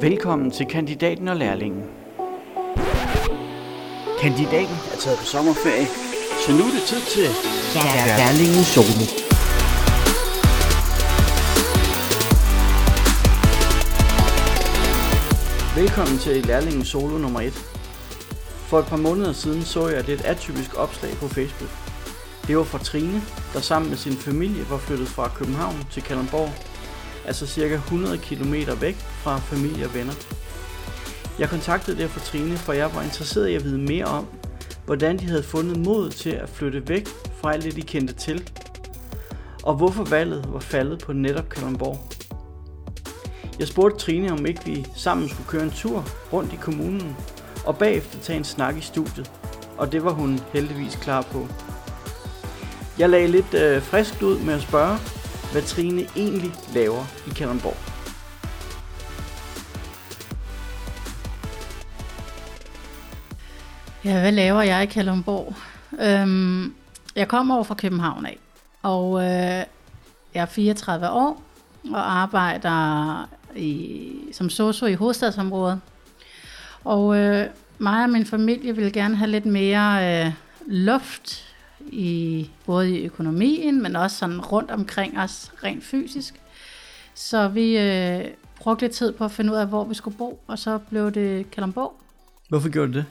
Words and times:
Velkommen 0.00 0.50
til 0.50 0.66
kandidaten 0.66 1.28
og 1.28 1.36
lærlingen. 1.36 1.82
Kandidaten 4.20 4.76
er 4.92 4.96
taget 4.98 5.18
på 5.18 5.24
sommerferie, 5.24 5.86
så 6.46 6.52
nu 6.52 6.58
er 6.58 6.72
det 6.76 6.82
tid 6.86 7.00
til 7.14 7.28
lærlingen 8.20 8.64
solo. 8.74 9.04
Velkommen 15.80 16.18
til 16.18 16.46
lærlingen 16.46 16.84
solo 16.84 17.18
nummer 17.18 17.40
1. 17.40 17.52
For 18.68 18.78
et 18.78 18.86
par 18.86 18.96
måneder 18.96 19.32
siden 19.32 19.62
så 19.62 19.88
jeg 19.88 19.98
et 19.98 20.24
atypisk 20.24 20.78
opslag 20.78 21.12
på 21.12 21.28
Facebook. 21.28 21.70
Det 22.46 22.56
var 22.56 22.64
fra 22.64 22.78
Trine, 22.78 23.22
der 23.52 23.60
sammen 23.60 23.90
med 23.90 23.98
sin 23.98 24.16
familie 24.16 24.70
var 24.70 24.78
flyttet 24.78 25.08
fra 25.08 25.28
København 25.28 25.76
til 25.90 26.02
Kalundborg, 26.02 26.69
altså 27.30 27.46
cirka 27.46 27.74
100 27.74 28.18
km 28.18 28.54
væk 28.80 28.94
fra 28.96 29.38
familie 29.38 29.84
og 29.86 29.94
venner. 29.94 30.12
Jeg 31.38 31.48
kontaktede 31.48 31.98
derfor 31.98 32.20
Trine, 32.20 32.56
for 32.56 32.72
jeg 32.72 32.94
var 32.94 33.02
interesseret 33.02 33.48
i 33.48 33.54
at 33.54 33.64
vide 33.64 33.78
mere 33.78 34.04
om, 34.04 34.26
hvordan 34.86 35.18
de 35.18 35.26
havde 35.26 35.42
fundet 35.42 35.76
mod 35.76 36.10
til 36.10 36.30
at 36.30 36.48
flytte 36.48 36.88
væk 36.88 37.08
fra 37.40 37.52
alt 37.52 37.64
det, 37.64 37.76
de 37.76 37.82
kendte 37.82 38.14
til, 38.14 38.50
og 39.62 39.74
hvorfor 39.74 40.04
valget 40.04 40.44
var 40.52 40.60
faldet 40.60 40.98
på 40.98 41.12
netop 41.12 41.48
Kalundborg. 41.48 41.98
Jeg 43.58 43.68
spurgte 43.68 43.98
Trine, 43.98 44.32
om 44.32 44.46
ikke 44.46 44.64
vi 44.64 44.86
sammen 44.96 45.28
skulle 45.28 45.48
køre 45.48 45.62
en 45.62 45.70
tur 45.70 46.04
rundt 46.32 46.52
i 46.52 46.56
kommunen, 46.56 47.16
og 47.64 47.78
bagefter 47.78 48.18
tage 48.18 48.36
en 48.36 48.44
snak 48.44 48.76
i 48.76 48.80
studiet, 48.80 49.30
og 49.78 49.92
det 49.92 50.04
var 50.04 50.12
hun 50.12 50.40
heldigvis 50.52 50.96
klar 50.96 51.22
på. 51.22 51.46
Jeg 52.98 53.10
lagde 53.10 53.28
lidt 53.28 53.54
øh, 53.54 53.82
friskt 53.82 54.22
ud 54.22 54.38
med 54.38 54.54
at 54.54 54.62
spørge, 54.62 54.98
hvad 55.52 55.62
Trine 55.62 56.06
egentlig 56.16 56.52
laver 56.74 57.04
i 57.26 57.30
Kalundborg. 57.30 57.76
Ja, 64.04 64.20
hvad 64.20 64.32
laver 64.32 64.62
jeg 64.62 64.82
i 64.82 64.86
Kalundborg? 64.86 65.54
Øhm, 66.00 66.74
jeg 67.16 67.28
kommer 67.28 67.54
over 67.54 67.64
fra 67.64 67.74
København 67.74 68.26
af, 68.26 68.38
og 68.82 69.22
øh, 69.22 69.64
jeg 70.34 70.42
er 70.42 70.46
34 70.46 71.10
år 71.10 71.42
og 71.90 72.12
arbejder 72.12 73.28
i, 73.56 74.12
som 74.32 74.50
socio 74.50 74.86
i 74.86 74.94
hovedstadsområdet. 74.94 75.80
Og 76.84 77.16
øh, 77.16 77.46
mig 77.78 78.04
og 78.04 78.10
min 78.10 78.26
familie 78.26 78.76
vil 78.76 78.92
gerne 78.92 79.16
have 79.16 79.30
lidt 79.30 79.46
mere 79.46 80.24
øh, 80.26 80.32
luft 80.66 81.49
i 81.88 82.50
både 82.66 82.90
i 82.90 83.04
økonomien, 83.04 83.82
men 83.82 83.96
også 83.96 84.16
sådan 84.16 84.40
rundt 84.40 84.70
omkring 84.70 85.18
os 85.18 85.52
rent 85.64 85.84
fysisk. 85.84 86.34
Så 87.14 87.48
vi 87.48 87.78
øh, 87.78 88.24
brugte 88.56 88.84
lidt 88.84 88.92
tid 88.92 89.12
på 89.12 89.24
at 89.24 89.30
finde 89.30 89.52
ud 89.52 89.56
af, 89.56 89.66
hvor 89.66 89.84
vi 89.84 89.94
skulle 89.94 90.16
bo, 90.16 90.40
og 90.46 90.58
så 90.58 90.78
blev 90.78 91.10
det 91.10 91.50
Kalundborg. 91.50 92.00
Hvorfor 92.48 92.68
gjorde 92.68 92.92
du 92.92 92.98
det? 92.98 93.06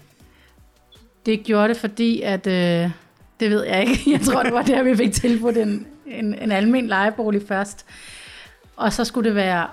Det 1.26 1.44
gjorde 1.44 1.70
det, 1.70 1.78
fordi 1.78 2.22
at, 2.22 2.48
øh, 2.48 2.92
det 3.40 3.50
ved 3.50 3.64
jeg 3.64 3.82
ikke, 3.82 4.02
jeg 4.12 4.22
tror 4.22 4.44
det 4.44 4.54
var 4.54 4.62
der, 4.62 4.84
vi 4.84 4.96
fik 4.96 5.14
tilbudt 5.14 5.58
en, 5.58 5.88
en, 6.06 6.34
en 6.34 6.52
almen 6.52 6.88
lejebolig 6.88 7.42
først. 7.48 7.86
Og 8.76 8.94
så 8.94 9.06
skulle 9.06 9.30
det 9.30 9.36
være 9.36 9.68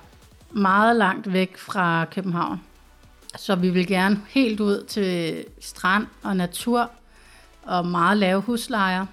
meget 0.50 0.96
langt 0.96 1.32
væk 1.32 1.56
fra 1.56 2.04
København. 2.04 2.60
Så 3.36 3.54
vi 3.54 3.70
vil 3.70 3.86
gerne 3.86 4.20
helt 4.28 4.60
ud 4.60 4.84
til 4.88 5.44
strand 5.60 6.06
og 6.22 6.36
natur 6.36 6.90
og 7.66 7.86
meget 7.86 8.18
lave 8.18 8.40
huslejer. 8.40 9.06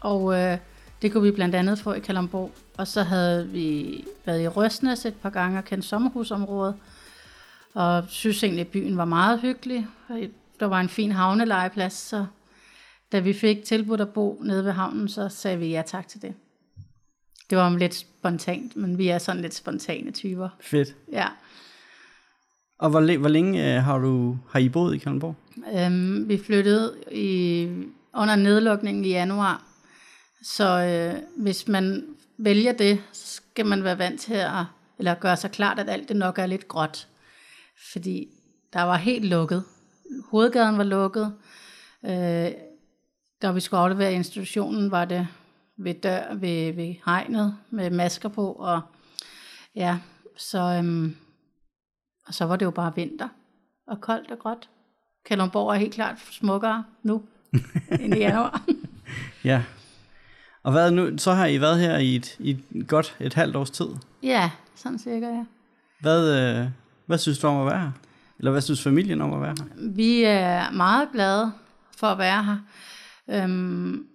Og 0.00 0.34
øh, 0.34 0.58
det 1.02 1.12
kunne 1.12 1.22
vi 1.22 1.30
blandt 1.30 1.54
andet 1.54 1.78
få 1.78 1.92
i 1.92 2.00
Kalamborg. 2.00 2.50
Og 2.78 2.86
så 2.86 3.02
havde 3.02 3.48
vi 3.48 4.04
været 4.26 4.42
i 4.42 4.48
Røsnes 4.48 5.06
et 5.06 5.14
par 5.14 5.30
gange 5.30 5.58
og 5.58 5.64
kendt 5.64 5.84
sommerhusområdet. 5.84 6.74
Og 7.74 8.04
synes 8.08 8.44
egentlig, 8.44 8.60
at 8.60 8.68
byen 8.68 8.96
var 8.96 9.04
meget 9.04 9.40
hyggelig. 9.40 9.86
Der 10.60 10.66
var 10.66 10.80
en 10.80 10.88
fin 10.88 11.12
havnelejeplads, 11.12 11.92
så 11.92 12.26
da 13.12 13.18
vi 13.18 13.32
fik 13.32 13.64
tilbudt 13.64 14.00
at 14.00 14.08
bo 14.08 14.40
nede 14.44 14.64
ved 14.64 14.72
havnen, 14.72 15.08
så 15.08 15.28
sagde 15.28 15.58
vi 15.58 15.66
ja 15.66 15.82
tak 15.86 16.08
til 16.08 16.22
det. 16.22 16.34
Det 17.50 17.58
var 17.58 17.76
lidt 17.78 17.94
spontant, 17.94 18.76
men 18.76 18.98
vi 18.98 19.08
er 19.08 19.18
sådan 19.18 19.42
lidt 19.42 19.54
spontane 19.54 20.10
typer. 20.10 20.48
Fedt. 20.60 20.96
Ja. 21.12 21.26
Og 22.78 22.90
hvor, 22.90 23.18
hvor 23.18 23.28
længe 23.28 23.76
øh, 23.76 23.82
har, 23.82 23.98
du, 23.98 24.38
har 24.50 24.58
I 24.58 24.68
boet 24.68 24.94
i 24.94 24.98
Kalundborg? 24.98 25.34
Øhm, 25.74 26.28
vi 26.28 26.38
flyttede 26.38 26.94
i, 27.12 27.68
under 28.14 28.36
nedlukningen 28.36 29.04
i 29.04 29.08
januar, 29.08 29.64
så 30.42 30.64
øh, 30.64 31.42
hvis 31.42 31.68
man 31.68 32.06
vælger 32.38 32.72
det, 32.72 33.02
så 33.12 33.26
skal 33.26 33.66
man 33.66 33.84
være 33.84 33.98
vant 33.98 34.20
til 34.20 34.34
at 34.34 34.64
eller 34.98 35.14
gøre 35.14 35.36
sig 35.36 35.50
klart, 35.50 35.78
at 35.78 35.88
alt 35.88 36.08
det 36.08 36.16
nok 36.16 36.38
er 36.38 36.46
lidt 36.46 36.68
gråt. 36.68 37.08
Fordi 37.92 38.28
der 38.72 38.82
var 38.82 38.96
helt 38.96 39.24
lukket. 39.24 39.64
Hovedgaden 40.30 40.78
var 40.78 40.84
lukket. 40.84 41.34
Øh, 42.04 42.52
da 43.42 43.50
vi 43.52 43.60
skulle 43.60 43.80
aflevere 43.80 44.12
institutionen, 44.12 44.90
var 44.90 45.04
det 45.04 45.28
ved 45.76 45.94
dør, 45.94 46.34
ved, 46.34 46.72
ved 46.72 46.94
hegnet, 47.04 47.56
med 47.70 47.90
masker 47.90 48.28
på, 48.28 48.52
og 48.52 48.80
ja, 49.74 49.98
så, 50.36 50.58
øhm, 50.58 51.16
og 52.26 52.34
så 52.34 52.44
var 52.44 52.56
det 52.56 52.66
jo 52.66 52.70
bare 52.70 52.94
vinter, 52.94 53.28
og 53.86 54.00
koldt 54.00 54.30
og 54.30 54.38
gråt. 54.38 54.68
Kalundborg 55.24 55.70
er 55.70 55.74
helt 55.74 55.94
klart 55.94 56.20
smukkere 56.20 56.84
nu, 57.02 57.22
end 58.00 58.14
i 58.14 58.18
januar. 58.18 58.62
ja. 59.44 59.62
Og 60.62 60.72
hvad 60.72 60.90
nu, 60.90 61.18
så 61.18 61.32
har 61.32 61.46
I 61.46 61.60
været 61.60 61.80
her 61.80 61.98
i 61.98 62.16
et, 62.16 62.36
i 62.38 62.50
et 62.50 62.60
godt 62.88 63.16
et 63.20 63.34
halvt 63.34 63.56
års 63.56 63.70
tid? 63.70 63.86
Ja, 64.22 64.50
sådan 64.74 64.98
cirka, 64.98 65.26
ja. 65.26 65.44
Hvad, 66.00 66.38
øh, 66.38 66.66
hvad 67.06 67.18
synes 67.18 67.38
du 67.38 67.46
om 67.46 67.60
at 67.60 67.66
være 67.66 67.80
her? 67.80 67.90
Eller 68.38 68.50
hvad 68.50 68.60
synes 68.60 68.82
familien 68.82 69.20
om 69.20 69.32
at 69.32 69.40
være 69.40 69.54
her? 69.58 69.64
Vi 69.76 70.22
er 70.22 70.70
meget 70.70 71.08
glade 71.12 71.52
for 71.96 72.06
at 72.06 72.18
være 72.18 72.44
her. 72.44 72.56
Øhm, 73.28 74.06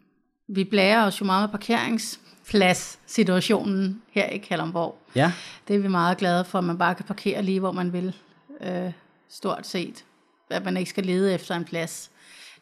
vi 0.47 0.63
blærer 0.63 1.05
os 1.05 1.21
jo 1.21 1.25
meget 1.25 1.41
med 1.41 1.49
parkeringsplads-situationen 1.49 4.01
her 4.11 4.25
i 4.25 4.37
Kalundborg. 4.37 4.97
Ja. 5.15 5.31
Det 5.67 5.75
er 5.75 5.79
vi 5.79 5.87
meget 5.87 6.17
glade 6.17 6.45
for, 6.45 6.57
at 6.57 6.63
man 6.63 6.77
bare 6.77 6.95
kan 6.95 7.05
parkere 7.05 7.43
lige, 7.43 7.59
hvor 7.59 7.71
man 7.71 7.93
vil, 7.93 8.15
øh, 8.61 8.91
stort 9.29 9.67
set. 9.67 10.03
At 10.49 10.65
man 10.65 10.77
ikke 10.77 10.89
skal 10.89 11.05
lede 11.05 11.33
efter 11.33 11.55
en 11.55 11.65
plads. 11.65 12.11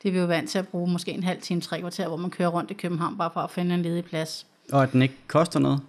Det 0.04 0.10
er 0.10 0.14
vi 0.14 0.20
jo 0.20 0.26
vant 0.26 0.50
til 0.50 0.58
at 0.58 0.68
bruge 0.68 0.92
måske 0.92 1.12
en 1.12 1.24
halv 1.24 1.42
time, 1.42 1.62
tre 1.62 1.80
kvarter, 1.80 2.08
hvor 2.08 2.18
man 2.18 2.30
kører 2.30 2.50
rundt 2.50 2.72
i 2.72 2.74
København, 2.74 3.18
bare 3.18 3.30
for 3.34 3.40
at 3.40 3.52
finde 3.52 3.76
en 3.76 3.82
ledig 3.82 4.06
plads. 4.06 4.46
Og 4.72 4.84
at 4.84 4.92
den 4.92 5.02
ikke 5.02 5.16
koster 5.28 5.60
noget? 5.60 5.82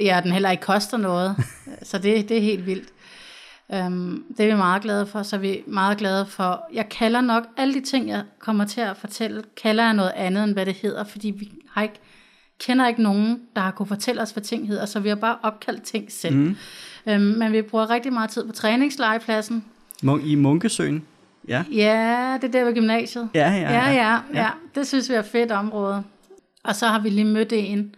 Ja, 0.00 0.20
den 0.24 0.32
heller 0.32 0.50
ikke 0.50 0.62
koster 0.62 0.96
noget. 0.96 1.36
så 1.82 1.98
det, 1.98 2.28
det 2.28 2.36
er 2.36 2.40
helt 2.40 2.66
vildt. 2.66 2.88
Um, 3.68 4.24
det 4.36 4.40
er 4.40 4.50
vi 4.50 4.56
meget 4.56 4.82
glade 4.82 5.06
for, 5.06 5.22
så 5.22 5.36
er 5.36 5.40
vi 5.40 5.62
meget 5.66 5.98
glade 5.98 6.26
for, 6.26 6.64
jeg 6.72 6.88
kalder 6.88 7.20
nok 7.20 7.44
alle 7.56 7.74
de 7.74 7.80
ting, 7.80 8.08
jeg 8.08 8.22
kommer 8.38 8.64
til 8.64 8.80
at 8.80 8.96
fortælle, 8.96 9.42
kalder 9.62 9.84
jeg 9.84 9.94
noget 9.94 10.12
andet, 10.16 10.44
end 10.44 10.52
hvad 10.52 10.66
det 10.66 10.74
hedder, 10.74 11.04
fordi 11.04 11.30
vi 11.30 11.52
har 11.70 11.82
ikke, 11.82 12.00
kender 12.60 12.88
ikke 12.88 13.02
nogen, 13.02 13.40
der 13.56 13.62
har 13.62 13.70
kunne 13.70 13.86
fortælle 13.86 14.22
os, 14.22 14.30
hvad 14.30 14.42
ting 14.42 14.68
hedder, 14.68 14.86
så 14.86 15.00
vi 15.00 15.08
har 15.08 15.16
bare 15.16 15.36
opkaldt 15.42 15.82
ting 15.82 16.12
selv. 16.12 16.36
Mm. 16.36 16.56
Um, 17.06 17.20
men 17.20 17.52
vi 17.52 17.62
bruger 17.62 17.90
rigtig 17.90 18.12
meget 18.12 18.30
tid 18.30 18.46
på 18.46 18.52
træningslejepladsen. 18.52 19.64
I 20.24 20.34
Munkesøen? 20.34 21.06
Ja. 21.48 21.64
ja, 21.72 22.38
det 22.40 22.48
er 22.48 22.52
der 22.52 22.64
ved 22.64 22.74
gymnasiet. 22.74 23.28
Ja, 23.34 23.50
ja, 23.50 23.56
ja. 23.56 23.72
ja, 23.72 23.90
ja, 23.90 24.18
ja. 24.34 24.50
Det 24.74 24.86
synes 24.86 25.10
vi 25.10 25.14
er 25.14 25.18
et 25.18 25.26
fedt 25.26 25.52
område. 25.52 26.04
Og 26.64 26.76
så 26.76 26.86
har 26.86 26.98
vi 26.98 27.08
lige 27.08 27.24
mødt 27.24 27.52
en, 27.52 27.94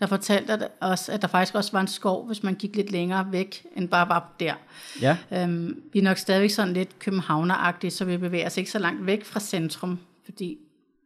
der 0.00 0.06
fortalte 0.06 0.68
os, 0.80 1.08
at 1.08 1.22
der 1.22 1.28
faktisk 1.28 1.54
også 1.54 1.72
var 1.72 1.80
en 1.80 1.86
skov, 1.86 2.26
hvis 2.26 2.42
man 2.42 2.54
gik 2.54 2.76
lidt 2.76 2.90
længere 2.90 3.32
væk, 3.32 3.66
end 3.76 3.88
bare 3.88 4.08
var 4.08 4.32
der. 4.40 4.54
Ja. 5.00 5.16
Øhm, 5.32 5.82
vi 5.92 5.98
er 5.98 6.02
nok 6.02 6.18
stadigvæk 6.18 6.50
sådan 6.50 6.72
lidt 6.72 6.98
københavneragtige, 6.98 7.90
så 7.90 8.04
vi 8.04 8.16
bevæger 8.16 8.46
os 8.46 8.56
ikke 8.56 8.70
så 8.70 8.78
langt 8.78 9.06
væk 9.06 9.24
fra 9.24 9.40
centrum, 9.40 9.98
fordi 10.24 10.58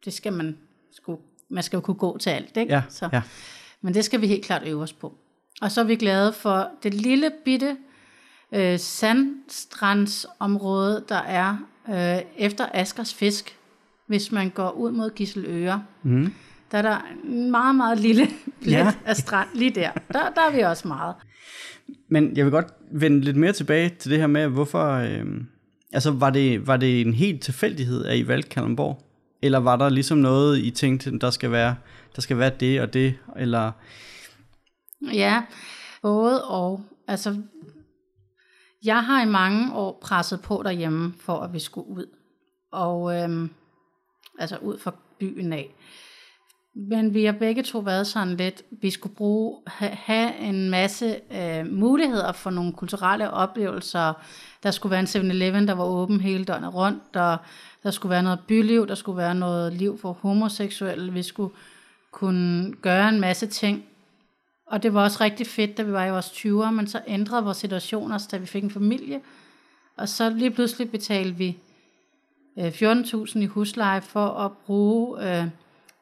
det 0.04 0.12
skal 0.12 0.32
man 0.32 0.58
sgu, 0.92 1.18
man 1.48 1.62
skal 1.62 1.76
jo 1.76 1.80
kunne 1.80 1.94
gå 1.94 2.18
til 2.18 2.30
alt, 2.30 2.56
ikke? 2.56 2.74
Ja, 2.74 2.82
så, 2.88 3.08
ja. 3.12 3.22
Men 3.80 3.94
det 3.94 4.04
skal 4.04 4.20
vi 4.20 4.26
helt 4.26 4.44
klart 4.44 4.62
øve 4.66 4.82
os 4.82 4.92
på. 4.92 5.14
Og 5.60 5.72
så 5.72 5.80
er 5.80 5.84
vi 5.84 5.96
glade 5.96 6.32
for 6.32 6.68
det 6.82 6.94
lille 6.94 7.30
bitte 7.44 7.76
øh, 8.52 8.78
sandstrandsområde, 8.78 11.04
der 11.08 11.19
er 11.19 11.56
øh, 11.88 12.19
efter 12.38 12.67
Askers 12.75 13.15
Fisk, 13.15 13.56
hvis 14.06 14.32
man 14.32 14.50
går 14.50 14.71
ud 14.71 14.91
mod 14.91 15.11
Gisseløre. 15.11 15.85
Mm. 16.03 16.32
Der 16.73 16.79
er 16.79 16.82
der 16.82 16.99
en 17.25 17.50
meget, 17.50 17.75
meget 17.75 18.00
lille 18.00 18.29
plet 18.62 18.73
ja. 18.87 18.93
af 19.06 19.17
strand 19.17 19.49
lige 19.55 19.71
der. 19.71 19.91
der. 20.12 20.31
Der 20.35 20.41
er 20.41 20.56
vi 20.56 20.61
også 20.61 20.88
meget. 20.88 21.15
Men 22.09 22.37
jeg 22.37 22.44
vil 22.44 22.53
godt 22.53 22.67
vende 22.93 23.21
lidt 23.21 23.37
mere 23.37 23.53
tilbage 23.53 23.88
til 23.88 24.11
det 24.11 24.19
her 24.19 24.27
med, 24.27 24.49
hvorfor... 24.49 24.93
Øh, 24.93 25.25
altså, 25.93 26.11
var 26.11 26.31
det, 26.31 26.67
var 26.67 26.77
det 26.77 27.00
en 27.00 27.15
helt 27.15 27.43
tilfældighed, 27.43 28.05
at 28.05 28.19
I 28.19 28.29
valgte 28.29 28.49
Kalundborg? 28.49 29.06
Eller 29.43 29.59
var 29.59 29.77
der 29.77 29.88
ligesom 29.88 30.19
noget, 30.19 30.59
I 30.59 30.71
tænkte, 30.71 31.19
der 31.19 31.31
skal 31.31 31.50
være, 31.50 31.77
der 32.17 32.23
skal 32.23 32.38
være 32.38 32.50
det 32.61 32.81
og 32.81 32.94
det? 32.94 33.15
Eller... 33.37 33.73
Ja, 35.12 35.43
både 36.03 36.44
og. 36.44 36.85
Altså, 37.09 37.37
jeg 38.85 39.05
har 39.05 39.23
i 39.23 39.29
mange 39.29 39.75
år 39.75 39.99
presset 40.03 40.41
på 40.41 40.62
derhjemme, 40.65 41.15
for 41.21 41.41
at 41.41 41.53
vi 41.53 41.59
skulle 41.59 41.88
ud. 41.88 42.06
Og 42.73 43.17
øhm, 43.17 43.50
altså 44.38 44.56
ud 44.56 44.79
fra 44.79 44.94
byen 45.19 45.53
af. 45.53 45.75
Men 46.75 47.15
vi 47.15 47.25
har 47.25 47.32
begge 47.32 47.62
to 47.62 47.79
været 47.79 48.06
sådan 48.06 48.37
lidt, 48.37 48.62
vi 48.71 48.91
skulle 48.91 49.15
bruge, 49.15 49.59
ha, 49.67 49.88
have 49.88 50.37
en 50.38 50.71
masse 50.71 51.17
øh, 51.32 51.67
muligheder 51.67 52.32
for 52.32 52.50
nogle 52.50 52.73
kulturelle 52.73 53.31
oplevelser. 53.31 54.12
Der 54.62 54.71
skulle 54.71 54.91
være 54.91 55.00
en 55.00 55.06
7-Eleven, 55.06 55.69
der 55.69 55.75
var 55.75 55.85
åben 55.85 56.21
hele 56.21 56.44
døgnet 56.44 56.75
rundt, 56.75 57.17
og 57.17 57.37
der 57.82 57.91
skulle 57.91 58.11
være 58.11 58.23
noget 58.23 58.41
byliv, 58.49 58.87
der 58.87 58.94
skulle 58.94 59.19
være 59.19 59.35
noget 59.35 59.73
liv 59.73 59.99
for 59.99 60.12
homoseksuelle. 60.12 61.12
Vi 61.12 61.23
skulle 61.23 61.55
kunne 62.11 62.75
gøre 62.75 63.09
en 63.09 63.21
masse 63.21 63.47
ting. 63.47 63.85
Og 64.70 64.82
det 64.82 64.94
var 64.94 65.02
også 65.02 65.19
rigtig 65.20 65.46
fedt, 65.46 65.76
da 65.76 65.82
vi 65.82 65.93
var 65.93 66.06
i 66.06 66.11
vores 66.11 66.31
20'er, 66.31 66.70
men 66.70 66.87
så 66.87 67.00
ændrede 67.06 67.44
vores 67.44 67.56
situation 67.56 68.12
også, 68.12 68.28
da 68.31 68.37
vi 68.37 68.46
fik 68.46 68.64
en 68.64 68.70
familie. 68.70 69.20
Og 69.96 70.08
så 70.08 70.31
lige 70.31 70.50
pludselig 70.50 70.90
betalte 70.90 71.37
vi 71.37 71.58
øh, 72.58 72.69
14.000 72.69 73.38
i 73.38 73.46
husleje 73.46 74.00
for 74.00 74.26
at 74.26 74.52
bruge 74.52 75.28
øh, 75.28 75.46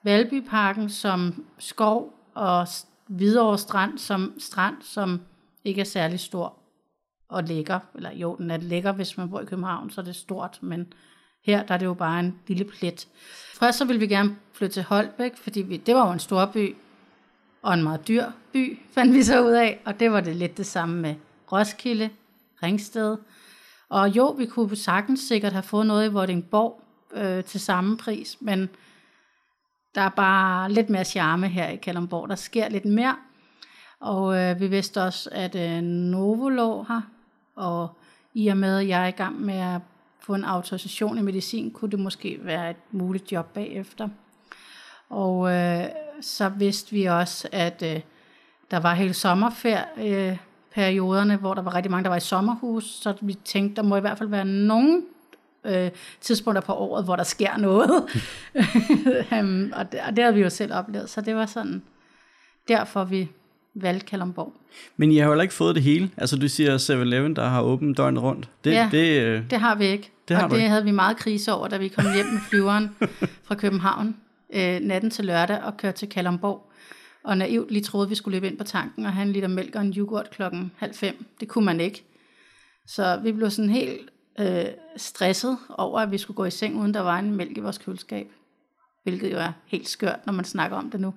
Valbyparken 0.04 0.90
som 0.90 1.44
skov 1.58 2.12
og 2.34 2.68
Hvidovre 3.06 3.58
Strand 3.58 3.98
som 3.98 4.34
strand, 4.38 4.76
som 4.82 5.20
ikke 5.64 5.80
er 5.80 5.84
særlig 5.84 6.20
stor 6.20 6.54
og 7.28 7.44
lækker. 7.44 7.78
Eller 7.94 8.12
jo, 8.12 8.36
den 8.36 8.50
er 8.50 8.56
lækker, 8.56 8.92
hvis 8.92 9.16
man 9.16 9.30
bor 9.30 9.40
i 9.40 9.44
København, 9.44 9.90
så 9.90 10.00
er 10.00 10.04
det 10.04 10.16
stort, 10.16 10.58
men 10.60 10.92
her 11.44 11.62
der 11.66 11.74
er 11.74 11.78
det 11.78 11.86
jo 11.86 11.94
bare 11.94 12.20
en 12.20 12.38
lille 12.46 12.64
plet. 12.64 13.08
Først 13.54 13.78
så 13.78 13.84
ville 13.84 14.00
vi 14.00 14.06
gerne 14.06 14.36
flytte 14.52 14.74
til 14.74 14.82
Holbæk, 14.82 15.36
fordi 15.36 15.62
vi, 15.62 15.76
det 15.76 15.94
var 15.94 16.06
jo 16.06 16.12
en 16.12 16.18
stor 16.18 16.46
by, 16.46 16.76
og 17.62 17.74
en 17.74 17.82
meget 17.82 18.08
dyr 18.08 18.24
by, 18.52 18.78
fandt 18.92 19.14
vi 19.14 19.22
så 19.22 19.44
ud 19.44 19.52
af. 19.52 19.80
Og 19.84 20.00
det 20.00 20.12
var 20.12 20.20
det 20.20 20.36
lidt 20.36 20.56
det 20.56 20.66
samme 20.66 21.00
med 21.00 21.14
Roskilde, 21.52 22.10
Ringsted. 22.62 23.16
Og 23.88 24.16
jo, 24.16 24.26
vi 24.26 24.46
kunne 24.46 24.76
sagtens 24.76 25.20
sikkert 25.20 25.52
have 25.52 25.62
fået 25.62 25.86
noget 25.86 26.10
i 26.10 26.12
Vordingborg 26.12 26.80
øh, 27.12 27.44
til 27.44 27.60
samme 27.60 27.96
pris, 27.96 28.36
men 28.40 28.68
der 29.94 30.00
er 30.00 30.08
bare 30.08 30.72
lidt 30.72 30.90
mere 30.90 31.04
charme 31.04 31.48
her 31.48 31.68
i 31.68 31.76
Kalundborg. 31.76 32.28
Der 32.28 32.34
sker 32.34 32.68
lidt 32.68 32.84
mere. 32.84 33.16
Og 34.00 34.36
øh, 34.36 34.60
vi 34.60 34.66
vidste 34.66 35.02
også, 35.02 35.28
at 35.32 35.54
øh, 35.54 35.82
Novo 35.82 36.48
lå 36.48 36.82
her, 36.82 37.00
og 37.56 37.88
i 38.34 38.48
og 38.48 38.56
med, 38.56 38.78
at 38.78 38.88
jeg 38.88 39.02
er 39.02 39.06
i 39.06 39.10
gang 39.10 39.40
med 39.40 39.54
at 39.54 39.80
få 40.20 40.34
en 40.34 40.44
autorisation 40.44 41.18
i 41.18 41.22
medicin, 41.22 41.70
kunne 41.70 41.90
det 41.90 41.98
måske 41.98 42.38
være 42.42 42.70
et 42.70 42.76
muligt 42.90 43.32
job 43.32 43.46
bagefter. 43.54 44.08
Og 45.10 45.52
øh, 45.52 45.84
så 46.20 46.48
vidste 46.48 46.92
vi 46.92 47.04
også, 47.04 47.48
at 47.52 47.82
øh, 47.86 48.00
der 48.70 48.80
var 48.80 48.94
hele 48.94 49.14
sommerferie, 49.14 49.84
øh, 50.30 50.36
perioderne, 50.74 51.36
hvor 51.36 51.54
der 51.54 51.62
var 51.62 51.74
rigtig 51.74 51.90
mange, 51.90 52.04
der 52.04 52.10
var 52.10 52.16
i 52.16 52.20
sommerhus, 52.20 52.84
så 52.84 53.14
vi 53.20 53.34
tænkte, 53.34 53.76
der 53.76 53.82
må 53.82 53.96
i 53.96 54.00
hvert 54.00 54.18
fald 54.18 54.28
være 54.28 54.44
nogen 54.44 55.02
øh, 55.64 55.90
tidspunkter 56.20 56.62
på 56.62 56.72
året, 56.72 57.04
hvor 57.04 57.16
der 57.16 57.24
sker 57.24 57.56
noget. 57.56 57.90
um, 59.40 59.72
og, 59.78 59.92
det, 59.92 60.00
og 60.08 60.16
det 60.16 60.24
har 60.24 60.32
vi 60.32 60.40
jo 60.40 60.50
selv 60.50 60.74
oplevet, 60.74 61.10
så 61.10 61.20
det 61.20 61.36
var 61.36 61.46
sådan, 61.46 61.82
derfor 62.68 63.04
vi 63.04 63.28
valgte 63.74 64.06
Kalundborg. 64.06 64.52
Men 64.96 65.12
I 65.12 65.16
har 65.16 65.24
jo 65.24 65.30
heller 65.30 65.42
ikke 65.42 65.54
fået 65.54 65.74
det 65.74 65.82
hele. 65.82 66.10
Altså 66.16 66.36
du 66.36 66.48
siger 66.48 66.78
7-Eleven, 66.78 67.36
der 67.36 67.48
har 67.48 67.62
åbent 67.62 67.96
døgnet 67.96 68.22
rundt. 68.22 68.50
Det, 68.64 68.72
ja, 68.72 68.88
det, 68.92 69.22
øh, 69.22 69.50
det 69.50 69.60
har 69.60 69.74
vi 69.74 69.86
ikke. 69.86 70.10
Det 70.28 70.36
har 70.36 70.44
og 70.44 70.50
det 70.50 70.56
ikke. 70.56 70.68
havde 70.68 70.84
vi 70.84 70.90
meget 70.90 71.16
krise 71.16 71.52
over, 71.52 71.68
da 71.68 71.76
vi 71.76 71.88
kom 71.88 72.04
hjem 72.14 72.26
med 72.26 72.40
flyveren 72.48 72.96
fra 73.46 73.54
København 73.54 74.16
øh, 74.54 74.80
natten 74.80 75.10
til 75.10 75.24
lørdag 75.24 75.62
og 75.62 75.76
kørte 75.76 75.98
til 75.98 76.08
Kalundborg. 76.08 76.72
Og 77.24 77.38
naivt 77.38 77.70
lige 77.70 77.82
troede, 77.82 78.08
vi 78.08 78.14
skulle 78.14 78.36
løbe 78.36 78.46
ind 78.46 78.58
på 78.58 78.64
tanken 78.64 79.06
og 79.06 79.12
have 79.12 79.26
en 79.26 79.32
liter 79.32 79.48
mælk 79.48 79.74
og 79.74 79.82
en 79.82 79.94
yoghurt 79.96 80.30
klokken 80.30 80.72
halv 80.76 80.94
fem. 80.94 81.26
Det 81.40 81.48
kunne 81.48 81.64
man 81.64 81.80
ikke. 81.80 82.04
Så 82.86 83.20
vi 83.22 83.32
blev 83.32 83.50
sådan 83.50 83.70
helt 83.70 84.10
øh, 84.40 84.64
stresset 84.96 85.58
over, 85.68 86.00
at 86.00 86.10
vi 86.10 86.18
skulle 86.18 86.36
gå 86.36 86.44
i 86.44 86.50
seng, 86.50 86.80
uden 86.80 86.94
der 86.94 87.00
var 87.00 87.18
en 87.18 87.36
mælk 87.36 87.56
i 87.56 87.60
vores 87.60 87.78
køleskab. 87.78 88.26
Hvilket 89.02 89.32
jo 89.32 89.38
er 89.38 89.52
helt 89.66 89.88
skørt, 89.88 90.26
når 90.26 90.32
man 90.32 90.44
snakker 90.44 90.76
om 90.76 90.90
det 90.90 91.00
nu. 91.00 91.14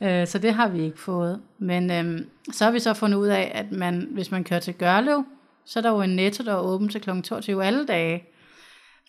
øh, 0.06 0.26
så 0.26 0.38
det 0.38 0.54
har 0.54 0.68
vi 0.68 0.82
ikke 0.82 1.00
fået. 1.00 1.40
Men 1.58 1.90
øh, 1.90 2.20
så 2.52 2.64
har 2.64 2.70
vi 2.70 2.78
så 2.78 2.94
fundet 2.94 3.18
ud 3.18 3.26
af, 3.26 3.52
at 3.54 3.72
man, 3.72 4.08
hvis 4.10 4.30
man 4.30 4.44
kører 4.44 4.60
til 4.60 4.74
Gørlev, 4.74 5.24
så 5.64 5.78
er 5.78 5.82
der 5.82 5.90
jo 5.90 6.02
en 6.02 6.16
netto, 6.16 6.44
der 6.44 6.52
er 6.52 6.60
åben 6.60 6.88
til 6.88 7.00
kl. 7.00 7.20
22 7.22 7.64
alle 7.64 7.86
dage. 7.86 8.24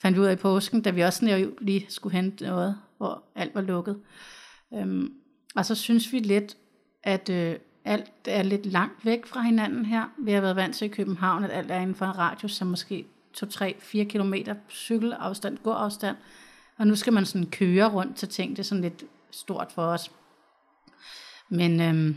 Fandt 0.02 0.18
vi 0.18 0.22
ud 0.22 0.26
af 0.26 0.34
i 0.34 0.36
påsken, 0.36 0.82
da 0.82 0.90
vi 0.90 1.02
også 1.02 1.52
lige 1.62 1.86
skulle 1.90 2.16
hente 2.16 2.44
noget, 2.44 2.78
hvor 2.98 3.24
alt 3.36 3.56
var 3.56 3.62
lukket. 3.62 4.00
Øhm, 4.74 5.14
og 5.56 5.66
så 5.66 5.76
synes 5.76 6.14
vi 6.14 6.20
lidt, 6.20 6.58
at 7.04 7.30
øh, 7.30 7.56
alt 7.86 8.12
er 8.26 8.44
lidt 8.44 8.66
langt 8.66 9.06
væk 9.06 9.26
fra 9.26 9.42
hinanden 9.42 9.86
her. 9.86 10.04
Vi 10.18 10.32
har 10.32 10.42
været 10.42 10.56
vant 10.56 10.76
til 10.76 10.86
i 10.86 10.90
København, 10.90 11.44
at 11.44 11.52
alt 11.52 11.72
er 11.72 11.80
inden 11.80 11.96
for 11.96 12.06
en 12.06 12.18
radius, 12.18 12.52
som 12.52 12.68
måske 12.68 13.06
2-3-4 13.38 14.04
km 14.04 14.34
cykelafstand, 14.70 15.58
gåafstand. 15.58 16.18
Og 16.78 16.88
nu 16.88 16.96
skal 16.96 17.14
man 17.14 17.26
sådan 17.26 17.50
køre 17.50 17.90
rundt 17.90 18.16
til 18.16 18.28
ting. 18.28 18.52
Det 18.52 18.60
er 18.60 18.64
sådan 18.64 18.82
lidt 18.82 19.04
stort 19.32 19.72
for 19.72 19.84
os. 19.84 20.12
Men 21.50 21.82
øhm, 21.82 22.16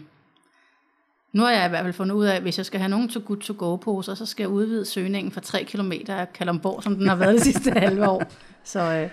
nu 1.32 1.42
har 1.42 1.50
jeg 1.50 1.66
i 1.66 1.68
hvert 1.68 1.82
fald 1.82 1.92
fundet 1.92 2.14
ud 2.14 2.24
af, 2.24 2.36
at 2.36 2.42
hvis 2.42 2.58
jeg 2.58 2.66
skal 2.66 2.80
have 2.80 2.90
nogen 2.90 3.08
to 3.08 3.20
good 3.26 3.38
to 3.38 3.54
go 3.58 3.76
poser, 3.76 4.14
så 4.14 4.26
skal 4.26 4.42
jeg 4.42 4.50
udvide 4.50 4.84
søgningen 4.84 5.32
fra 5.32 5.40
3 5.40 5.64
km 5.64 5.92
af 6.08 6.32
Kalumborg, 6.32 6.82
som 6.82 6.96
den 6.96 7.08
har 7.08 7.16
været 7.16 7.34
det 7.34 7.42
sidste 7.42 7.70
halve 7.70 8.08
år. 8.08 8.22
Så 8.64 8.80
øh, 8.80 9.10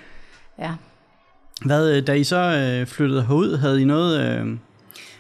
ja, 0.60 0.76
hvad, 1.66 1.98
øh, 1.98 2.08
da 2.08 2.14
I 2.14 2.24
så 2.24 2.38
øh, 2.38 2.88
flyttede 2.88 3.24
herud, 3.24 3.58
havde 3.58 3.82
I 3.82 3.86
noget, 3.86 4.40
øh, 4.40 4.58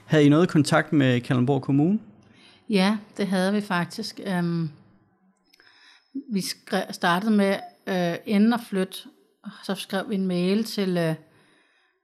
havde 0.06 0.26
I 0.26 0.30
noget 0.30 0.50
kontakt 0.50 0.94
med 0.94 1.22
Kalundborg 1.22 1.62
Kommune? 1.62 2.00
Ja, 2.70 2.98
det 3.18 3.28
havde 3.28 3.54
vi 3.54 3.62
faktisk. 3.62 4.20
Um, 4.40 4.72
vi 6.34 6.42
skrev, 6.42 6.84
startede 6.92 7.32
med, 7.32 7.56
øh, 7.88 8.16
inden 8.26 8.54
at 8.54 8.60
flytte, 8.70 8.98
så 9.64 9.76
skrev 9.76 10.10
vi 10.10 10.16
en 10.16 10.28
mail 10.28 10.64
til 10.64 10.98
øh, 10.98 11.16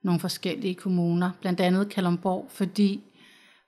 nogle 0.03 0.19
forskellige 0.19 0.75
kommuner, 0.75 1.31
blandt 1.41 1.59
andet 1.59 1.89
Kalundborg, 1.89 2.45
fordi 2.49 3.03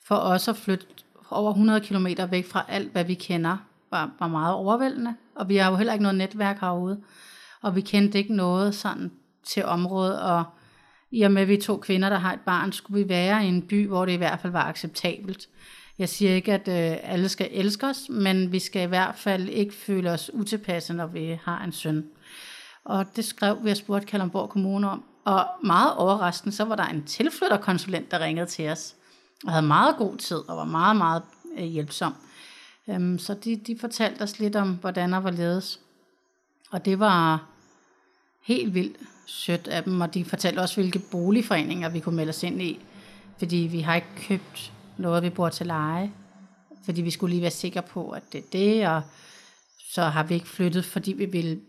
for 0.07 0.15
os 0.15 0.47
at 0.47 0.57
flytte 0.57 0.85
over 1.31 1.51
100 1.51 1.81
km 1.81 2.07
væk 2.29 2.50
fra 2.50 2.65
alt, 2.68 2.91
hvad 2.91 3.03
vi 3.03 3.13
kender, 3.13 3.57
var, 3.91 4.12
var 4.19 4.27
meget 4.27 4.53
overvældende. 4.53 5.15
Og 5.35 5.50
vi 5.50 5.56
har 5.56 5.71
jo 5.71 5.75
heller 5.75 5.94
ikke 5.94 6.03
noget 6.03 6.18
netværk 6.18 6.59
herude. 6.59 7.01
Og 7.62 7.75
vi 7.75 7.81
kendte 7.81 8.18
ikke 8.18 8.35
noget 8.35 8.75
sådan 8.75 9.12
til 9.44 9.65
området, 9.65 10.21
og 10.21 10.44
i 11.12 11.21
og 11.21 11.31
med, 11.31 11.41
at 11.41 11.47
vi 11.47 11.53
er 11.53 11.62
to 11.62 11.77
kvinder, 11.77 12.09
der 12.09 12.18
har 12.18 12.33
et 12.33 12.39
barn, 12.45 12.71
skulle 12.71 13.03
vi 13.03 13.09
være 13.09 13.45
i 13.45 13.47
en 13.47 13.62
by, 13.62 13.88
hvor 13.88 14.06
det 14.06 14.13
i 14.13 14.15
hvert 14.15 14.39
fald 14.39 14.53
var 14.53 14.63
acceptabelt. 14.63 15.47
Jeg 16.00 16.09
siger 16.09 16.35
ikke, 16.35 16.53
at 16.53 16.68
øh, 16.68 16.97
alle 17.03 17.29
skal 17.29 17.50
elske 17.51 17.85
os, 17.85 18.09
men 18.09 18.51
vi 18.51 18.59
skal 18.59 18.81
i 18.81 18.85
hvert 18.85 19.15
fald 19.15 19.50
ikke 19.50 19.74
føle 19.74 20.12
os 20.12 20.31
utilpasse, 20.33 20.94
når 20.94 21.07
vi 21.07 21.39
har 21.44 21.63
en 21.63 21.71
søn. 21.71 22.06
Og 22.85 23.06
det 23.15 23.25
skrev 23.25 23.57
vi 23.63 23.71
og 23.71 23.77
spurgte 23.77 24.07
Kalundborg 24.07 24.50
Kommune 24.50 24.89
om. 24.89 25.03
Og 25.25 25.45
meget 25.63 25.95
overraskende, 25.95 26.56
så 26.56 26.63
var 26.63 26.75
der 26.75 26.85
en 26.85 27.03
tilflytterkonsulent, 27.03 28.12
der 28.12 28.19
ringede 28.19 28.45
til 28.45 28.69
os. 28.69 28.95
Og 29.45 29.51
havde 29.51 29.68
meget 29.68 29.98
god 29.98 30.18
tid 30.18 30.38
og 30.38 30.57
var 30.57 30.66
meget, 30.66 30.98
meget 30.98 31.24
øh, 31.57 31.66
hjælpsom. 31.66 32.13
Øhm, 32.88 33.19
så 33.19 33.34
de, 33.34 33.56
de 33.56 33.77
fortalte 33.79 34.22
os 34.22 34.39
lidt 34.39 34.56
om, 34.56 34.74
hvordan 34.74 35.13
og 35.13 35.22
hvorledes. 35.22 35.79
Og 36.72 36.86
det 36.86 37.00
var 37.00 37.46
helt 38.44 38.74
vildt 38.74 38.98
sødt 39.25 39.67
af 39.67 39.84
dem, 39.84 40.01
og 40.01 40.13
de 40.13 40.25
fortalte 40.25 40.60
også, 40.60 40.75
hvilke 40.75 41.00
boligforeninger 41.00 41.89
vi 41.89 42.00
kunne 42.00 42.15
melde 42.15 42.29
os 42.29 42.44
ind 42.44 42.62
i, 42.62 42.79
fordi 43.38 43.58
vi 43.58 43.79
har 43.79 43.96
ikke 43.96 44.08
købt 44.27 44.74
noget, 44.98 45.24
vi 45.24 45.29
bor 45.29 45.50
til 45.50 45.67
leje, 45.67 46.12
fordi 46.84 47.01
vi 47.01 47.12
skulle 47.12 47.34
lige 47.34 47.41
være 47.41 47.51
sikre 47.51 47.82
på, 47.82 48.10
at 48.10 48.24
det 48.32 48.39
er 48.39 48.50
det, 48.51 48.88
og 48.88 49.01
så 49.89 50.01
har 50.03 50.24
vi 50.24 50.34
ikke 50.34 50.48
flyttet, 50.48 50.86
fordi 50.86 51.13
vi 51.13 51.25
ville 51.25 51.60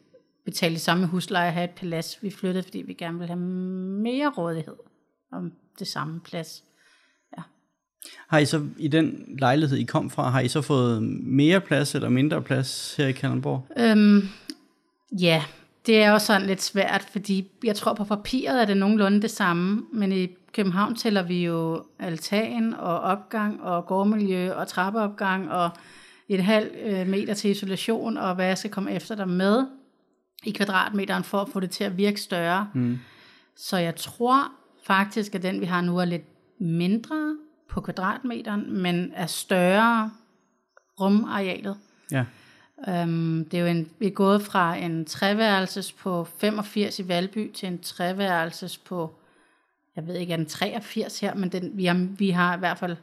betale 0.44 0.74
det 0.74 0.82
samme 0.82 1.06
husleje 1.06 1.48
og 1.48 1.52
have 1.52 1.64
et 1.64 1.70
palads. 1.70 2.22
Vi 2.22 2.30
flyttede, 2.30 2.62
fordi 2.62 2.78
vi 2.78 2.92
gerne 2.92 3.18
ville 3.18 3.34
have 3.34 3.46
mere 4.02 4.32
rådighed 4.36 4.76
om 5.32 5.52
det 5.78 5.88
samme 5.88 6.20
plads. 6.20 6.64
Har 8.28 8.38
I 8.38 8.44
så 8.44 8.66
i 8.78 8.88
den 8.88 9.36
lejlighed, 9.38 9.78
I 9.78 9.84
kom 9.84 10.10
fra, 10.10 10.30
har 10.30 10.40
I 10.40 10.48
så 10.48 10.62
fået 10.62 11.02
mere 11.22 11.60
plads 11.60 11.94
eller 11.94 12.08
mindre 12.08 12.42
plads 12.42 12.94
her 12.96 13.06
i 13.06 13.12
Kalundborg? 13.12 13.66
Øhm, 13.78 14.28
ja, 15.20 15.44
det 15.86 16.02
er 16.02 16.10
jo 16.10 16.18
sådan 16.18 16.46
lidt 16.46 16.62
svært, 16.62 17.08
fordi 17.12 17.50
jeg 17.64 17.76
tror 17.76 17.94
på 17.94 18.04
papiret 18.04 18.62
er 18.62 18.64
det 18.64 18.76
nogenlunde 18.76 19.22
det 19.22 19.30
samme, 19.30 19.82
men 19.92 20.12
i 20.12 20.28
København 20.52 20.94
tæller 20.94 21.22
vi 21.22 21.44
jo 21.44 21.84
altan 21.98 22.74
og 22.74 23.00
opgang 23.00 23.62
og 23.62 23.86
gårdmiljø 23.86 24.52
og 24.52 24.68
trappeopgang 24.68 25.50
og 25.50 25.70
et 26.28 26.44
halvt 26.44 26.72
øh, 26.84 27.06
meter 27.06 27.34
til 27.34 27.50
isolation, 27.50 28.16
og 28.16 28.34
hvad 28.34 28.46
jeg 28.46 28.58
skal 28.58 28.70
komme 28.70 28.92
efter 28.92 29.14
der 29.14 29.24
med 29.24 29.66
i 30.44 30.50
kvadratmeteren 30.50 31.24
for 31.24 31.38
at 31.38 31.48
få 31.48 31.60
det 31.60 31.70
til 31.70 31.84
at 31.84 31.96
virke 31.96 32.20
større. 32.20 32.68
Mm. 32.74 32.98
Så 33.56 33.76
jeg 33.76 33.96
tror 33.96 34.52
faktisk, 34.86 35.34
at 35.34 35.42
den 35.42 35.60
vi 35.60 35.66
har 35.66 35.80
nu 35.80 35.98
er 35.98 36.04
lidt 36.04 36.24
mindre 36.60 37.36
på 37.68 37.80
kvadratmeteren, 37.80 38.82
men 38.82 39.12
er 39.14 39.26
større 39.26 40.10
rumarealet. 41.00 41.76
Ja. 42.12 42.24
Um, 43.02 43.46
det 43.50 43.58
er 43.58 43.60
jo 43.60 43.66
en, 43.66 43.90
vi 43.98 44.06
er 44.06 44.10
gået 44.10 44.42
fra 44.42 44.76
en 44.76 45.04
treværelses 45.04 45.92
på 45.92 46.24
85 46.24 46.98
i 46.98 47.08
Valby 47.08 47.52
til 47.52 47.66
en 47.66 47.78
treværelses 47.78 48.78
på, 48.78 49.14
jeg 49.96 50.06
ved 50.06 50.14
ikke, 50.14 50.32
er 50.32 50.36
den 50.36 50.46
83 50.46 51.20
her, 51.20 51.34
men 51.34 51.48
den, 51.48 51.70
vi, 51.74 51.84
har, 51.84 52.06
vi 52.18 52.30
har 52.30 52.56
i 52.56 52.58
hvert 52.58 52.78
fald 52.78 52.96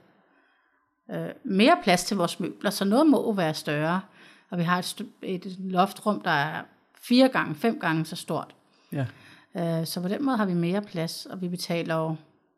øh, 1.12 1.30
mere 1.44 1.78
plads 1.84 2.04
til 2.04 2.18
vores 2.18 2.40
møbler, 2.40 2.70
så 2.70 2.86
noget 2.86 3.08
må 3.08 3.34
være 3.34 3.54
større. 3.54 4.02
Og 4.50 4.58
vi 4.58 4.64
har 4.64 4.80
et, 4.80 5.02
et 5.22 5.56
loftrum, 5.60 6.22
der 6.22 6.32
er 6.32 6.62
fire 7.02 7.30
gange, 7.30 7.56
fem 7.56 7.80
gange 7.80 8.06
så 8.06 8.16
stort. 8.16 8.56
Ja. 8.92 9.06
Øh, 9.56 9.86
så 9.86 10.02
på 10.02 10.08
den 10.08 10.26
måde 10.26 10.38
har 10.38 10.46
vi 10.46 10.54
mere 10.54 10.82
plads, 10.82 11.26
og 11.26 11.42
vi 11.42 11.48
betaler 11.48 11.96
jo 11.96 12.16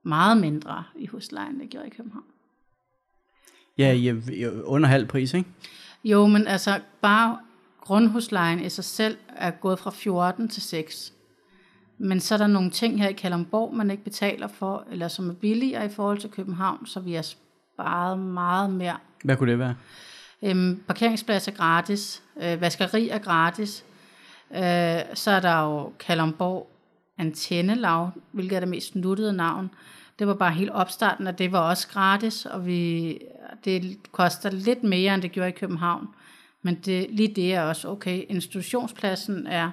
meget 0.08 0.38
mindre 0.38 0.84
i 0.96 1.06
huslejen, 1.08 1.60
det 1.60 1.70
gjorde 1.70 1.88
i 1.88 1.90
København. 1.90 2.26
Ja, 3.78 3.94
i 3.94 4.46
under 4.64 4.90
halv 4.90 5.08
pris, 5.08 5.34
ikke? 5.34 5.50
Jo, 6.04 6.28
men 6.28 6.48
altså 6.48 6.80
bare 7.02 7.40
grundhuslejen 7.82 8.60
i 8.60 8.70
sig 8.70 8.84
selv 8.84 9.18
er 9.36 9.52
gået 9.52 9.80
fra 9.80 9.92
14 9.92 10.50
til 10.50 10.62
6. 10.62 11.14
Men 11.98 12.20
så 12.20 12.34
er 12.34 12.38
der 12.38 12.48
nogle 12.48 12.70
ting 12.70 13.02
her 13.02 13.10
i 13.10 13.14
Kalundborg, 13.14 13.76
man 13.76 13.92
ikke 13.92 14.04
betaler 14.04 14.48
for, 14.48 14.88
eller 14.92 15.08
som 15.08 15.30
er 15.30 15.34
billigere 15.34 15.86
i 15.86 15.90
forhold 15.90 16.18
til 16.18 16.30
København, 16.30 16.86
så 16.86 17.00
vi 17.00 17.14
har 17.14 17.22
sparet 17.22 18.20
meget 18.20 18.70
mere. 18.70 18.98
Hvad 19.24 19.36
kunne 19.36 19.52
det 19.52 19.60
være? 19.60 19.76
Øhm, 20.42 20.84
parkeringsplads 20.88 21.48
er 21.48 21.52
gratis, 21.52 22.24
øh, 22.42 22.62
vaskeri 22.62 23.10
er 23.10 23.18
gratis, 23.18 23.86
øh, 24.52 25.02
så 25.14 25.32
er 25.32 25.40
der 25.40 25.62
jo 25.62 25.94
Kalundborg 26.00 26.77
Antennelav, 27.18 28.10
hvilket 28.32 28.56
er 28.56 28.60
det 28.60 28.70
mest 28.70 28.96
nuttede 28.96 29.34
navn. 29.34 29.70
Det 30.20 30.28
var 30.28 30.34
bare 30.34 30.52
helt 30.52 30.72
opstarten, 30.72 31.28
og 31.28 31.38
det 31.38 31.52
var 31.52 31.70
også 31.70 31.88
gratis, 31.88 32.46
og 32.46 32.66
vi, 32.66 33.20
det 33.66 33.98
koster 34.12 34.50
lidt 34.50 34.84
mere, 34.84 35.14
end 35.14 35.22
det 35.22 35.32
gjorde 35.32 35.50
i 35.50 35.52
København. 35.52 36.08
Men 36.62 36.76
det, 36.76 37.08
lige 37.10 37.36
det 37.36 37.54
er 37.54 37.62
også 37.62 37.90
okay. 37.90 38.24
Institutionspladsen 38.30 39.48
er 39.48 39.72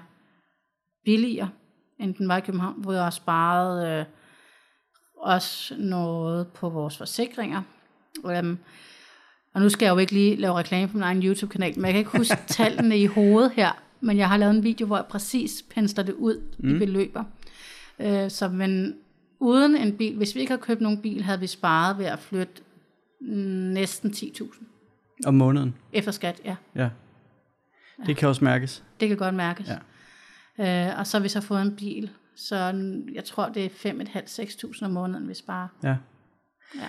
billigere, 1.04 1.50
end 2.00 2.14
den 2.14 2.28
var 2.28 2.36
i 2.36 2.40
København, 2.40 2.74
hvor 2.82 2.92
jeg 2.92 3.02
har 3.02 3.10
sparet 3.10 4.00
øh, 4.00 4.04
også 5.16 5.74
noget 5.78 6.48
på 6.48 6.68
vores 6.68 6.98
forsikringer. 6.98 7.62
Um, 8.24 8.58
og 9.54 9.60
nu 9.60 9.68
skal 9.68 9.86
jeg 9.86 9.92
jo 9.92 9.98
ikke 9.98 10.12
lige 10.12 10.36
lave 10.36 10.54
reklame 10.54 10.88
på 10.88 10.96
min 10.96 11.02
egen 11.02 11.22
YouTube-kanal, 11.22 11.74
men 11.76 11.84
jeg 11.84 11.92
kan 11.92 11.98
ikke 11.98 12.18
huske 12.18 12.36
tallene 12.56 12.98
i 12.98 13.06
hovedet 13.06 13.52
her, 13.52 13.72
men 14.04 14.16
jeg 14.16 14.28
har 14.28 14.36
lavet 14.36 14.56
en 14.56 14.62
video, 14.62 14.86
hvor 14.86 14.96
jeg 14.96 15.06
præcis 15.06 15.64
pensler 15.70 16.04
det 16.04 16.12
ud 16.12 16.42
mm. 16.58 16.76
i 16.76 16.78
beløber. 16.78 17.24
Uh, 17.98 18.28
så 18.28 18.48
men 18.48 18.94
uden 19.40 19.76
en 19.76 19.96
bil, 19.96 20.16
hvis 20.16 20.34
vi 20.34 20.40
ikke 20.40 20.50
havde 20.50 20.62
købt 20.62 20.80
nogen 20.80 21.02
bil, 21.02 21.22
havde 21.22 21.40
vi 21.40 21.46
sparet 21.46 21.98
ved 21.98 22.04
at 22.04 22.18
flytte 22.18 22.52
næsten 23.20 24.10
10.000. 24.10 24.64
Om 25.26 25.34
måneden? 25.34 25.74
Efter 25.92 26.12
skat, 26.12 26.40
ja. 26.44 26.56
Ja. 26.74 26.88
Det 28.06 28.16
kan 28.16 28.28
også 28.28 28.44
mærkes. 28.44 28.84
Det 29.00 29.08
kan 29.08 29.16
godt 29.16 29.34
mærkes. 29.34 29.68
Ja. 30.58 30.92
Uh, 30.92 30.98
og 30.98 31.06
så 31.06 31.18
har 31.18 31.22
vi 31.22 31.28
så 31.28 31.40
fået 31.40 31.62
en 31.62 31.76
bil, 31.76 32.10
så 32.36 32.56
jeg 33.14 33.24
tror, 33.24 33.48
det 33.48 33.64
er 33.64 33.68
5.500-6.000 33.68 34.84
om 34.84 34.90
måneden, 34.90 35.28
vi 35.28 35.34
sparer. 35.34 35.68
Ja. 35.82 35.96
Ja. 36.74 36.88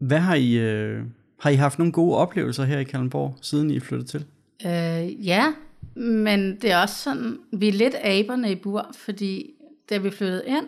Hvad 0.00 0.18
har 0.18 0.34
I, 0.34 0.52
øh, 0.52 1.04
har 1.40 1.50
I 1.50 1.54
haft 1.54 1.78
nogle 1.78 1.92
gode 1.92 2.16
oplevelser 2.16 2.64
her 2.64 2.78
i 2.78 2.84
Kalundborg, 2.84 3.36
siden 3.42 3.70
I 3.70 3.80
flyttet 3.80 4.08
til? 4.08 4.26
Øh, 4.66 5.26
ja, 5.26 5.52
men 5.94 6.56
det 6.60 6.70
er 6.70 6.78
også 6.78 6.94
sådan, 6.94 7.38
vi 7.52 7.68
er 7.68 7.72
lidt 7.72 7.94
aberne 8.02 8.52
i 8.52 8.54
bur, 8.54 8.90
fordi 8.98 9.50
da 9.90 9.98
vi 9.98 10.10
flyttede 10.10 10.42
ind, 10.46 10.66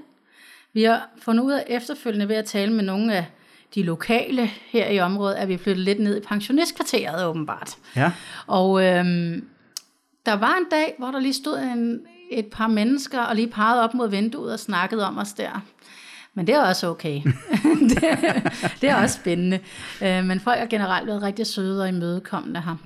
vi 0.73 0.83
har 0.83 1.09
fundet 1.23 1.45
ud 1.45 1.53
af 1.53 1.65
efterfølgende 1.69 2.29
ved 2.29 2.37
at 2.37 2.45
tale 2.45 2.73
med 2.73 2.85
nogle 2.85 3.15
af 3.15 3.27
de 3.75 3.83
lokale 3.83 4.47
her 4.47 4.89
i 4.89 5.01
området, 5.01 5.35
at 5.35 5.49
vi 5.49 5.57
flyttet 5.57 5.85
lidt 5.85 6.01
ned 6.01 6.17
i 6.17 6.21
pensionistkvarteret 6.21 7.27
åbenbart. 7.27 7.77
Ja. 7.97 8.13
Og 8.47 8.85
øhm, 8.85 9.45
der 10.27 10.33
var 10.33 10.57
en 10.57 10.67
dag, 10.71 10.95
hvor 10.99 11.11
der 11.11 11.21
lige 11.21 11.35
stod 11.35 11.59
en, 11.59 12.01
et 12.31 12.47
par 12.47 12.67
mennesker 12.67 13.21
og 13.21 13.37
lige 13.37 13.49
pegede 13.49 13.83
op 13.83 13.95
mod 13.95 14.09
vinduet 14.09 14.53
og 14.53 14.59
snakkede 14.59 15.07
om 15.07 15.19
os 15.19 15.33
der. 15.33 15.65
Men 16.35 16.47
det 16.47 16.55
er 16.55 16.63
også 16.63 16.87
okay. 16.89 17.23
det, 17.91 18.03
det 18.81 18.89
er 18.89 19.03
også 19.03 19.19
spændende. 19.21 19.61
Øh, 20.03 20.25
men 20.25 20.41
folk 20.41 20.59
har 20.59 20.67
generelt 20.67 21.07
været 21.07 21.23
rigtig 21.23 21.47
søde 21.47 21.83
og 21.83 21.89
imødekommende 21.89 22.61
her. 22.61 22.77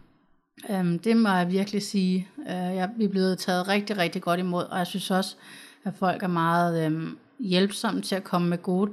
Øhm, 0.70 0.98
det 0.98 1.16
må 1.16 1.28
jeg 1.28 1.50
virkelig 1.50 1.82
sige. 1.82 2.28
Øh, 2.38 2.46
jeg, 2.54 2.90
vi 2.96 3.04
er 3.04 3.08
blevet 3.08 3.38
taget 3.38 3.68
rigtig, 3.68 3.96
rigtig 3.96 4.22
godt 4.22 4.40
imod, 4.40 4.64
og 4.64 4.78
jeg 4.78 4.86
synes 4.86 5.10
også, 5.10 5.36
at 5.84 5.94
folk 5.94 6.22
er 6.22 6.28
meget 6.28 6.86
øhm, 6.86 7.18
hjælpsomme 7.38 8.02
til 8.02 8.14
at 8.14 8.24
komme 8.24 8.48
med 8.48 8.62
gode 8.62 8.92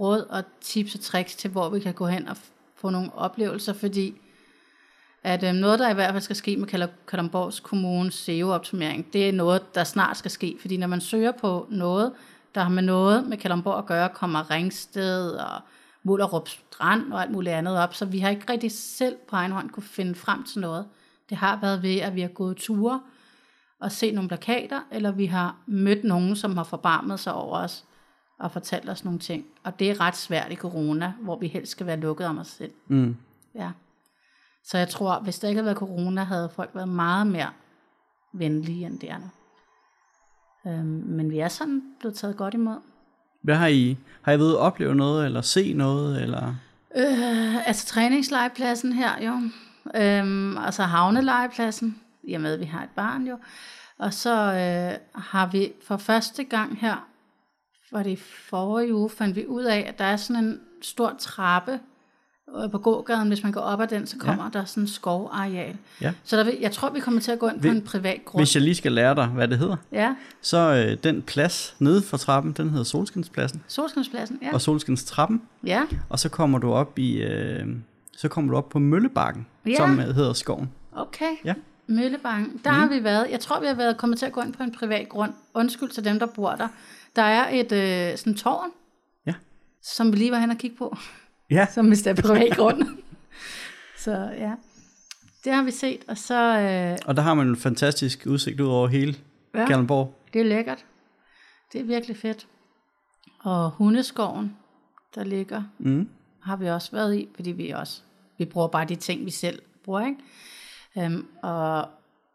råd 0.00 0.20
og 0.20 0.42
tips 0.60 0.94
og 0.94 1.00
tricks 1.00 1.36
til, 1.36 1.50
hvor 1.50 1.68
vi 1.68 1.80
kan 1.80 1.94
gå 1.94 2.06
hen 2.06 2.28
og 2.28 2.36
få 2.74 2.90
nogle 2.90 3.14
oplevelser, 3.14 3.72
fordi 3.72 4.14
at 5.22 5.44
øh, 5.44 5.52
noget, 5.52 5.78
der 5.78 5.90
i 5.90 5.94
hvert 5.94 6.12
fald 6.12 6.22
skal 6.22 6.36
ske 6.36 6.56
med 6.56 6.94
Kalundborgs 7.08 7.60
Kommunes 7.60 8.14
SEO-optimering, 8.14 9.12
det 9.12 9.28
er 9.28 9.32
noget, 9.32 9.74
der 9.74 9.84
snart 9.84 10.16
skal 10.16 10.30
ske, 10.30 10.56
fordi 10.60 10.76
når 10.76 10.86
man 10.86 11.00
søger 11.00 11.32
på 11.32 11.66
noget, 11.70 12.12
der 12.54 12.60
har 12.60 12.68
med 12.68 12.82
noget 12.82 13.26
med 13.28 13.36
Kalundborg 13.36 13.78
at 13.78 13.86
gøre, 13.86 14.08
kommer 14.08 14.50
Ringsted 14.50 15.30
og 15.30 15.60
Mullerup 16.02 16.48
Strand 16.48 17.12
og 17.12 17.22
alt 17.22 17.30
muligt 17.30 17.54
andet 17.54 17.78
op, 17.78 17.94
så 17.94 18.04
vi 18.04 18.18
har 18.18 18.30
ikke 18.30 18.52
rigtig 18.52 18.72
selv 18.72 19.16
på 19.28 19.36
egen 19.36 19.52
hånd 19.52 19.70
kunne 19.70 19.82
finde 19.82 20.14
frem 20.14 20.44
til 20.44 20.60
noget. 20.60 20.88
Det 21.28 21.36
har 21.36 21.60
været 21.60 21.82
ved, 21.82 21.96
at 22.00 22.14
vi 22.14 22.20
har 22.20 22.28
gået 22.28 22.56
ture 22.56 23.00
og 23.80 23.92
set 23.92 24.14
nogle 24.14 24.28
plakater, 24.28 24.80
eller 24.90 25.10
vi 25.10 25.26
har 25.26 25.56
mødt 25.66 26.04
nogen, 26.04 26.36
som 26.36 26.56
har 26.56 26.64
forbarmet 26.64 27.20
sig 27.20 27.34
over 27.34 27.58
os 27.58 27.84
og 28.38 28.52
fortalt 28.52 28.88
os 28.88 29.04
nogle 29.04 29.18
ting. 29.18 29.46
Og 29.62 29.78
det 29.78 29.90
er 29.90 30.00
ret 30.00 30.16
svært 30.16 30.52
i 30.52 30.56
corona, 30.56 31.12
hvor 31.20 31.38
vi 31.38 31.46
helst 31.46 31.72
skal 31.72 31.86
være 31.86 31.96
lukket 31.96 32.26
om 32.26 32.38
os 32.38 32.46
selv. 32.46 32.72
Mm. 32.88 33.16
Ja. 33.54 33.70
Så 34.64 34.78
jeg 34.78 34.88
tror, 34.88 35.20
hvis 35.20 35.38
der 35.38 35.48
ikke 35.48 35.58
havde 35.58 35.66
været 35.66 35.78
corona, 35.78 36.22
havde 36.22 36.48
folk 36.48 36.70
været 36.74 36.88
meget 36.88 37.26
mere 37.26 37.50
venlige, 38.32 38.86
end 38.86 38.98
det 38.98 39.10
er 39.10 39.18
nu. 39.18 39.30
Øhm, 40.70 41.04
men 41.06 41.30
vi 41.30 41.38
er 41.38 41.48
sådan 41.48 41.82
blevet 42.00 42.16
taget 42.16 42.36
godt 42.36 42.54
imod. 42.54 42.78
Hvad 43.42 43.56
har 43.56 43.66
I, 43.66 43.96
har 44.22 44.32
I 44.32 44.38
ved 44.38 44.50
at 44.50 44.58
opleve 44.58 44.94
noget, 44.94 45.26
eller 45.26 45.40
se 45.40 45.72
noget, 45.72 46.22
eller? 46.22 46.54
Øh, 46.96 47.68
altså 47.68 47.86
træningslejepladsen 47.86 48.92
her 48.92 49.10
jo. 49.24 49.40
Øhm, 50.00 50.58
altså 50.58 50.82
havnelejepladsen, 50.82 52.00
i 52.22 52.34
og 52.34 52.40
med 52.40 52.52
at 52.52 52.60
vi 52.60 52.64
har 52.64 52.82
et 52.82 52.90
barn 52.96 53.26
jo. 53.26 53.38
Og 53.98 54.14
så 54.14 54.30
øh, 54.30 55.22
har 55.22 55.46
vi 55.46 55.72
for 55.86 55.96
første 55.96 56.44
gang 56.44 56.78
her, 56.80 57.06
var 57.92 58.02
det 58.02 58.10
i 58.10 58.16
forrige 58.48 58.94
uge, 58.94 59.10
fandt 59.10 59.36
vi 59.36 59.46
ud 59.46 59.64
af, 59.64 59.84
at 59.88 59.98
der 59.98 60.04
er 60.04 60.16
sådan 60.16 60.44
en 60.44 60.60
stor 60.82 61.16
trappe 61.18 61.80
på 62.70 62.78
gågaden, 62.78 63.28
hvis 63.28 63.42
man 63.42 63.52
går 63.52 63.60
op 63.60 63.80
ad 63.80 63.86
den, 63.86 64.06
så 64.06 64.16
kommer 64.18 64.44
ja. 64.54 64.58
der 64.58 64.64
sådan 64.64 64.82
en 64.82 64.88
skovareal. 64.88 65.76
Ja. 66.00 66.12
Så 66.24 66.36
der, 66.36 66.44
vil- 66.44 66.58
jeg 66.60 66.72
tror, 66.72 66.90
vi 66.90 67.00
kommer 67.00 67.20
til 67.20 67.32
at 67.32 67.38
gå 67.38 67.48
ind 67.48 67.56
på 67.56 67.62
Vil- 67.62 67.76
en 67.76 67.82
privat 67.82 68.20
grund. 68.24 68.40
Hvis 68.40 68.54
jeg 68.54 68.62
lige 68.62 68.74
skal 68.74 68.92
lære 68.92 69.14
dig, 69.14 69.26
hvad 69.26 69.48
det 69.48 69.58
hedder, 69.58 69.76
Ja, 69.92 70.14
så 70.40 70.58
øh, 70.90 70.96
den 71.04 71.22
plads 71.22 71.74
nede 71.78 72.02
for 72.02 72.16
trappen, 72.16 72.52
den 72.52 72.70
hedder 72.70 72.84
Solskinspladsen, 72.84 73.62
Solskinspladsen, 73.68 74.38
ja. 74.42 74.54
og 74.54 74.60
Solskinstrappen, 74.60 75.42
Ja, 75.66 75.82
og 76.08 76.18
så 76.18 76.28
kommer 76.28 76.58
du 76.58 76.72
op 76.72 76.98
i, 76.98 77.22
øh, 77.22 77.66
så 78.16 78.28
kommer 78.28 78.50
du 78.50 78.56
op 78.56 78.68
på 78.68 78.78
Møllebakken, 78.78 79.46
Ja. 79.66 79.76
som 79.76 79.98
øh, 80.00 80.04
hedder 80.14 80.32
Skoven. 80.32 80.70
okay. 80.96 81.30
Ja. 81.44 81.54
Møllebanken. 81.86 82.60
Der 82.64 82.72
mm. 82.72 82.78
har 82.78 82.88
vi 82.88 83.04
været. 83.04 83.26
Jeg 83.30 83.40
tror, 83.40 83.60
vi 83.60 83.66
har 83.66 83.74
været 83.74 83.96
kommet 83.96 84.18
til 84.18 84.26
at 84.26 84.32
gå 84.32 84.40
ind 84.40 84.52
på 84.52 84.62
en 84.62 84.72
privat 84.72 85.08
grund. 85.08 85.32
Undskyld 85.54 85.88
til 85.90 86.04
dem, 86.04 86.18
der 86.18 86.26
bor 86.26 86.50
der. 86.50 86.68
Der 87.16 87.22
er 87.22 87.48
et 87.52 87.72
øh, 87.72 88.18
sådan 88.18 88.34
tårn, 88.34 88.70
Ja. 89.26 89.34
som 89.82 90.12
vi 90.12 90.16
lige 90.16 90.30
var 90.32 90.38
hen 90.38 90.50
og 90.50 90.56
kigge 90.56 90.76
på, 90.76 90.96
Ja, 91.50 91.66
som 91.70 91.86
hvis 91.88 92.02
det 92.02 92.18
er 92.18 92.22
privat 92.22 92.56
grund. 92.56 92.82
så 94.04 94.10
ja, 94.38 94.52
det 95.44 95.52
har 95.52 95.62
vi 95.62 95.70
set. 95.70 96.04
Og 96.08 96.18
så, 96.18 96.58
øh, 96.60 96.98
og 97.06 97.16
der 97.16 97.22
har 97.22 97.34
man 97.34 97.46
en 97.48 97.56
fantastisk 97.56 98.26
udsigt 98.26 98.60
ud 98.60 98.68
over 98.68 98.88
hele 98.88 99.14
ja, 99.54 99.66
Kalundborg. 99.66 100.14
det 100.32 100.40
er 100.40 100.44
lækkert. 100.44 100.84
Det 101.72 101.80
er 101.80 101.84
virkelig 101.84 102.16
fedt. 102.16 102.46
Og 103.40 103.70
hundeskoven, 103.70 104.56
der 105.14 105.24
ligger, 105.24 105.62
Mm. 105.78 106.08
har 106.42 106.56
vi 106.56 106.68
også 106.68 106.92
været 106.92 107.14
i, 107.16 107.28
fordi 107.34 107.50
vi 107.50 107.70
også, 107.70 108.00
vi 108.38 108.44
bruger 108.44 108.68
bare 108.68 108.84
de 108.84 108.94
ting, 108.96 109.24
vi 109.26 109.30
selv 109.30 109.62
bruger, 109.84 110.06
ikke? 110.06 111.06
Um, 111.06 111.26
og 111.42 111.88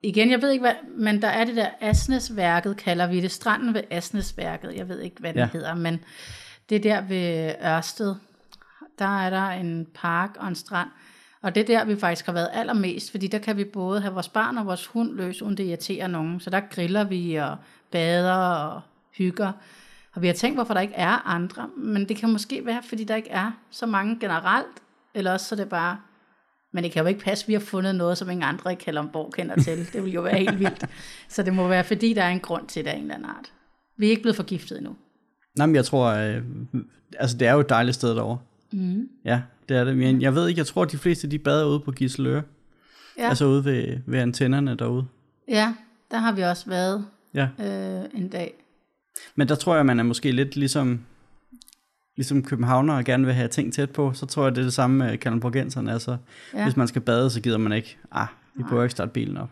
igen, 0.04 0.32
jeg 0.32 0.42
ved 0.42 0.50
ikke 0.52 0.62
hvad, 0.62 0.74
men 0.98 1.22
der 1.22 1.28
er 1.28 1.46
det 1.46 1.56
der 1.56 1.70
Asnesværket, 1.82 2.78
kalder 2.78 3.08
vi 3.08 3.22
det, 3.22 3.32
stranden 3.32 3.74
ved 3.74 3.82
Asnesværket, 3.90 4.76
jeg 4.76 4.90
ved 4.90 5.00
ikke, 5.02 5.16
hvad 5.20 5.34
det 5.34 5.40
Ja. 5.40 5.50
hedder, 5.54 5.76
men 5.76 6.00
det 6.70 6.76
er 6.76 6.80
der 6.80 7.02
ved 7.02 7.54
Ørsted, 7.66 8.16
der 9.00 9.20
er 9.20 9.30
der 9.30 9.50
en 9.50 9.88
park 9.94 10.30
og 10.40 10.48
en 10.48 10.56
strand, 10.56 10.90
og 11.42 11.56
det 11.56 11.62
er 11.62 11.66
der, 11.66 11.86
vi 11.86 12.00
faktisk 12.00 12.26
har 12.26 12.34
været 12.34 12.50
allermest, 12.54 13.12
fordi 13.12 13.28
der 13.28 13.40
kan 13.40 13.58
vi 13.58 13.64
både 13.64 14.02
have 14.02 14.14
vores 14.14 14.30
barn 14.30 14.58
og 14.58 14.66
vores 14.66 14.88
hund 14.88 15.16
løs, 15.16 15.42
uden 15.42 15.58
det 15.58 15.64
irriterer 15.64 16.08
nogen, 16.08 16.40
så 16.40 16.50
der 16.50 16.60
griller 16.60 17.04
vi 17.04 17.36
og 17.36 17.58
bader 17.92 18.36
og 18.36 18.82
hygger, 19.18 19.52
og 20.14 20.22
vi 20.22 20.28
har 20.28 20.34
tænkt, 20.34 20.58
hvorfor 20.58 20.74
der 20.74 20.82
ikke 20.82 20.94
er 20.94 21.28
andre, 21.28 21.70
men 21.78 22.10
det 22.10 22.18
kan 22.18 22.32
måske 22.32 22.66
være, 22.66 22.84
fordi 22.84 23.04
der 23.04 23.16
ikke 23.16 23.30
er 23.30 23.52
så 23.72 23.86
mange 23.86 24.20
generelt, 24.20 24.84
eller 25.14 25.34
også 25.34 25.46
så 25.46 25.56
er 25.56 25.58
det 25.58 25.70
bare, 25.70 25.98
men 26.74 26.84
det 26.84 26.92
kan 26.92 27.02
jo 27.02 27.08
ikke 27.08 27.20
passe, 27.20 27.44
at 27.44 27.48
vi 27.48 27.54
har 27.54 27.60
fundet 27.60 27.96
noget, 27.96 28.18
som 28.18 28.30
ingen 28.30 28.44
andre 28.44 28.72
i 28.72 28.76
Kalundborg 28.76 29.34
kender 29.34 29.56
til. 29.56 29.94
Det 29.94 30.04
vil 30.04 30.12
jo 30.12 30.22
være 30.22 30.38
helt 30.38 30.60
vildt. 30.60 30.86
Så 31.30 31.44
det 31.44 31.54
må 31.54 31.68
være, 31.68 31.84
fordi 31.84 32.14
der 32.14 32.24
er 32.24 32.30
en 32.30 32.40
grund 32.40 32.68
til 32.68 32.86
det 32.86 32.92
af 32.92 32.96
en 32.96 33.02
eller 33.02 33.16
anden 33.16 33.30
art. 33.30 33.54
Vi 33.98 34.06
er 34.06 34.10
ikke 34.10 34.22
blevet 34.22 34.36
forgiftet 34.36 34.78
endnu. 34.78 34.96
Nej, 35.58 35.68
men 35.68 35.76
jeg 35.76 35.86
tror, 35.86 36.06
øh, 36.06 36.42
altså 37.20 37.38
det 37.38 37.48
er 37.48 37.54
jo 37.54 37.60
et 37.60 37.70
dejligt 37.70 37.96
sted 37.96 38.16
derovre. 38.16 38.38
Mm. 38.76 39.10
Ja, 39.26 39.42
det 39.70 39.78
er 39.78 39.84
det. 39.84 39.98
Men 39.98 40.22
jeg 40.22 40.36
ved 40.36 40.48
ikke, 40.48 40.60
jeg 40.60 40.68
tror, 40.68 40.82
at 40.84 40.92
de 40.92 40.98
fleste 40.98 41.28
de 41.28 41.40
bader 41.40 41.66
ude 41.66 41.80
på 41.80 41.92
Giseløre. 41.92 42.44
Ja. 43.18 43.30
Altså 43.30 43.46
ude 43.46 43.66
ved, 43.66 44.00
ved 44.06 44.20
antennerne 44.20 44.76
derude. 44.76 45.06
Ja, 45.48 45.74
der 46.12 46.18
har 46.18 46.32
vi 46.32 46.42
også 46.42 46.70
været 46.70 47.06
Ja. 47.34 47.48
øh, 47.60 48.06
en 48.14 48.30
dag. 48.30 48.54
Men 49.36 49.48
der 49.48 49.56
tror 49.56 49.76
jeg, 49.76 49.86
man 49.86 50.00
er 50.00 50.04
måske 50.04 50.32
lidt 50.32 50.56
ligesom, 50.56 51.00
ligesom 52.16 52.44
københavner 52.44 52.94
og 52.98 53.04
gerne 53.04 53.26
vil 53.26 53.34
have 53.34 53.48
ting 53.48 53.74
tæt 53.74 53.90
på. 53.90 54.14
Så 54.14 54.26
tror 54.26 54.44
jeg, 54.44 54.52
det 54.56 54.62
er 54.62 54.66
det 54.66 54.74
samme 54.74 54.98
med 54.98 55.18
kalundborgenserne. 55.18 55.92
Altså, 55.94 56.18
Ja. 56.54 56.64
hvis 56.64 56.78
man 56.78 56.88
skal 56.88 57.02
bade, 57.02 57.30
så 57.30 57.42
gider 57.42 57.58
man 57.58 57.72
ikke. 57.72 57.98
Ah, 58.12 58.28
vi 58.56 58.64
prøver 58.64 58.84
ikke 58.84 58.92
starte 58.92 59.12
bilen 59.12 59.38
op. 59.38 59.50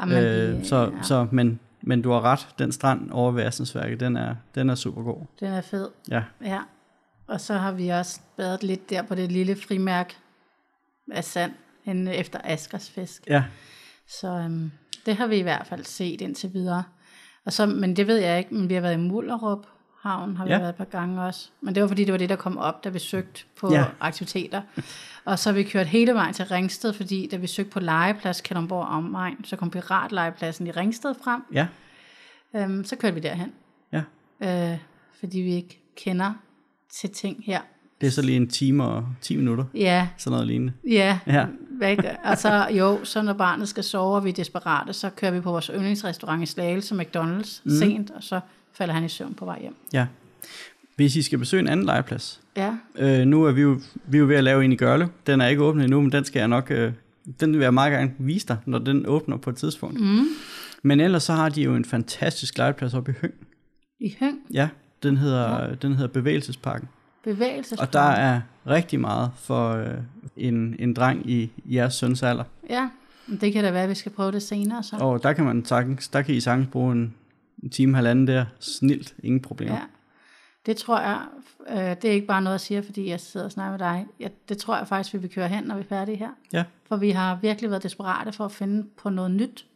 Jamen, 0.00 0.24
Øh, 0.24 0.60
vi- 0.60 0.64
så, 0.64 0.76
ja. 0.96 1.02
så, 1.02 1.26
men 1.32 1.60
Men 1.86 2.02
du 2.02 2.10
har 2.10 2.20
ret, 2.20 2.48
den 2.58 2.72
strand 2.72 3.10
over 3.10 3.32
ved 3.32 3.42
den 4.00 4.16
er, 4.16 4.34
den 4.54 4.70
er 4.70 4.74
super 4.74 5.02
god. 5.02 5.26
Den 5.40 5.48
er 5.52 5.60
fed. 5.60 5.88
Ja, 6.10 6.22
Ja. 6.44 6.58
Og 7.26 7.40
så 7.40 7.54
har 7.54 7.72
vi 7.72 7.88
også 7.88 8.20
badet 8.36 8.62
lidt 8.62 8.90
der 8.90 9.02
på 9.02 9.14
det 9.14 9.32
lille 9.32 9.56
frimærk 9.56 10.16
af 11.12 11.24
sand 11.24 11.52
henne 11.84 12.14
efter 12.14 12.40
Askers 12.44 12.90
fisk. 12.90 13.22
ja, 13.26 13.44
Så 14.08 14.28
øhm, 14.28 14.70
det 15.06 15.16
har 15.16 15.26
vi 15.26 15.36
i 15.36 15.42
hvert 15.42 15.66
fald 15.66 15.84
set 15.84 16.20
indtil 16.20 16.52
videre. 16.52 16.84
Og 17.44 17.52
så, 17.52 17.66
men 17.66 17.96
det 17.96 18.06
ved 18.06 18.16
jeg 18.16 18.38
ikke, 18.38 18.54
men 18.54 18.68
vi 18.68 18.74
har 18.74 18.80
været 18.80 18.94
i 18.94 18.96
Mullerup 18.96 19.66
Havn, 20.02 20.36
har 20.36 20.44
vi 20.44 20.50
Ja. 20.50 20.58
været 20.58 20.68
et 20.70 20.74
par 20.76 20.84
gange 20.84 21.22
også. 21.22 21.50
Men 21.60 21.74
det 21.74 21.82
var 21.82 21.88
fordi, 21.88 22.04
det 22.04 22.12
var 22.12 22.18
det, 22.18 22.28
der 22.28 22.36
kom 22.36 22.58
op, 22.58 22.84
da 22.84 22.88
vi 22.88 22.98
søgte 22.98 23.44
på 23.56 23.72
ja. 23.72 23.84
aktiviteter. 24.00 24.62
Og 25.24 25.38
så 25.38 25.48
har 25.50 25.54
vi 25.54 25.62
kørt 25.62 25.86
hele 25.86 26.14
vejen 26.14 26.34
til 26.34 26.44
Ringsted, 26.46 26.92
fordi 26.92 27.28
da 27.30 27.36
vi 27.36 27.46
søgte 27.46 27.70
på 27.70 27.80
legeplads 27.80 28.40
Kalundborg 28.40 28.86
omegn, 28.86 29.44
så 29.44 29.56
kom 29.56 29.70
piratlegepladsen 29.70 30.66
i 30.66 30.70
Ringsted 30.70 31.14
frem. 31.24 31.42
ja, 31.52 31.66
Øhm, 32.56 32.84
så 32.84 32.96
kørte 32.96 33.14
vi 33.14 33.20
derhen, 33.20 33.52
ja. 33.92 34.02
øh, 34.40 34.78
fordi 35.20 35.38
vi 35.40 35.54
ikke 35.54 35.80
kender 35.96 36.32
til 37.00 37.10
ting 37.10 37.42
her. 37.46 37.60
Det 38.00 38.06
er 38.06 38.10
så 38.10 38.22
lige 38.22 38.36
en 38.36 38.48
time 38.48 38.84
og 38.84 39.06
10 39.20 39.36
minutter, 39.36 39.64
Ja, 39.74 40.08
sådan 40.18 40.30
noget 40.32 40.46
lignende. 40.46 40.72
Ja, 40.88 41.18
Ja. 41.26 41.46
Hvad, 41.78 41.96
og 42.24 42.38
så 42.38 42.66
jo, 42.70 42.98
så 43.04 43.22
når 43.22 43.32
barnet 43.32 43.68
skal 43.68 43.84
sove, 43.84 44.16
og 44.16 44.24
vi 44.24 44.28
er 44.28 44.32
desperate, 44.34 44.92
så 44.92 45.10
kører 45.10 45.30
vi 45.30 45.40
på 45.40 45.50
vores 45.50 45.70
yndlingsrestaurant 45.74 46.42
i 46.42 46.46
Slagelse, 46.46 46.94
McDonald's, 46.94 47.60
mm. 47.64 47.70
sent, 47.70 48.10
og 48.10 48.22
så 48.22 48.40
falder 48.72 48.94
han 48.94 49.04
i 49.04 49.08
søvn 49.08 49.34
på 49.34 49.44
vej 49.44 49.60
hjem. 49.60 49.74
Ja. 49.92 50.06
Hvis 50.96 51.16
I 51.16 51.22
skal 51.22 51.38
besøge 51.38 51.60
en 51.60 51.68
anden 51.68 51.86
legeplads, 51.86 52.40
Ja, 52.56 52.74
øh, 52.98 53.26
nu 53.26 53.44
er 53.44 53.52
vi, 53.52 53.60
jo, 53.60 53.80
vi 54.06 54.16
er 54.16 54.20
jo 54.20 54.26
ved 54.26 54.36
at 54.36 54.44
lave 54.44 54.64
en 54.64 54.72
i 54.72 54.76
Gørlev. 54.76 55.08
Den 55.26 55.40
er 55.40 55.46
ikke 55.46 55.62
åbnet 55.62 55.84
endnu, 55.84 56.00
men 56.00 56.12
den 56.12 56.24
skal 56.24 56.38
jeg 56.40 56.48
nok, 56.48 56.70
øh, 56.70 56.92
den 57.40 57.52
vil 57.52 57.60
jeg 57.60 57.74
meget 57.74 57.92
gerne 57.92 58.12
vise 58.18 58.46
dig, 58.48 58.56
når 58.66 58.78
den 58.78 59.06
åbner 59.06 59.36
på 59.36 59.50
et 59.50 59.56
tidspunkt. 59.56 60.00
mm. 60.00 60.24
Men 60.82 61.00
ellers 61.00 61.22
så 61.22 61.32
har 61.32 61.48
de 61.48 61.62
jo 61.62 61.74
en 61.74 61.84
fantastisk 61.84 62.58
legeplads 62.58 62.94
oppe 62.94 63.10
i 63.12 63.14
Høng. 63.20 63.34
i 64.00 64.16
Høng, 64.20 64.38
Ja, 64.52 64.68
den 65.04 65.16
hedder, 65.16 65.64
ja. 65.64 65.74
den 65.74 65.94
hedder 65.94 66.12
Bevægelsesparken. 66.12 66.88
bevægelsespark. 67.24 67.88
Og 67.88 67.92
der 67.92 68.00
er 68.00 68.40
rigtig 68.66 69.00
meget 69.00 69.30
for 69.36 69.70
øh, 69.70 69.94
en, 70.36 70.76
en 70.78 70.94
dreng 70.94 71.30
i 71.30 71.50
jeres 71.66 71.94
søns 71.94 72.22
alder. 72.22 72.44
Ja, 72.70 72.88
det 73.40 73.52
kan 73.52 73.64
da 73.64 73.70
være, 73.70 73.82
at 73.82 73.88
vi 73.88 73.94
skal 73.94 74.12
prøve 74.12 74.32
det 74.32 74.42
senere 74.42 74.82
så. 74.82 74.96
Og 74.96 75.22
der 75.22 75.32
kan 75.32 75.44
man 75.44 75.64
sagtens, 75.64 76.08
der 76.08 76.22
kan 76.22 76.34
I 76.34 76.40
sagtens 76.40 76.68
bruge 76.72 76.92
en, 76.92 77.14
en 77.62 77.70
time, 77.70 77.94
halvanden 77.96 78.26
der. 78.26 78.44
Snilt, 78.60 79.14
ingen 79.22 79.40
problemer. 79.40 79.74
Ja, 79.74 79.80
det 80.66 80.76
tror 80.76 81.00
jeg, 81.00 81.20
øh, 81.70 81.76
det 82.02 82.04
er 82.04 82.12
ikke 82.12 82.26
bare 82.26 82.42
noget, 82.42 82.54
jeg 82.54 82.60
siger, 82.60 82.82
fordi 82.82 83.08
jeg 83.08 83.20
sidder 83.20 83.46
og 83.46 83.52
snakker 83.52 83.70
med 83.70 83.78
dig. 83.78 84.06
Jeg, 84.20 84.30
det 84.48 84.58
tror 84.58 84.76
jeg 84.76 84.88
faktisk, 84.88 85.14
vi 85.14 85.18
vil 85.18 85.30
køre 85.30 85.48
hen, 85.48 85.64
når 85.64 85.74
vi 85.74 85.80
er 85.80 85.84
færdige 85.84 86.16
her. 86.16 86.30
Ja. 86.52 86.64
For 86.88 86.96
vi 86.96 87.10
har 87.10 87.38
virkelig 87.42 87.70
været 87.70 87.82
desperate 87.82 88.32
for 88.32 88.44
at 88.44 88.52
finde 88.52 88.86
på 89.02 89.10
noget 89.10 89.30
nyt. 89.30 89.66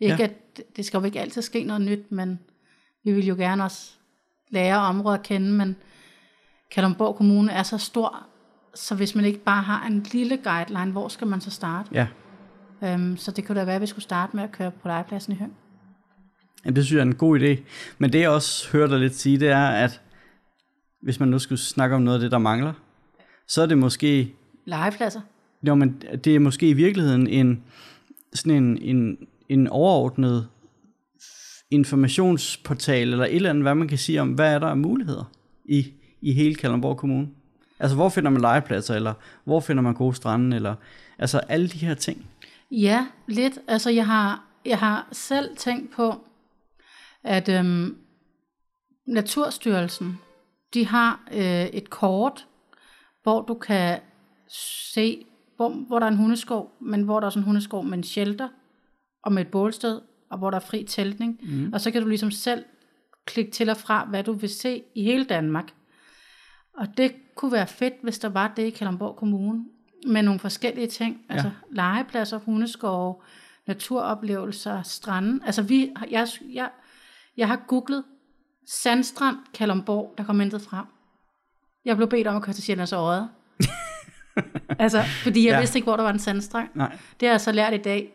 Ikke 0.00 0.16
Ja. 0.18 0.24
at 0.24 0.56
det- 0.56 0.76
det 0.76 0.84
skal 0.84 0.98
jo 0.98 1.04
ikke 1.04 1.20
altid 1.20 1.42
ske 1.42 1.64
noget 1.64 1.82
nyt, 1.82 2.12
men 2.12 2.38
vi 3.04 3.12
vil 3.12 3.26
jo 3.26 3.34
gerne 3.34 3.64
også 3.64 3.92
lære 4.50 4.78
området 4.78 5.18
at 5.18 5.24
kende, 5.24 5.52
men 5.52 5.76
Kalundborg 6.74 7.16
Kommune 7.16 7.52
er 7.52 7.62
så 7.62 7.78
stor, 7.78 8.26
så 8.74 8.94
hvis 8.94 9.14
man 9.14 9.24
ikke 9.24 9.38
bare 9.38 9.62
har 9.62 9.86
en 9.86 10.06
lille 10.12 10.36
guideline, 10.36 10.92
hvor 10.92 11.08
skal 11.08 11.26
man 11.26 11.40
så 11.40 11.50
starte? 11.50 11.90
ja. 11.92 12.06
Øhm, 12.84 13.16
så 13.16 13.30
det 13.30 13.46
kunne 13.46 13.60
da 13.60 13.64
være, 13.64 13.74
at 13.74 13.80
vi 13.80 13.86
skulle 13.86 14.02
starte 14.02 14.36
med 14.36 14.44
at 14.44 14.52
køre 14.52 14.70
på 14.70 14.88
legepladsen 14.88 15.32
i 15.32 15.36
Høng. 15.36 15.56
Jamen, 16.64 16.76
det 16.76 16.84
synes 16.84 16.96
jeg 16.96 17.00
er 17.00 17.06
en 17.06 17.14
god 17.14 17.40
idé. 17.40 17.62
Men 17.98 18.12
det 18.12 18.20
jeg 18.20 18.30
også 18.30 18.70
hører 18.72 18.88
dig 18.88 18.98
lidt 18.98 19.14
sige, 19.14 19.40
det 19.40 19.48
er, 19.48 19.66
at 19.66 20.00
hvis 21.02 21.20
man 21.20 21.28
nu 21.28 21.38
skulle 21.38 21.58
snakke 21.58 21.96
om 21.96 22.02
noget 22.02 22.18
af 22.18 22.20
det, 22.20 22.30
der 22.30 22.38
mangler, 22.38 22.72
så 23.48 23.62
er 23.62 23.66
det 23.66 23.78
måske, 23.78 24.34
Legepladser? 24.64 25.20
jo, 25.62 25.74
men 25.74 26.02
det 26.24 26.34
er 26.34 26.38
måske 26.38 26.68
i 26.68 26.72
virkeligheden 26.72 27.26
en, 27.26 27.62
sådan 28.34 28.64
en, 28.64 28.78
en, 28.82 29.18
en 29.48 29.68
overordnet 29.68 30.48
informationsportal, 31.70 33.12
eller 33.12 33.24
et 33.24 33.34
eller 33.34 33.50
andet, 33.50 33.64
hvad 33.64 33.74
man 33.74 33.88
kan 33.88 33.98
sige 33.98 34.20
om, 34.20 34.32
hvad 34.32 34.54
er 34.54 34.58
der 34.58 34.66
af 34.66 34.76
muligheder 34.76 35.30
i, 35.64 35.92
i 36.20 36.32
hele 36.32 36.54
Kalundborg 36.54 36.96
Kommune. 36.96 37.28
Altså, 37.78 37.96
hvor 37.96 38.08
finder 38.08 38.30
man 38.30 38.40
legepladser, 38.40 38.94
eller 38.94 39.14
hvor 39.44 39.60
finder 39.60 39.82
man 39.82 39.94
gode 39.94 40.14
strande, 40.14 40.56
eller 40.56 40.74
altså 41.18 41.38
alle 41.38 41.68
de 41.68 41.78
her 41.78 41.94
ting. 41.94 42.26
Ja, 42.70 43.06
lidt. 43.26 43.58
Altså, 43.68 43.90
jeg 43.90 44.06
har, 44.06 44.44
jeg 44.64 44.78
har 44.78 45.08
selv 45.12 45.56
tænkt 45.56 45.92
på, 45.92 46.14
at 47.24 47.48
øhm, 47.48 47.96
Naturstyrelsen, 49.06 50.18
de 50.74 50.86
har 50.86 51.20
øh, 51.32 51.66
et 51.66 51.90
kort, 51.90 52.46
hvor 53.22 53.42
du 53.42 53.54
kan 53.54 54.00
se, 54.92 55.26
hvor, 55.56 55.68
hvor 55.68 55.98
der 55.98 56.06
er 56.06 56.10
en 56.10 56.16
hundeskov, 56.16 56.72
men 56.80 57.02
hvor 57.02 57.20
der 57.20 57.26
er 57.26 57.30
sådan 57.30 57.42
en 57.42 57.44
hundeskov 57.44 57.84
med 57.84 57.98
en 57.98 58.04
shelter, 58.04 58.48
og 59.22 59.32
med 59.32 59.42
et 59.42 59.48
bålsted, 59.48 60.00
og 60.30 60.38
hvor 60.38 60.50
der 60.50 60.56
er 60.56 60.60
fri 60.60 60.84
teltning. 60.88 61.40
Mm. 61.42 61.72
Og 61.72 61.80
så 61.80 61.90
kan 61.90 62.02
du 62.02 62.08
ligesom 62.08 62.30
selv 62.30 62.64
klikke 63.26 63.50
til 63.50 63.70
og 63.70 63.76
fra, 63.76 64.04
hvad 64.04 64.24
du 64.24 64.32
vil 64.32 64.48
se 64.48 64.82
i 64.94 65.02
hele 65.02 65.24
Danmark. 65.24 65.72
Og 66.76 66.86
det 66.96 67.12
kunne 67.34 67.52
være 67.52 67.66
fedt, 67.66 67.94
hvis 68.02 68.18
der 68.18 68.28
var 68.28 68.52
det 68.56 68.62
i 68.62 68.70
Kalundborg 68.70 69.16
Kommune, 69.16 69.64
med 70.06 70.22
nogle 70.22 70.40
forskellige 70.40 70.86
ting, 70.86 71.20
ja. 71.30 71.34
altså 71.34 71.50
legepladser, 71.70 72.38
hundeskove, 72.38 73.14
naturoplevelser, 73.66 74.82
strande. 74.82 75.40
Altså 75.46 75.62
vi, 75.62 75.90
jeg, 76.10 76.28
jeg, 76.52 76.70
jeg 77.36 77.48
har 77.48 77.56
googlet 77.66 78.04
Sandstrand, 78.66 79.36
Kalundborg, 79.54 80.14
der 80.18 80.24
kom 80.24 80.40
intet 80.40 80.62
frem. 80.62 80.84
Jeg 81.84 81.96
blev 81.96 82.08
bedt 82.08 82.26
om 82.26 82.36
at 82.36 82.42
køre 82.42 82.52
til 82.52 82.64
Sjællands 82.64 82.92
Odde. 82.92 83.28
altså, 84.78 85.02
fordi 85.22 85.46
jeg 85.46 85.52
ja. 85.52 85.58
vidste 85.58 85.78
ikke, 85.78 85.86
hvor 85.86 85.96
der 85.96 86.02
var 86.02 86.12
en 86.12 86.18
sandstrand. 86.18 86.68
Nej, 86.74 86.98
Det 87.20 87.28
har 87.28 87.32
jeg 87.32 87.40
så 87.40 87.52
lært 87.52 87.74
i 87.74 87.76
dag. 87.76 88.12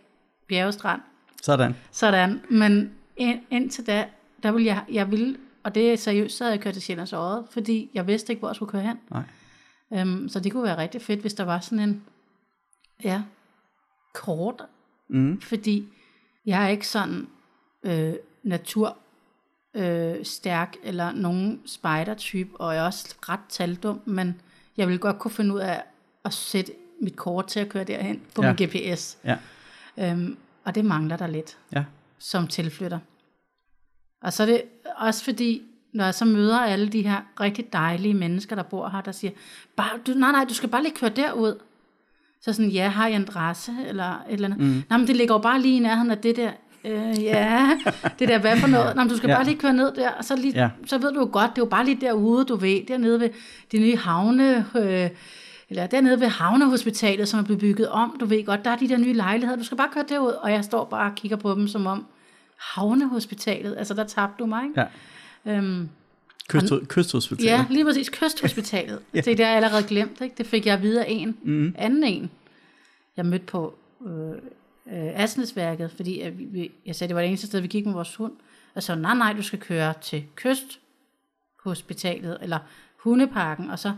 Bjergestrand. 0.47 1.01
Sådan. 1.43 1.75
Sådan. 1.91 2.41
Men 2.49 2.91
ind, 3.17 3.39
indtil 3.51 3.87
da, 3.87 4.05
der 4.43 4.51
ville 4.51 4.65
jeg, 4.65 4.83
jeg 4.91 5.11
ville, 5.11 5.37
og 5.63 5.75
det 5.75 5.93
er 5.93 5.97
seriøst, 5.97 6.37
så 6.37 6.43
havde 6.43 6.55
jeg 6.55 6.61
kørt 6.63 6.73
til 6.73 6.81
Sjællands 6.83 7.13
Odde, 7.13 7.47
fordi 7.51 7.89
jeg 7.93 8.07
vidste 8.07 8.31
ikke, 8.33 8.39
hvor 8.39 8.49
jeg 8.49 8.55
skulle 8.55 8.71
køre 8.71 8.81
hen. 8.81 8.97
Nej. 9.11 9.23
Um, 10.01 10.29
så 10.29 10.39
det 10.39 10.51
kunne 10.51 10.63
være 10.63 10.77
rigtig 10.77 11.01
fedt, 11.01 11.19
hvis 11.21 11.33
der 11.33 11.43
var 11.43 11.59
sådan 11.59 11.79
en, 11.79 12.03
ja, 13.03 13.21
kort, 14.13 14.61
Mm. 15.09 15.41
fordi 15.41 15.87
jeg 16.45 16.63
er 16.63 16.67
ikke 16.67 16.87
sådan 16.87 17.27
øh, 17.83 18.13
natur 18.43 18.97
øh, 19.73 20.15
stærk 20.25 20.75
eller 20.83 21.11
nogen 21.11 21.61
spider-type, 21.65 22.61
og 22.61 22.73
jeg 22.75 22.81
er 22.81 22.85
også 22.85 23.15
ret 23.29 23.39
taldum, 23.49 24.01
men 24.05 24.41
jeg 24.77 24.87
vil 24.87 24.99
godt 24.99 25.19
kunne 25.19 25.31
finde 25.31 25.53
ud 25.55 25.59
af 25.59 25.83
at 26.25 26.33
sætte 26.33 26.71
mit 27.01 27.15
kort 27.15 27.47
til 27.47 27.59
at 27.59 27.69
køre 27.69 27.83
derhen 27.83 28.21
på 28.35 28.43
Ja. 28.43 28.53
min 28.59 28.67
GPS. 28.67 29.17
Ja, 29.25 29.37
Um, 30.13 30.37
og 30.65 30.75
det 30.75 30.85
mangler 30.85 31.17
der 31.17 31.27
lidt 31.27 31.57
ja, 31.75 31.83
som 32.19 32.47
tilflytter. 32.47 32.99
Og 34.21 34.33
så 34.33 34.43
er 34.43 34.47
det 34.47 34.61
også 34.97 35.23
fordi, 35.23 35.61
når 35.93 36.03
jeg 36.03 36.13
så 36.13 36.25
møder 36.25 36.59
alle 36.59 36.87
de 36.89 37.01
her 37.01 37.21
rigtig 37.39 37.73
dejlige 37.73 38.13
mennesker, 38.13 38.55
der 38.55 38.63
bor 38.63 38.89
her, 38.89 39.01
der 39.01 39.11
siger, 39.11 39.31
bare, 39.75 39.89
du, 40.07 40.11
nej, 40.11 40.31
nej, 40.31 40.45
du 40.49 40.53
skal 40.53 40.69
bare 40.69 40.83
lige 40.83 40.95
køre 40.95 41.09
derud. 41.09 41.59
Så 42.41 42.53
sådan, 42.53 42.71
ja, 42.71 42.87
har 42.89 43.07
jeg 43.07 43.15
en 43.15 43.21
adresse, 43.21 43.71
eller 43.87 44.05
et 44.05 44.33
eller 44.33 44.47
andet. 44.47 44.59
Mm. 44.59 44.83
Nej, 44.89 44.97
men 44.97 45.07
det 45.07 45.15
ligger 45.15 45.33
jo 45.35 45.39
bare 45.41 45.61
lige 45.61 45.75
i 45.75 45.79
nærheden 45.79 46.11
af 46.11 46.17
det 46.17 46.35
der. 46.35 46.51
Øh, 46.85 47.23
ja, 47.23 47.77
det 48.19 48.27
der, 48.27 48.39
hvad 48.39 48.57
for 48.57 48.67
noget? 48.67 48.91
Nå, 48.95 49.01
men 49.01 49.09
du 49.09 49.17
skal 49.17 49.29
Ja. 49.29 49.35
bare 49.35 49.45
lige 49.45 49.57
køre 49.57 49.73
ned 49.73 49.91
der, 49.95 50.09
og 50.09 50.25
så, 50.25 50.35
lige, 50.35 50.53
ja. 50.61 50.69
så 50.85 50.97
ved 50.97 51.13
du 51.13 51.19
jo 51.19 51.29
godt, 51.31 51.51
det 51.55 51.57
er 51.61 51.65
jo 51.65 51.69
bare 51.69 51.85
lige 51.85 52.01
derude, 52.01 52.45
du 52.45 52.55
ved, 52.55 52.85
dernede 52.87 53.19
ved 53.19 53.29
de 53.71 53.79
nye 53.79 53.97
havne, 53.97 54.65
øh, 54.77 55.09
eller 55.69 55.87
dernede 55.87 56.19
ved 56.19 56.27
havnehospitalet, 56.27 57.27
som 57.27 57.39
er 57.39 57.43
blevet 57.43 57.59
bygget 57.59 57.89
om, 57.89 58.17
du 58.19 58.25
ved 58.25 58.45
godt, 58.45 58.65
der 58.65 58.71
er 58.71 58.75
de 58.75 58.89
der 58.89 58.97
nye 58.97 59.13
lejligheder, 59.13 59.57
du 59.57 59.63
skal 59.63 59.77
bare 59.77 59.89
køre 59.93 60.05
derud, 60.09 60.31
og 60.31 60.51
jeg 60.51 60.63
står 60.63 60.85
bare 60.85 61.11
og 61.11 61.15
kigger 61.15 61.37
på 61.37 61.53
dem 61.53 61.67
som 61.67 61.87
om, 61.87 62.05
havnehospitalet, 62.57 63.75
altså 63.77 63.93
der 63.93 64.03
tabte 64.03 64.35
du 64.39 64.45
mig, 64.45 64.63
ikke? 64.63 64.81
ja. 65.45 65.57
Øhm, 65.57 65.89
Kyst, 66.49 66.73
kysthospitalet. 66.87 67.51
ja, 67.51 67.65
lige 67.69 67.85
præcis, 67.85 68.09
kysthospitalet. 68.09 68.99
ja. 69.13 69.21
Det 69.21 69.39
er 69.39 69.47
jeg 69.47 69.55
allerede 69.55 69.83
glemt, 69.83 70.21
ikke? 70.21 70.35
Det 70.37 70.45
fik 70.45 70.65
jeg 70.65 70.81
videre 70.81 71.09
en, 71.09 71.37
mm. 71.43 71.75
anden 71.77 72.03
en, 72.03 72.31
jeg 73.17 73.25
mødte 73.25 73.45
på 73.45 73.75
øh, 74.05 74.29
øh, 74.93 75.23
Asnesværket, 75.23 75.91
fordi 75.91 76.23
vi, 76.37 76.43
vi, 76.43 76.71
jeg 76.85 76.95
sagde, 76.95 77.09
det 77.09 77.15
var 77.15 77.21
det 77.21 77.27
eneste 77.27 77.47
sted, 77.47 77.59
vi 77.59 77.67
gik 77.67 77.85
med 77.85 77.93
vores 77.93 78.15
hund. 78.15 78.33
Og 78.75 78.83
så, 78.83 78.95
nej, 78.95 79.15
nej, 79.15 79.33
du 79.33 79.41
skal 79.41 79.59
køre 79.59 79.93
til 80.01 80.23
kysthospitalet, 80.35 82.37
eller 82.41 82.59
hundeparken, 82.97 83.69
og 83.69 83.79
så 83.79 83.93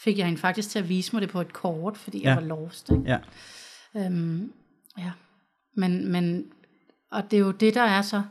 fik 0.00 0.18
jeg 0.18 0.26
hende 0.26 0.40
faktisk 0.40 0.70
til 0.70 0.78
at 0.78 0.88
vise 0.88 1.12
mig 1.12 1.22
det 1.22 1.30
på 1.30 1.40
et 1.40 1.52
kort, 1.52 1.96
fordi 1.96 2.18
Ja. 2.18 2.28
jeg 2.28 2.36
var 2.36 2.42
lost. 2.42 2.90
Ikke? 2.90 3.02
Ja, 3.06 3.18
Øhm, 3.96 4.52
ja. 4.98 5.12
Men, 5.76 6.12
men, 6.12 6.52
og 7.10 7.30
det 7.30 7.36
er 7.36 7.40
jo 7.40 7.50
det, 7.50 7.74
der 7.74 7.82
er 7.82 8.02
så 8.02 8.22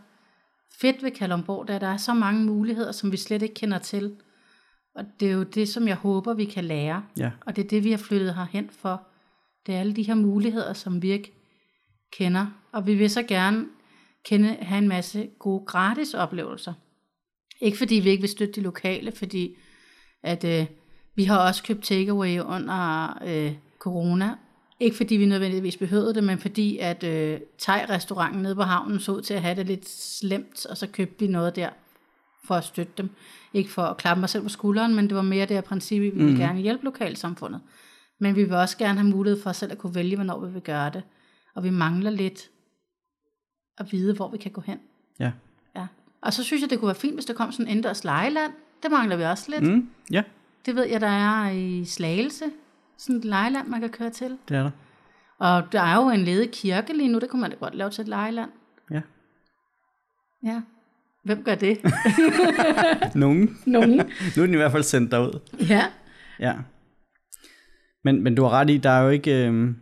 fedt 0.81 1.03
ved 1.03 1.11
Kalundborg, 1.11 1.67
det 1.67 1.73
er, 1.73 1.75
at 1.75 1.81
der 1.81 1.87
er 1.87 1.97
så 1.97 2.13
mange 2.13 2.45
muligheder, 2.45 2.91
som 2.91 3.11
vi 3.11 3.17
slet 3.17 3.41
ikke 3.41 3.53
kender 3.55 3.77
til. 3.79 4.15
Og 4.95 5.05
det 5.19 5.27
er 5.27 5.31
jo 5.33 5.43
det, 5.43 5.69
som 5.69 5.87
jeg 5.87 5.95
håber, 5.95 6.33
vi 6.33 6.45
kan 6.45 6.63
lære. 6.65 7.03
ja, 7.17 7.31
Og 7.45 7.55
det 7.55 7.63
er 7.63 7.67
det, 7.67 7.83
vi 7.83 7.91
har 7.91 7.97
flyttet 7.97 8.35
herhen 8.35 8.69
for. 8.69 9.07
Det 9.65 9.75
er 9.75 9.79
alle 9.79 9.93
de 9.95 10.03
her 10.03 10.15
muligheder, 10.15 10.73
som 10.73 11.01
vi 11.01 11.11
ikke 11.11 11.33
kender. 12.11 12.45
Og 12.71 12.87
vi 12.87 12.95
vil 12.95 13.09
så 13.09 13.23
gerne 13.23 13.65
kende, 14.25 14.47
have 14.61 14.77
en 14.77 14.87
masse 14.87 15.29
gode 15.39 15.65
gratis 15.65 16.13
oplevelser. 16.13 16.73
Ikke 17.61 17.77
fordi 17.77 17.95
vi 17.95 18.09
ikke 18.09 18.21
vil 18.21 18.29
støtte 18.29 18.53
de 18.53 18.61
lokale, 18.61 19.11
fordi 19.11 19.55
at, 20.23 20.43
øh, 20.43 20.65
vi 21.17 21.23
har 21.23 21.37
også 21.47 21.63
købt 21.63 21.83
takeaway 21.83 22.39
under 22.39 23.17
øh, 23.27 23.53
corona, 23.79 24.35
Ikke 24.79 24.97
fordi 24.97 25.15
vi 25.15 25.25
nødvendigvis 25.25 25.77
behøvede 25.77 26.13
det, 26.13 26.23
men 26.23 26.37
fordi 26.39 26.77
at 26.77 27.03
øh, 27.03 27.39
thai-restauranten 27.61 28.41
nede 28.41 28.55
på 28.55 28.61
havnen 28.61 28.99
så 28.99 29.19
til 29.21 29.33
at 29.33 29.41
have 29.41 29.55
det 29.55 29.65
lidt 29.65 29.89
slemt, 29.89 30.65
og 30.65 30.77
så 30.77 30.87
købte 30.87 31.19
vi 31.25 31.31
noget 31.31 31.55
der 31.55 31.69
for 32.45 32.55
at 32.55 32.63
støtte 32.63 32.93
dem. 32.97 33.09
Ikke 33.53 33.69
for 33.71 33.81
at 33.81 33.97
klappe 33.97 34.19
mig 34.19 34.29
selv 34.29 34.43
på 34.43 34.49
skulderen, 34.49 34.95
men 34.95 35.07
det 35.07 35.15
var 35.15 35.21
mere 35.21 35.45
det 35.45 35.55
her 35.57 35.61
princip, 35.61 36.01
vi 36.01 36.09
ville 36.09 36.29
Mhm. 36.29 36.37
gerne 36.37 36.59
hjælpe 36.59 36.83
lokalsamfundet. 36.85 37.61
Men 38.19 38.35
vi 38.35 38.43
vil 38.43 38.53
også 38.53 38.77
gerne 38.77 38.99
have 38.99 39.09
mulighed 39.09 39.41
for 39.41 39.51
selv 39.51 39.71
at 39.71 39.77
kunne 39.77 39.95
vælge, 39.95 40.15
hvornår 40.15 40.39
vi 40.45 40.53
vil 40.53 40.61
gøre 40.61 40.89
det. 40.89 41.03
Og 41.55 41.63
vi 41.63 41.69
mangler 41.69 42.11
lidt 42.11 42.49
at 43.77 43.91
vide, 43.91 44.13
hvor 44.13 44.29
vi 44.31 44.37
kan 44.37 44.51
gå 44.51 44.61
hen. 44.61 44.77
Ja. 45.19 45.31
Ja. 45.75 45.87
Og 46.21 46.33
så 46.33 46.43
synes 46.43 46.61
jeg, 46.61 46.69
det 46.69 46.79
kunne 46.79 46.87
være 46.87 46.95
fint, 46.95 47.13
hvis 47.13 47.25
der 47.25 47.33
kom 47.33 47.51
sådan 47.51 47.65
en 47.65 47.69
indendørs 47.71 48.03
lejeland. 48.03 48.51
Det 48.83 48.91
mangler 48.91 49.15
vi 49.17 49.23
også 49.23 49.51
lidt. 49.51 49.63
Mm. 49.63 49.69
Mm, 49.69 49.89
ja, 50.11 50.23
Det 50.67 50.75
ved 50.75 50.85
jeg, 50.85 51.01
der 51.01 51.07
er 51.07 51.49
i 51.49 51.85
Slagelse. 51.85 52.45
Sådan 52.97 53.15
et 53.15 53.25
lejeland, 53.25 53.67
man 53.67 53.79
kan 53.81 53.89
køre 53.89 54.09
til. 54.09 54.37
det 54.49 54.57
er 54.57 54.63
der. 54.63 54.71
Og 55.39 55.63
der 55.71 55.81
er 55.81 55.95
jo 55.95 56.09
en 56.09 56.19
ledig 56.19 56.51
kirke 56.51 56.97
lige 56.97 57.09
nu, 57.09 57.19
det 57.19 57.29
kunne 57.29 57.41
man 57.41 57.49
da 57.49 57.55
godt 57.55 57.75
lave 57.75 57.89
til 57.89 58.01
et 58.01 58.07
lejeland. 58.07 58.49
Ja. 58.91 59.01
Ja. 60.43 60.61
Hvem 61.23 61.43
gør 61.43 61.55
det? 61.55 61.79
Nogen. 63.15 63.57
Nogen. 63.65 63.95
Nu 64.35 64.41
er 64.41 64.45
den 64.45 64.53
i 64.53 64.57
hvert 64.57 64.71
fald 64.71 64.83
sendt 64.83 65.11
derud. 65.11 65.39
Ja. 65.69 65.83
Ja. 66.39 66.53
Men, 68.03 68.23
men 68.23 68.35
du 68.35 68.43
har 68.43 68.49
ret 68.49 68.69
i, 68.69 68.77
der 68.77 68.89
er 68.89 69.03
jo 69.03 69.09
ikke... 69.09 69.47
Øh, 69.47 69.73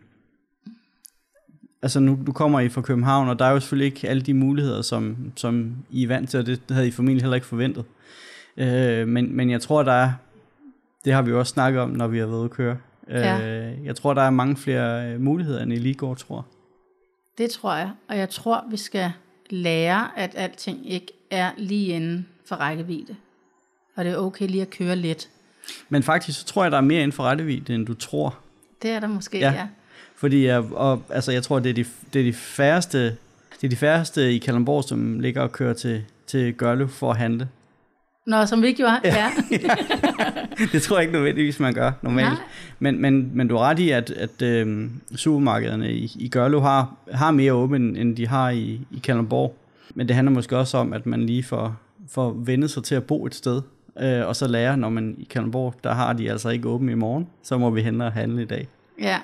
altså 1.82 2.00
nu 2.00 2.18
du 2.26 2.32
kommer 2.32 2.60
I 2.60 2.68
fra 2.68 2.82
København, 2.82 3.28
og 3.28 3.38
der 3.38 3.44
er 3.44 3.50
jo 3.50 3.60
selvfølgelig 3.60 3.94
ikke 3.94 4.08
alle 4.08 4.22
de 4.22 4.34
muligheder, 4.34 4.82
som, 4.82 5.32
som 5.36 5.76
I 5.90 6.02
er 6.02 6.08
vant 6.08 6.30
til, 6.30 6.40
og 6.40 6.46
det 6.46 6.60
havde 6.70 6.88
I 6.88 6.90
formentlig 6.90 7.22
heller 7.22 7.34
ikke 7.34 7.46
forventet. 7.46 7.84
Øh, 8.56 9.08
men, 9.08 9.36
men 9.36 9.50
jeg 9.50 9.60
tror, 9.60 9.82
der 9.82 9.92
er... 9.92 10.12
Det 11.06 11.14
har 11.14 11.22
vi 11.22 11.30
jo 11.30 11.38
også 11.38 11.50
snakket 11.50 11.80
om, 11.82 11.90
når 11.90 12.06
vi 12.06 12.18
har 12.18 12.26
været 12.26 12.36
ude 12.38 12.44
at 12.44 12.50
køre. 12.50 12.76
Øh, 13.08 13.20
Ja. 13.20 13.36
Jeg 13.84 13.96
tror, 13.96 14.14
der 14.14 14.22
er 14.22 14.30
mange 14.30 14.56
flere 14.56 15.06
øh, 15.12 15.20
muligheder, 15.20 15.62
end 15.62 15.72
I 15.72 15.76
lige 15.76 15.94
går, 15.94 16.14
tror. 16.14 16.46
Det 17.38 17.50
tror 17.50 17.74
jeg. 17.74 17.90
Og 18.08 18.18
jeg 18.18 18.30
tror, 18.30 18.64
vi 18.70 18.76
skal 18.76 19.12
lære, 19.50 20.08
at 20.16 20.30
alting 20.34 20.90
ikke 20.92 21.06
er 21.30 21.50
lige 21.56 21.86
inden 21.86 22.26
for 22.48 22.56
rækkevidde. 22.56 23.16
Og 23.96 24.04
det 24.04 24.12
er 24.12 24.16
okay 24.16 24.48
lige 24.48 24.62
at 24.62 24.70
køre 24.70 24.96
lidt. 24.96 25.28
Men 25.88 26.02
faktisk, 26.02 26.38
så 26.40 26.46
tror 26.46 26.62
jeg, 26.64 26.70
der 26.72 26.76
er 26.76 26.82
mere 26.82 27.02
inden 27.02 27.12
for 27.12 27.22
rettevidde, 27.22 27.74
end 27.74 27.86
du 27.86 27.94
tror. 27.94 28.38
Det 28.82 28.90
er 28.90 29.00
der 29.00 29.06
måske, 29.06 29.38
Ja. 29.38 29.52
ja. 29.52 29.66
Fordi 30.14 30.46
jeg, 30.46 30.72
og, 30.72 31.02
altså, 31.10 31.32
jeg 31.32 31.42
tror, 31.42 31.58
det 31.58 31.70
er, 31.70 31.74
de, 31.74 31.84
det 32.12 32.20
er 32.20 32.24
de 32.24 32.32
færreste, 32.32 33.04
det 33.60 33.64
er 33.64 33.68
de 33.68 33.76
færreste 33.76 34.32
i 34.34 34.38
Kalundborg, 34.38 34.84
som 34.84 35.20
ligger 35.20 35.42
og 35.42 35.52
kører 35.52 35.74
til, 35.74 36.04
til 36.26 36.54
Gørlev 36.54 36.88
for 36.88 37.10
at 37.10 37.16
handle. 37.16 37.48
Nå, 38.26 38.46
som 38.46 38.62
vi 38.62 38.72
gjorde. 38.72 39.00
Ja. 39.04 39.14
ja. 39.16 39.30
det 40.72 40.82
tror 40.82 40.96
jeg 40.96 41.02
ikke 41.02 41.12
nødvendigvis, 41.12 41.60
man 41.60 41.74
gør 41.74 41.92
normalt. 42.02 42.28
Nej. 42.28 42.38
Men, 42.78 43.00
men, 43.00 43.30
men 43.36 43.48
du 43.48 43.56
har 43.56 43.64
ret 43.64 43.78
i, 43.78 43.90
at, 43.90 44.10
at 44.10 44.42
øhm, 44.42 45.00
supermarkederne 45.16 45.92
i, 45.92 46.12
i 46.18 46.28
Gørlev 46.28 46.62
har, 46.62 46.94
har 47.12 47.30
mere 47.30 47.52
åbent, 47.52 47.98
end 47.98 48.16
de 48.16 48.26
har 48.26 48.50
i, 48.50 48.80
i 48.90 48.98
Kalundborg. 49.04 49.56
Men 49.94 50.08
det 50.08 50.16
handler 50.16 50.32
måske 50.32 50.56
også 50.56 50.78
om, 50.78 50.92
at 50.92 51.06
man 51.06 51.26
lige 51.26 51.42
får, 51.42 51.76
får 52.10 52.32
vendet 52.32 52.70
sig 52.70 52.84
til 52.84 52.94
at 52.94 53.04
bo 53.04 53.26
et 53.26 53.34
sted, 53.34 53.62
øh, 54.00 54.26
og 54.26 54.36
så 54.36 54.48
lære, 54.48 54.76
når 54.76 54.88
man 54.88 55.14
i 55.18 55.24
Kalundborg, 55.30 55.74
der 55.84 55.94
har 55.94 56.12
de 56.12 56.30
altså 56.30 56.48
ikke 56.48 56.68
åbent 56.68 56.90
i 56.90 56.94
morgen, 56.94 57.26
så 57.42 57.58
må 57.58 57.70
vi 57.70 57.82
hen 57.82 58.00
og 58.00 58.12
handle 58.12 58.42
i 58.42 58.46
dag. 58.46 58.68
ja. 59.00 59.18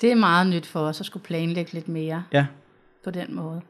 Det 0.00 0.12
er 0.12 0.16
meget 0.16 0.46
nyt 0.46 0.66
for 0.66 0.80
os 0.80 1.00
at 1.00 1.06
skulle 1.06 1.22
planlægge 1.22 1.72
lidt 1.72 1.88
mere 1.88 2.24
Ja, 2.32 2.46
på 3.04 3.10
den 3.10 3.34
måde. 3.34 3.60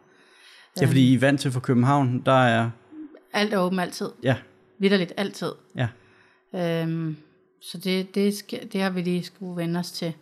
ja 0.80 0.86
fordi 0.86 1.10
I 1.10 1.14
er 1.14 1.18
vant 1.18 1.40
til 1.40 1.52
for 1.52 1.60
København, 1.60 2.22
der 2.26 2.32
er, 2.44 2.70
Alt 3.34 3.54
er 3.54 3.58
åbent 3.58 3.80
altid. 3.80 4.08
ja, 4.22 4.36
Vitterligt 4.78 5.12
altid. 5.16 5.52
ja, 5.76 5.88
Øhm, 6.54 7.16
så 7.60 7.78
det, 7.78 8.14
det, 8.14 8.34
skal, 8.36 8.72
det 8.72 8.82
har 8.82 8.90
vi 8.90 9.02
lige 9.02 9.24
skulle 9.24 9.56
vende 9.56 9.80
os 9.80 9.92
til. 9.92 10.12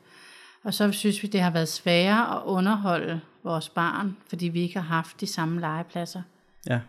Og 0.65 0.75
så 0.75 0.93
synes 0.93 1.23
vi, 1.23 1.29
det 1.29 1.41
har 1.41 1.51
været 1.51 1.69
sværere 1.69 2.37
at 2.37 2.43
underholde 2.45 3.21
vores 3.43 3.69
barn, 3.69 4.17
fordi 4.29 4.49
vi 4.49 4.61
ikke 4.61 4.75
har 4.75 4.95
haft 4.97 5.21
de 5.21 5.27
samme 5.27 5.61
legepladser. 5.61 6.23
ja. 6.67 6.81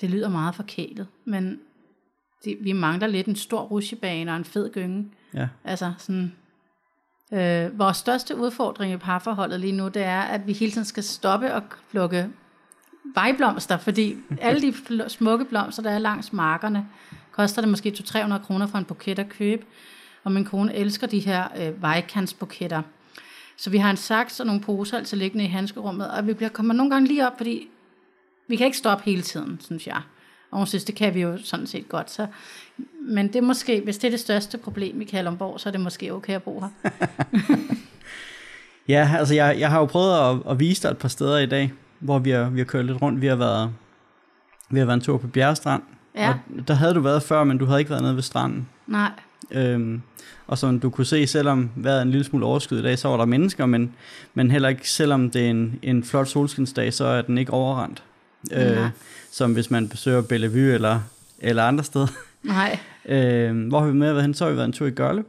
Det 0.00 0.10
lyder 0.10 0.28
meget 0.28 0.54
forkælet, 0.54 1.06
men 1.24 1.60
det, 2.44 2.56
vi 2.60 2.72
mangler 2.72 3.06
lidt 3.06 3.26
en 3.26 3.36
stor 3.36 3.60
rutsjebane 3.62 4.30
og 4.30 4.36
en 4.36 4.44
fed 4.44 4.72
gynge. 4.72 5.10
Ja, 5.34 5.48
Altså 5.64 5.92
sådan, 5.98 6.32
øh, 7.32 7.78
vores 7.78 7.96
største 7.96 8.36
udfordring 8.36 8.92
i 8.92 8.96
parforholdet 8.96 9.60
lige 9.60 9.72
nu, 9.72 9.88
det 9.88 10.02
er, 10.02 10.20
at 10.20 10.46
vi 10.46 10.52
hele 10.52 10.72
tiden 10.72 10.84
skal 10.84 11.02
stoppe 11.02 11.54
og 11.54 11.62
plukke 11.90 12.28
vejblomster, 13.14 13.78
fordi 13.78 14.16
alle 14.40 14.62
de 14.62 14.74
smukke 15.08 15.44
blomster, 15.44 15.82
der 15.82 15.90
er 15.90 15.98
langs 15.98 16.32
markerne, 16.32 16.86
koster 17.32 17.62
det 17.62 17.70
måske 17.70 17.94
200-300 17.98 18.38
kroner 18.38 18.66
for 18.66 18.78
en 18.78 18.84
buket 18.84 19.18
at 19.18 19.28
købe. 19.28 19.64
Og 20.24 20.32
min 20.32 20.44
kone 20.44 20.74
elsker 20.74 21.06
de 21.06 21.18
her 21.18 21.48
øh, 21.58 21.82
vejkantsbuketter. 21.82 22.82
Så 23.56 23.70
vi 23.70 23.78
har 23.78 23.90
en 23.90 23.96
saks 23.96 24.40
og 24.40 24.46
nogle 24.46 24.60
poser 24.60 24.98
altså 24.98 25.16
liggende 25.16 25.44
i 25.44 25.48
handskerummet, 25.48 26.10
og 26.10 26.26
vi 26.26 26.32
bliver, 26.32 26.48
kommer 26.48 26.74
nogle 26.74 26.90
gange 26.90 27.08
lige 27.08 27.26
op, 27.26 27.36
fordi 27.36 27.68
vi 28.48 28.56
kan 28.56 28.66
ikke 28.66 28.78
stoppe 28.78 29.04
hele 29.04 29.22
tiden, 29.22 29.60
synes 29.64 29.86
jeg. 29.86 30.00
Og 30.50 30.58
hun 30.58 30.66
synes, 30.66 30.84
det 30.84 30.94
kan 30.94 31.14
vi 31.14 31.20
jo 31.20 31.38
sådan 31.44 31.66
set 31.66 31.88
godt. 31.88 32.10
Så, 32.10 32.26
men 33.00 33.26
det 33.26 33.36
er 33.36 33.42
måske, 33.42 33.80
hvis 33.80 33.98
det 33.98 34.06
er 34.08 34.10
det 34.10 34.20
største 34.20 34.58
problem 34.58 35.00
i 35.00 35.04
Kalundborg, 35.04 35.60
så 35.60 35.68
er 35.68 35.70
det 35.70 35.80
måske 35.80 36.12
okay 36.12 36.34
at 36.34 36.42
bo 36.42 36.60
her. 36.60 36.90
ja 38.88 39.10
altså 39.18 39.34
jeg, 39.34 39.56
jeg 39.58 39.70
har 39.70 39.78
jo 39.78 39.86
prøvet 39.86 40.30
at, 40.30 40.50
at 40.50 40.60
vise 40.60 40.82
dig 40.82 40.88
et 40.88 40.98
par 40.98 41.08
steder 41.08 41.38
i 41.38 41.46
dag, 41.46 41.72
hvor 41.98 42.18
vi 42.18 42.30
har, 42.30 42.50
vi 42.50 42.58
har 42.60 42.64
kørt 42.64 42.84
lidt 42.84 43.02
rundt. 43.02 43.20
Vi 43.20 43.26
har 43.26 43.36
været, 43.36 43.70
vi 44.70 44.78
har 44.78 44.86
været 44.86 44.96
en 44.96 45.00
tur 45.00 45.18
på 45.18 45.26
Bjerrestrand, 45.26 45.82
Ja, 46.16 46.28
og 46.28 46.68
der 46.68 46.74
havde 46.74 46.94
du 46.94 47.00
været 47.00 47.22
før, 47.22 47.44
men 47.44 47.58
du 47.58 47.64
havde 47.64 47.78
ikke 47.80 47.90
været 47.90 48.02
nede 48.02 48.14
ved 48.14 48.22
stranden. 48.22 48.68
nej, 48.86 49.10
Øhm, 49.50 50.02
og 50.46 50.58
som 50.58 50.80
du 50.80 50.90
kunne 50.90 51.04
se, 51.04 51.26
selvom 51.26 51.70
vejret 51.76 51.98
er 51.98 52.02
en 52.02 52.10
lille 52.10 52.24
smule 52.24 52.46
overskyet 52.46 52.78
i 52.78 52.82
dag, 52.82 52.98
så 52.98 53.08
var 53.08 53.16
der 53.16 53.24
mennesker, 53.24 53.66
men, 53.66 53.94
men 54.34 54.50
heller 54.50 54.68
ikke, 54.68 54.90
selvom 54.90 55.30
det 55.30 55.46
er 55.46 55.50
en, 55.50 55.78
en 55.82 56.04
flot 56.04 56.28
solskinsdag, 56.28 56.92
så 56.94 57.04
er 57.04 57.22
den 57.22 57.38
ikke 57.38 57.52
overrendt. 57.52 58.02
Øh, 58.52 58.58
Nej. 58.76 58.88
som 59.30 59.52
hvis 59.52 59.70
man 59.70 59.88
besøger 59.88 60.22
Bellevue 60.22 60.72
eller, 60.74 61.00
eller 61.38 61.64
andre 61.64 61.84
steder. 61.84 62.06
nej. 62.42 62.78
Øh, 63.08 63.68
hvor 63.68 63.80
har 63.80 63.86
vi 63.86 63.92
med 63.92 64.12
været 64.12 64.22
hen? 64.22 64.34
Så 64.34 64.44
har 64.44 64.50
vi 64.50 64.56
været 64.56 64.66
en 64.66 64.72
tur 64.72 64.86
i 64.86 64.90
Gørle. 64.90 65.24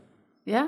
Ja, 0.48 0.62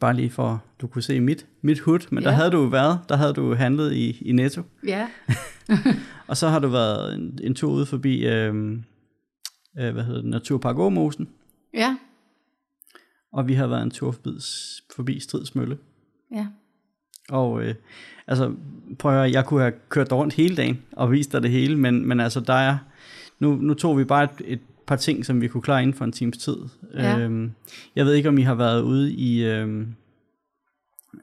Bare 0.00 0.14
lige 0.16 0.30
for, 0.30 0.64
du 0.80 0.86
kunne 0.86 1.02
se 1.02 1.20
mit, 1.20 1.46
mit 1.62 1.80
hud. 1.80 1.98
Men 2.10 2.22
ja. 2.22 2.28
der 2.28 2.34
havde 2.36 2.50
du 2.50 2.66
været, 2.66 3.00
der 3.08 3.16
havde 3.16 3.32
du 3.32 3.54
handlet 3.54 3.92
i, 3.92 4.18
i 4.20 4.32
Netto. 4.32 4.62
ja, 4.86 5.08
Og 6.28 6.36
så 6.36 6.48
har 6.48 6.58
du 6.58 6.68
været 6.68 7.14
en, 7.14 7.38
en 7.42 7.54
tur 7.54 7.72
ude 7.72 7.86
forbi, 7.86 8.26
øh, 8.26 8.54
øh, 9.78 9.92
hvad 9.92 10.04
hedder 10.04 10.20
det, 10.20 10.30
Naturpark 10.30 10.78
Åmosen. 10.78 11.28
ja, 11.74 11.96
Og 13.32 13.48
vi 13.48 13.54
har 13.54 13.66
været 13.66 13.82
en 13.82 13.90
tur 13.90 14.12
forbi, 14.12 14.30
forbi 14.96 15.20
Stridsmølle. 15.20 15.78
ja. 16.34 16.46
Og 17.30 17.62
øh, 17.62 17.74
altså, 18.26 18.52
prøv 18.98 19.12
at 19.12 19.18
høre, 19.18 19.30
jeg 19.30 19.46
kunne 19.46 19.60
have 19.60 19.72
kørt 19.88 20.12
rundt 20.12 20.34
hele 20.34 20.56
dagen 20.56 20.82
og 20.92 21.12
vist 21.12 21.32
dig 21.32 21.42
det 21.42 21.50
hele, 21.50 21.76
men, 21.76 22.06
men 22.08 22.20
altså, 22.20 22.40
der 22.40 22.54
er, 22.54 22.78
nu, 23.38 23.54
nu 23.54 23.74
tog 23.74 23.98
vi 23.98 24.04
bare 24.04 24.24
et, 24.24 24.30
et 24.44 24.60
par 24.88 24.96
ting, 24.96 25.26
som 25.26 25.40
vi 25.40 25.48
kunne 25.48 25.62
klare 25.62 25.82
inden 25.82 25.96
for 25.96 26.04
en 26.04 26.12
times 26.12 26.38
tid. 26.38 26.56
Ja. 26.94 27.18
Øhm, 27.18 27.52
jeg 27.96 28.06
ved 28.06 28.14
ikke, 28.14 28.28
om 28.28 28.38
I 28.38 28.42
har 28.42 28.54
været 28.54 28.82
ude 28.82 29.12
i, 29.12 29.44
øhm, 29.44 29.94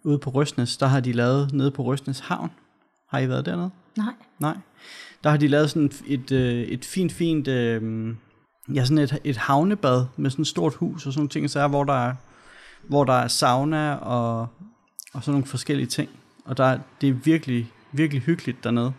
ude 0.04 0.20
på 0.20 0.30
Røsnes, 0.30 0.78
der 0.78 0.86
har 0.86 1.00
de 1.00 1.12
lavet 1.12 1.54
nede 1.54 1.72
på 1.72 1.84
Røsnes 1.84 2.20
Havn. 2.20 2.52
Har 3.10 3.20
I 3.20 3.30
været 3.30 3.46
dernede? 3.46 3.70
Nej, 3.98 4.14
Nej. 4.40 4.58
Der 5.24 5.30
har 5.30 5.38
de 5.38 5.48
lavet 5.48 5.70
sådan 5.70 5.92
et, 6.08 6.32
øh, 6.32 6.54
et 6.62 6.86
fint, 6.86 7.12
fint, 7.12 7.48
øh, 7.48 8.14
ja, 8.74 8.86
sådan 8.86 8.98
et, 8.98 9.20
et 9.24 9.38
havnebad 9.38 10.06
med 10.18 10.30
sådan 10.30 10.42
et 10.44 10.48
stort 10.48 10.74
hus 10.76 11.06
og 11.08 11.14
sådan 11.14 11.20
nogle 11.22 11.30
ting, 11.30 11.50
så 11.50 11.60
er, 11.60 11.68
hvor 11.68 11.84
der 11.84 12.08
er, 12.08 12.14
hvor 12.88 13.04
der 13.04 13.14
er 13.14 13.28
sauna 13.28 13.94
og, 13.94 14.40
og 15.14 15.24
sådan 15.24 15.32
nogle 15.32 15.46
forskellige 15.46 15.88
ting. 15.88 16.10
Og 16.46 16.58
der, 16.58 16.64
er- 16.64 16.80
det 17.02 17.10
er 17.10 17.14
virkelig, 17.14 17.72
virkelig 17.92 18.22
hyggeligt 18.24 18.64
dernede. 18.64 18.94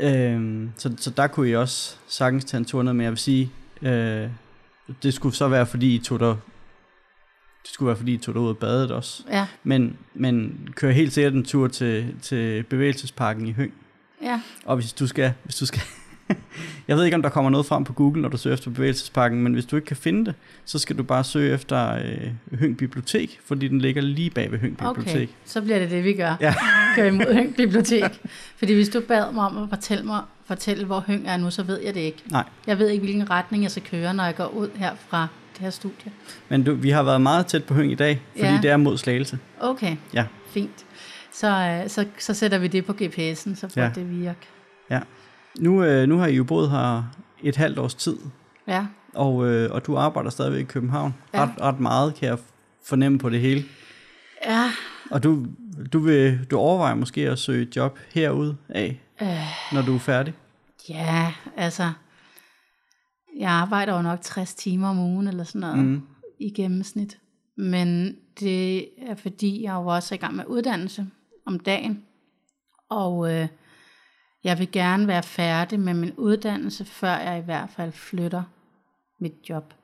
Øhm, 0.00 0.70
så, 0.76 0.94
så 0.98 1.10
der 1.10 1.26
kunne 1.26 1.48
I 1.48 1.56
også 1.56 1.96
sagtens 2.08 2.44
tage 2.44 2.58
en 2.58 2.64
tur 2.64 2.82
ned, 2.82 2.92
men 2.92 3.04
jeg 3.04 3.10
vil 3.10 3.18
sige, 3.18 3.50
øh, 3.82 4.28
det 5.02 5.14
skulle 5.14 5.34
så 5.34 5.48
være, 5.48 5.66
fordi 5.66 5.94
I 5.94 5.98
tog 5.98 6.20
der, 6.20 6.36
det 7.62 7.70
skulle 7.72 7.86
være, 7.86 7.96
fordi 7.96 8.14
I 8.14 8.18
tog 8.18 8.34
derud 8.34 8.48
og 8.48 8.58
badet 8.58 8.90
også. 8.90 9.22
ja, 9.30 9.46
Men, 9.62 9.96
men 10.14 10.68
kør 10.74 10.90
helt 10.90 11.12
sikkert 11.12 11.34
en 11.34 11.44
tur 11.44 11.68
til, 11.68 12.14
til 12.22 12.62
bevægelsesparken 12.62 13.46
i 13.46 13.52
Høng. 13.52 13.72
ja. 14.22 14.40
Og 14.64 14.76
hvis 14.76 14.92
du 14.92 15.06
skal, 15.06 15.32
hvis 15.44 15.56
du 15.56 15.66
skal 15.66 15.82
jeg 16.88 16.96
ved 16.96 17.04
ikke, 17.04 17.14
om 17.14 17.22
der 17.22 17.28
kommer 17.28 17.50
noget 17.50 17.66
frem 17.66 17.84
på 17.84 17.92
Google, 17.92 18.22
når 18.22 18.28
du 18.28 18.36
søger 18.36 18.54
efter 18.54 18.70
bevægelsesparken, 18.70 19.42
men 19.42 19.52
hvis 19.54 19.64
du 19.66 19.76
ikke 19.76 19.86
kan 19.86 19.96
finde 19.96 20.24
det, 20.24 20.34
så 20.64 20.78
skal 20.78 20.98
du 20.98 21.02
bare 21.02 21.24
søge 21.24 21.54
efter 21.54 21.94
øh, 21.94 22.58
Høng 22.58 22.76
Bibliotek, 22.76 23.40
fordi 23.46 23.68
den 23.68 23.78
ligger 23.80 24.02
lige 24.02 24.30
bag 24.30 24.52
ved 24.52 24.58
Høng 24.58 24.82
Okay, 24.82 25.02
Bibliotek. 25.02 25.34
så 25.44 25.60
bliver 25.62 25.78
det 25.78 25.90
det, 25.90 26.04
vi 26.04 26.12
gør. 26.12 26.36
Ja. 26.40 26.54
Kører 26.96 27.06
imod 27.06 27.34
Høng 27.34 27.56
Bibliotek. 27.56 28.04
Fordi 28.56 28.74
hvis 28.74 28.88
du 28.88 29.00
bad 29.08 29.32
mig 29.32 29.44
om 29.46 29.62
at 29.62 29.68
fortælle 29.68 30.04
mig, 30.04 30.20
fortælle, 30.46 30.84
hvor 30.86 31.00
Høng 31.06 31.28
er 31.28 31.36
nu, 31.36 31.50
så 31.50 31.62
ved 31.62 31.80
jeg 31.80 31.94
det 31.94 32.00
ikke. 32.00 32.22
Nej, 32.30 32.44
Jeg 32.66 32.78
ved 32.78 32.88
ikke, 32.88 33.04
hvilken 33.04 33.30
retning 33.30 33.62
jeg 33.62 33.70
skal 33.70 33.82
køre, 33.82 34.14
når 34.14 34.24
jeg 34.24 34.34
går 34.36 34.46
ud 34.46 34.68
her 34.76 34.90
fra 35.08 35.26
det 35.52 35.60
her 35.62 35.70
studie. 35.70 36.12
men 36.48 36.64
du, 36.64 36.74
vi 36.74 36.90
har 36.90 37.02
været 37.02 37.20
meget 37.20 37.46
tæt 37.46 37.64
på 37.64 37.74
Høng 37.74 37.92
i 37.92 37.94
dag, 37.94 38.22
fordi 38.32 38.44
Ja. 38.46 38.58
det 38.62 38.70
er 38.70 38.76
mod 38.76 38.98
Slagelse. 38.98 39.38
Okay, 39.60 39.96
Ja. 40.14 40.24
fint. 40.50 40.84
Så, 41.32 41.48
øh, 41.84 41.90
så, 41.90 42.04
så 42.18 42.34
sætter 42.34 42.58
vi 42.58 42.66
det 42.66 42.84
på 42.84 42.92
GPS'en, 42.92 43.54
så 43.54 43.68
får 43.74 43.80
ja. 43.80 43.90
det 43.94 44.20
virke. 44.20 44.38
Ja. 44.90 45.00
Nu, 45.58 45.84
øh, 45.84 46.08
nu 46.08 46.18
har 46.18 46.26
I 46.26 46.36
jo 46.36 46.44
boet 46.44 46.70
her 46.70 47.02
et 47.42 47.56
halvt 47.56 47.78
års 47.78 47.94
tid, 47.94 48.16
Ja, 48.66 48.86
og, 49.14 49.46
øh, 49.46 49.72
og 49.72 49.86
du 49.86 49.96
arbejder 49.96 50.30
stadigvæk 50.30 50.60
i 50.60 50.64
København. 50.64 51.14
Ja. 51.34 51.42
Ret, 51.42 51.60
ret 51.60 51.80
meget 51.80 52.14
kan 52.14 52.28
jeg 52.28 52.38
fornemme 52.84 53.18
på 53.18 53.30
det 53.30 53.40
hele. 53.40 53.64
Ja, 54.46 54.70
Og 55.10 55.22
du, 55.22 55.46
du, 55.92 55.98
vil, 55.98 56.44
du 56.50 56.56
overvejer 56.56 56.94
måske 56.94 57.30
at 57.30 57.38
søge 57.38 57.62
et 57.62 57.76
job 57.76 57.98
herude 58.14 58.56
af, 58.68 59.00
øh, 59.22 59.28
når 59.72 59.82
du 59.82 59.94
er 59.94 59.98
færdig? 59.98 60.34
ja, 60.88 61.32
altså, 61.56 61.92
jeg 63.38 63.50
arbejder 63.50 63.96
jo 63.96 64.02
nok 64.02 64.20
60 64.20 64.54
timer 64.54 64.88
om 64.88 64.98
ugen 64.98 65.28
eller 65.28 65.44
sådan 65.44 65.60
noget 65.60 65.78
mm. 65.78 66.02
i 66.38 66.50
gennemsnit. 66.50 67.18
Men 67.56 68.16
det 68.40 68.88
er 69.10 69.14
fordi, 69.14 69.62
jeg 69.62 69.72
jo 69.74 69.86
også 69.86 70.14
er 70.14 70.16
i 70.16 70.20
gang 70.20 70.36
med 70.36 70.44
uddannelse 70.46 71.06
om 71.46 71.58
dagen. 71.58 72.02
Og 72.90 73.32
øh, 73.32 73.48
jeg 74.44 74.58
vil 74.58 74.72
gerne 74.72 75.06
være 75.06 75.22
færdig 75.22 75.80
med 75.80 75.94
min 75.94 76.12
uddannelse, 76.16 76.84
før 76.84 77.16
jeg 77.16 77.38
i 77.38 77.44
hvert 77.44 77.70
fald 77.70 77.92
flytter 77.92 78.42
mit 79.20 79.34
job. 79.48 79.74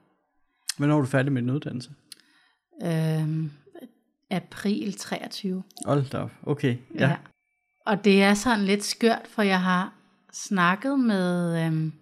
Hvornår 0.77 0.97
er 0.97 1.01
du 1.01 1.07
færdig 1.07 1.33
med 1.33 1.43
din 1.43 1.51
uddannelse? 1.51 1.91
Øh, 2.83 3.51
april 4.31 4.93
23. 4.93 5.63
Hold 5.87 6.11
da 6.11 6.19
op. 6.19 6.31
Okay, 6.43 6.77
ja. 6.95 7.09
ja. 7.09 7.17
Og 7.87 8.05
det 8.05 8.23
er 8.23 8.35
sådan 8.35 8.65
lidt 8.65 8.85
skørt, 8.85 9.27
for 9.29 9.43
jeg 9.43 9.63
har 9.63 9.93
snakket 10.33 11.01
med 11.01 11.65
øhm, 11.67 11.93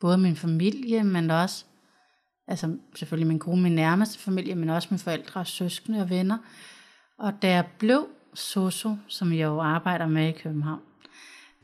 både 0.00 0.18
min 0.18 0.36
familie, 0.36 1.04
men 1.04 1.30
også, 1.30 1.64
altså 2.48 2.76
selvfølgelig 2.94 3.28
min 3.28 3.38
kone, 3.38 3.62
min 3.62 3.74
nærmeste 3.74 4.18
familie, 4.18 4.54
men 4.54 4.68
også 4.68 4.88
mine 4.90 4.98
forældre, 4.98 5.44
søskende 5.44 6.00
og 6.00 6.10
venner. 6.10 6.38
Og 7.18 7.42
da 7.42 7.48
jeg 7.48 7.66
blev 7.78 8.08
sosu, 8.34 8.96
som 9.08 9.32
jeg 9.32 9.44
jo 9.44 9.60
arbejder 9.60 10.06
med 10.06 10.28
i 10.28 10.32
København, 10.32 10.80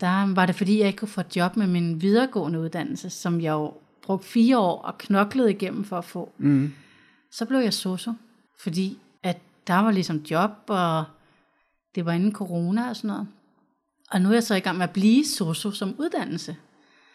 der 0.00 0.34
var 0.34 0.46
det 0.46 0.54
fordi, 0.54 0.78
jeg 0.78 0.86
ikke 0.86 0.98
kunne 0.98 1.08
få 1.08 1.20
et 1.20 1.36
job 1.36 1.56
med 1.56 1.66
min 1.66 2.02
videregående 2.02 2.60
uddannelse, 2.60 3.10
som 3.10 3.40
jeg 3.40 3.52
jo 3.52 3.72
brugte 4.02 4.26
fire 4.26 4.58
år 4.58 4.82
og 4.82 4.98
knoklede 4.98 5.50
igennem 5.50 5.84
for 5.84 5.98
at 5.98 6.04
få. 6.04 6.32
Mm. 6.38 6.72
Så 7.30 7.44
blev 7.46 7.58
jeg 7.58 7.74
sosu, 7.74 8.12
fordi 8.58 8.98
at 9.22 9.38
der 9.66 9.74
var 9.74 9.90
ligesom 9.90 10.16
job, 10.16 10.50
og 10.66 11.04
det 11.94 12.04
var 12.04 12.12
inden 12.12 12.32
corona 12.32 12.88
og 12.88 12.96
sådan 12.96 13.08
noget. 13.08 13.28
Og 14.10 14.20
nu 14.20 14.28
er 14.28 14.32
jeg 14.32 14.42
så 14.42 14.54
i 14.54 14.60
gang 14.60 14.78
med 14.78 14.84
at 14.84 14.92
blive 14.92 15.24
sosu 15.24 15.70
som 15.70 15.94
uddannelse. 15.98 16.56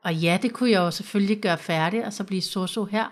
Og 0.04 0.15
ja, 0.15 0.39
det 0.41 0.54
kunne 0.54 0.72
jeg 0.72 0.80
jo 0.80 0.91
selvfølgelig 0.91 1.41
gøre 1.41 1.58
færdig, 1.58 2.06
og 2.06 2.13
så 2.13 2.24
blive 2.24 2.41
sosu 2.41 2.86
her. 2.86 3.06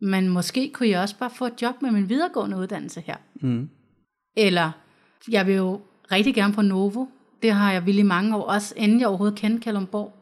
Men 0.00 0.28
måske 0.28 0.70
kunne 0.74 0.88
jeg 0.88 1.00
også 1.00 1.18
bare 1.18 1.30
få 1.30 1.46
et 1.46 1.62
job 1.62 1.82
med 1.82 1.90
min 1.90 2.08
videregående 2.08 2.56
uddannelse 2.56 3.00
her. 3.00 3.16
Mm. 3.34 3.70
Eller, 4.36 4.70
jeg 5.28 5.46
vil 5.46 5.54
jo 5.54 5.80
rigtig 6.12 6.34
gerne 6.34 6.54
på 6.54 6.62
Novo. 6.62 7.06
Det 7.42 7.52
har 7.52 7.72
jeg 7.72 7.86
ville 7.86 8.00
i 8.00 8.04
mange 8.04 8.36
år, 8.36 8.42
også 8.42 8.74
inden 8.76 9.00
jeg 9.00 9.08
overhovedet 9.08 9.38
kendte 9.38 9.60
Kalundborg. 9.60 10.12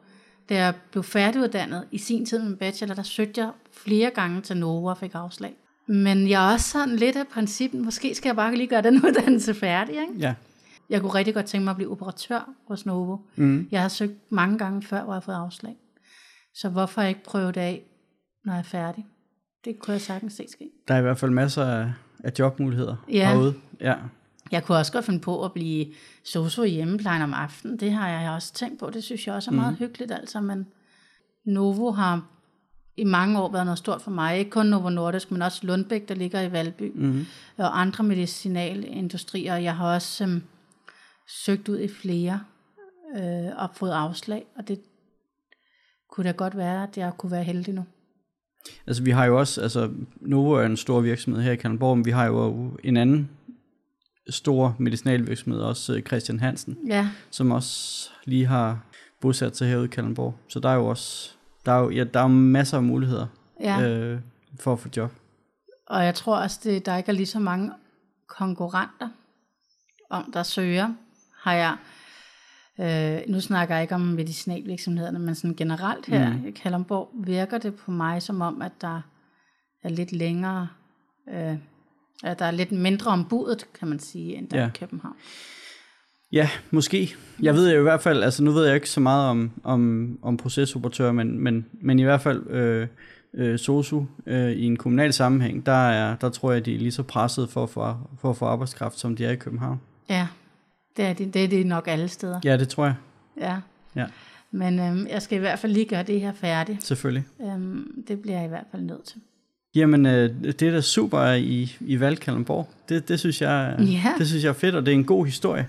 Da 0.49 0.55
jeg 0.55 0.75
blev 0.91 1.03
færdiguddannet 1.05 1.85
i 1.91 1.99
sin 1.99 2.27
tid 2.27 2.43
med 2.43 2.57
bachelor, 2.57 2.95
der 2.95 3.03
søgte 3.03 3.41
jeg 3.41 3.51
flere 3.73 4.11
gange 4.11 4.41
til 4.41 4.57
Novo 4.57 4.85
og 4.87 4.99
fik 4.99 5.11
afslag. 5.15 5.55
Men 5.87 6.29
jeg 6.29 6.49
er 6.49 6.53
også 6.53 6.71
sådan 6.71 6.97
lidt 6.97 7.17
af 7.17 7.27
princippet, 7.35 7.81
måske 7.81 8.15
skal 8.15 8.29
jeg 8.29 8.37
bare 8.37 8.55
lige 8.55 8.67
gøre 8.67 8.83
den 8.83 8.95
uddannelse 9.07 9.55
færdig. 9.55 9.95
Ikke? 9.95 10.13
Ja. 10.19 10.35
Jeg 10.91 11.01
kunne 11.01 11.15
rigtig 11.15 11.35
godt 11.35 11.47
tænke 11.47 11.65
mig 11.65 11.71
at 11.71 11.77
blive 11.77 11.91
operatør 11.91 12.51
hos 12.69 12.87
Novo. 12.87 13.17
Mm. 13.37 13.69
Jeg 13.71 13.83
har 13.83 13.89
søgt 13.89 14.13
mange 14.33 14.59
gange 14.59 14.83
før, 14.83 15.03
hvor 15.05 15.13
jeg 15.13 15.17
har 15.17 15.21
fået 15.21 15.35
afslag. 15.35 15.75
Så 16.55 16.69
hvorfor 16.69 17.03
ikke 17.03 17.25
prøve 17.25 17.47
det 17.53 17.61
af, 17.61 17.83
når 18.45 18.53
jeg 18.53 18.59
er 18.59 18.63
færdig? 18.65 19.07
Det 19.65 19.79
kunne 19.79 19.93
jeg 19.93 20.01
sagtens 20.01 20.33
se 20.33 20.45
ske. 20.53 20.71
Der 20.89 20.95
er 20.95 20.99
i 20.99 21.03
hvert 21.03 21.19
fald 21.19 21.31
masser 21.31 21.65
af, 21.65 21.93
af 22.25 22.33
jobmuligheder 22.39 22.97
Ja. 23.09 23.29
herude. 23.33 23.55
Ja. 23.81 23.95
Jeg 24.51 24.65
kunne 24.65 24.79
også 24.79 24.93
godt 24.93 25.05
finde 25.05 25.21
på 25.21 25.45
at 25.45 25.53
blive 25.53 25.87
sosu 26.25 26.63
i 26.63 26.71
hjemmeplejen 26.71 27.23
om 27.23 27.35
aftenen. 27.35 27.81
Det 27.81 27.93
har 27.93 28.09
jeg 28.09 28.31
også 28.31 28.53
tænkt 28.53 28.79
på. 28.79 28.91
Det 28.91 29.05
synes 29.05 29.27
jeg 29.27 29.35
også 29.35 29.51
er 29.51 29.55
meget 29.55 29.73
mm. 29.73 29.79
hyggeligt. 29.79 30.13
Altså. 30.13 30.41
Men 30.41 30.67
Novo 31.45 31.91
har 31.91 32.27
i 32.97 33.05
mange 33.05 33.41
år 33.41 33.53
været 33.53 33.67
noget 33.67 33.79
stort 33.79 34.03
for 34.03 34.11
mig. 34.11 34.39
Ikke 34.39 34.51
kun 34.51 34.67
Novo 34.67 34.89
Nordisk, 34.89 35.31
men 35.31 35.43
også 35.43 35.67
Lundbæk, 35.67 36.09
der 36.09 36.15
ligger 36.15 36.41
i 36.41 36.53
Valby. 36.53 36.93
Mm. 36.95 37.27
Og 37.57 37.81
andre 37.81 38.05
medicinalindustrier. 38.05 39.57
Jeg 39.57 39.77
har 39.77 39.95
også 39.95 40.25
øhm, 40.25 40.43
søgt 41.29 41.69
ud 41.69 41.79
i 41.79 41.89
flere 41.89 42.41
øh, 43.17 43.57
og 43.57 43.69
fået 43.75 43.91
afslag. 43.91 44.47
Og 44.57 44.69
det 44.69 44.81
kunne 46.11 46.27
da 46.27 46.33
godt 46.33 46.57
være, 46.57 46.83
at 46.83 46.97
jeg 46.97 47.13
kunne 47.19 47.33
være 47.33 47.45
heldig 47.45 47.75
nu. 47.75 47.85
Altså 48.87 49.03
vi 49.03 49.11
har 49.11 49.25
jo 49.25 49.39
også, 49.39 49.61
altså 49.61 49.91
Novo 50.21 50.53
er 50.53 50.67
en 50.67 50.77
stor 50.77 51.01
virksomhed 51.01 51.43
her 51.43 51.53
i 51.53 51.57
Kalundborg, 51.57 51.97
men 51.97 52.05
vi 52.05 52.11
har 52.11 52.27
jo 52.27 52.71
en 52.85 52.97
anden 52.97 53.31
stor 54.31 54.77
medicinalvirksomhed, 54.79 55.61
også 55.61 55.95
øh, 55.97 56.03
Christian 56.03 56.41
Hansen, 56.41 56.79
Ja, 56.87 57.09
som 57.31 57.51
også 57.51 58.11
lige 58.25 58.47
har 58.47 58.85
bosat 59.21 59.57
sig 59.57 59.69
herude 59.69 59.85
i 59.85 59.89
Kalundborg. 59.89 60.35
Så 60.49 60.61
der 60.61 60.69
er 60.69 60.75
jo 60.75 60.87
også, 60.87 61.31
der 61.67 61.73
er 61.73 61.79
jo, 61.79 61.91
ja, 61.91 62.05
der 62.05 62.21
er 62.21 62.25
jo 62.25 62.29
masser 62.29 62.77
af 62.77 62.83
muligheder 62.83 63.27
ja. 63.61 63.89
øh, 63.89 64.21
for 64.61 64.73
at 64.73 64.79
få 64.79 64.89
job. 64.97 65.13
Og 65.87 66.05
jeg 66.05 66.15
tror 66.15 66.37
også, 66.37 66.61
det, 66.65 66.87
der 66.87 66.97
ikke 66.97 67.09
er 67.09 67.13
lige 67.13 67.27
så 67.27 67.39
mange 67.39 67.73
konkurrenter, 68.29 69.09
om 70.11 70.31
der 70.33 70.43
søger, 70.43 70.95
har 71.37 71.53
jeg, 71.53 71.77
øh, 72.81 73.33
nu 73.33 73.41
snakker 73.41 73.75
jeg 73.75 73.83
ikke 73.83 73.95
om 73.95 74.01
medicinalvirksomhederne, 74.01 75.19
men 75.19 75.35
sådan 75.35 75.57
generelt 75.57 76.07
her 76.07 76.33
Mm. 76.33 76.47
i 76.47 76.51
Kalundborg, 76.51 77.11
virker 77.15 77.59
det 77.59 77.75
på 77.75 77.91
mig 77.91 78.23
som 78.23 78.41
om, 78.41 78.63
at 78.63 78.73
der 78.81 79.01
er 79.83 79.89
lidt 79.89 80.13
længere, 80.13 80.69
øh, 81.29 81.57
at 82.25 82.39
der 82.39 82.45
er 82.45 82.51
lidt 82.51 82.73
mindre 82.73 83.11
om 83.11 83.25
budet, 83.25 83.67
kan 83.79 83.89
man 83.89 83.99
sige, 83.99 84.37
end 84.37 84.49
der 84.49 84.57
Ja. 84.57 84.63
ja. 84.63 84.69
i 84.69 84.73
København. 84.79 85.15
Ja, 86.33 86.51
måske. 86.71 87.15
Jeg 87.43 87.55
ved 87.55 87.73
jo 87.73 87.79
i 87.79 87.83
hvert 87.83 88.01
fald, 88.03 88.23
altså 88.23 88.43
nu 88.45 88.51
ved 88.51 88.67
jeg 88.67 88.75
ikke 88.75 88.91
så 88.91 89.01
meget 89.01 89.29
om, 89.31 89.51
om, 89.65 90.19
om 90.23 90.37
procesoperatør, 90.37 91.13
men, 91.13 91.39
men, 91.39 91.67
men 91.83 91.99
i 91.99 92.03
hvert 92.03 92.21
fald 92.21 92.47
øh, 92.51 92.87
øh, 93.35 93.59
SOSU 93.59 94.05
øh, 94.27 94.51
i 94.53 94.65
en 94.65 94.77
kommunal 94.77 95.13
sammenhæng, 95.13 95.67
der, 95.67 95.73
er, 95.89 96.17
der 96.17 96.29
tror 96.31 96.53
jeg, 96.53 96.67
de 96.67 96.75
er 96.75 96.79
lige 96.79 96.93
så 96.93 97.03
presset 97.03 97.49
for, 97.51 97.67
for, 97.67 98.11
for 98.21 98.31
at 98.31 98.37
få 98.37 98.45
arbejdskraft, 98.47 98.99
som 98.99 99.17
de 99.17 99.25
er 99.25 99.31
i 99.31 99.37
København. 99.37 99.81
Ja, 100.09 100.27
det 100.97 101.05
er 101.05 101.13
det, 101.13 101.35
det, 101.35 101.45
er 101.45 101.49
det 101.49 101.67
nok 101.67 101.89
alle 101.89 102.09
steder. 102.09 102.41
Ja, 102.45 102.57
det 102.57 102.69
tror 102.69 102.85
jeg. 102.85 102.95
Ja. 103.41 103.57
Ja, 103.97 104.07
Men 104.51 104.79
øhm, 104.79 105.07
jeg 105.07 105.23
skal 105.23 105.37
i 105.37 105.41
hvert 105.41 105.59
fald 105.59 105.73
lige 105.73 105.85
gøre 105.87 106.03
det 106.03 106.21
her 106.21 106.33
færdigt. 106.33 106.83
selvfølgelig. 106.83 107.25
Øhm, 107.41 108.05
det 108.09 108.23
bliver 108.23 108.37
jeg 108.37 108.45
i 108.45 108.49
hvert 108.49 108.67
fald 108.71 108.83
nødt 108.83 109.05
til. 109.05 109.21
Jamen, 109.75 110.07
øh, 110.07 110.31
det 110.43 110.63
er 110.63 110.71
da 110.71 110.81
super 110.81 111.33
i, 111.33 111.77
i 111.81 112.01
Valg 112.01 112.21
Kalundborg. 112.21 112.69
Det, 112.89 113.09
det, 113.09 113.19
synes 113.21 113.41
jeg, 113.41 113.77
Ja. 113.79 114.13
det 114.19 114.29
synes 114.29 114.43
jeg 114.45 114.49
er 114.49 114.55
fedt, 114.55 114.75
og 114.75 114.87
det 114.87 114.93
er 114.93 114.97
en 114.97 115.05
god 115.05 115.25
historie. 115.27 115.69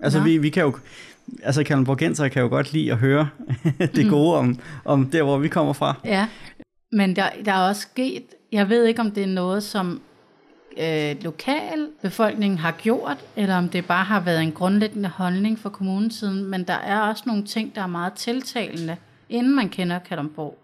Altså, 0.00 0.18
Nå. 0.18 0.24
vi, 0.24 0.38
vi 0.38 0.50
kan 0.50 0.62
jo... 0.62 0.76
Altså, 1.42 1.64
Kalundborgenser 1.64 2.28
kan 2.28 2.42
jo 2.42 2.48
godt 2.48 2.72
lide 2.72 2.92
at 2.92 2.98
høre 2.98 3.28
det 3.96 4.08
gode 4.10 4.36
om, 4.36 4.58
om 4.84 5.10
der, 5.10 5.22
hvor 5.22 5.38
vi 5.38 5.48
kommer 5.48 5.72
fra. 5.72 5.94
Ja, 6.04 6.26
men 6.92 7.16
der, 7.16 7.24
der 7.44 7.52
er 7.52 7.68
også 7.68 7.82
sket, 7.82 8.22
jeg 8.52 8.68
ved 8.68 8.84
ikke, 8.84 9.00
om 9.00 9.10
det 9.10 9.22
er 9.22 9.26
noget, 9.26 9.62
som 9.62 10.00
øh, 10.80 11.16
lokalbefolkningen 11.22 12.58
har 12.58 12.70
gjort, 12.72 13.16
eller 13.36 13.56
om 13.56 13.68
det 13.68 13.84
bare 13.86 14.04
har 14.04 14.20
været 14.20 14.42
en 14.42 14.52
grundlæggende 14.52 15.08
holdning 15.08 15.58
fra 15.58 15.68
kommunens 15.70 16.14
siden, 16.14 16.44
men 16.44 16.64
der 16.64 16.74
er 16.74 17.00
også 17.00 17.22
nogle 17.26 17.44
ting, 17.44 17.74
der 17.74 17.82
er 17.82 17.86
meget 17.86 18.12
tiltalende, 18.12 18.96
inden 19.28 19.56
man 19.56 19.68
kender 19.68 19.98
Kalundborg. 19.98 20.58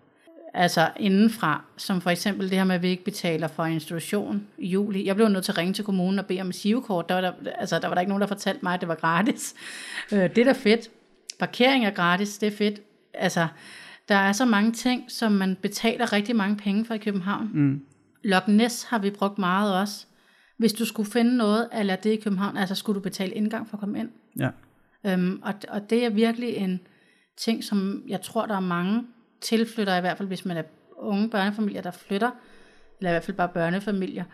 Altså 0.58 0.90
indenfra, 0.96 1.64
som 1.76 2.00
for 2.00 2.10
eksempel 2.10 2.50
det 2.50 2.58
her 2.58 2.64
med, 2.64 2.74
at 2.74 2.82
vi 2.82 2.88
ikke 2.88 3.04
betaler 3.04 3.48
for 3.48 3.64
institution 3.64 4.46
i 4.58 4.68
juli. 4.68 5.06
Jeg 5.06 5.16
blev 5.16 5.28
nødt 5.28 5.44
til 5.44 5.52
at 5.52 5.58
ringe 5.58 5.72
til 5.72 5.84
kommunen 5.84 6.18
og 6.18 6.26
bede 6.26 6.40
om 6.40 6.48
et 6.48 6.54
sivekort. 6.54 7.08
Der 7.08 7.14
var 7.14 7.20
der, 7.20 7.32
altså, 7.58 7.78
der 7.78 7.88
var 7.88 7.94
der 7.94 8.00
ikke 8.00 8.08
nogen, 8.08 8.20
der 8.20 8.26
fortalte 8.26 8.60
mig, 8.62 8.74
at 8.74 8.80
det 8.80 8.88
var 8.88 8.94
gratis. 8.94 9.54
Øh, 10.12 10.18
det 10.18 10.38
er 10.38 10.44
da 10.44 10.52
fedt. 10.52 10.90
Parkering 11.38 11.86
er 11.86 11.90
gratis, 11.90 12.38
det 12.38 12.46
er 12.46 12.56
fedt. 12.56 12.80
Altså, 13.14 13.46
der 14.08 14.14
er 14.14 14.32
så 14.32 14.44
mange 14.44 14.72
ting, 14.72 15.04
som 15.08 15.32
man 15.32 15.56
betaler 15.62 16.12
rigtig 16.12 16.36
mange 16.36 16.56
penge 16.56 16.84
for 16.84 16.94
i 16.94 16.98
København. 16.98 17.50
Mm. 17.54 17.82
Loch 18.24 18.48
Ness 18.48 18.84
har 18.84 18.98
vi 18.98 19.10
brugt 19.10 19.38
meget 19.38 19.80
også. 19.80 20.06
Hvis 20.58 20.72
du 20.72 20.84
skulle 20.84 21.10
finde 21.10 21.36
noget, 21.36 21.68
eller 21.72 21.96
det 21.96 22.10
i 22.10 22.16
København, 22.16 22.56
altså 22.56 22.74
skulle 22.74 22.94
du 22.94 23.02
betale 23.02 23.32
indgang 23.32 23.68
for 23.68 23.76
at 23.76 23.80
komme 23.80 23.98
ind. 23.98 24.08
Ja. 24.38 24.48
Øhm, 25.06 25.40
og, 25.42 25.54
og 25.68 25.90
det 25.90 26.04
er 26.04 26.10
virkelig 26.10 26.56
en 26.56 26.80
ting, 27.36 27.64
som 27.64 28.02
jeg 28.08 28.22
tror, 28.22 28.46
der 28.46 28.56
er 28.56 28.60
mange 28.60 29.02
tilflytter, 29.40 29.96
i 29.96 30.00
hvert 30.00 30.16
fald 30.16 30.28
hvis 30.28 30.44
man 30.44 30.56
er 30.56 30.62
unge 30.98 31.30
børnefamilier, 31.30 31.82
der 31.82 31.90
flytter, 31.90 32.30
eller 32.98 33.10
i 33.10 33.12
hvert 33.12 33.24
fald 33.24 33.36
bare 33.36 33.48
børnefamilier, 33.48 34.24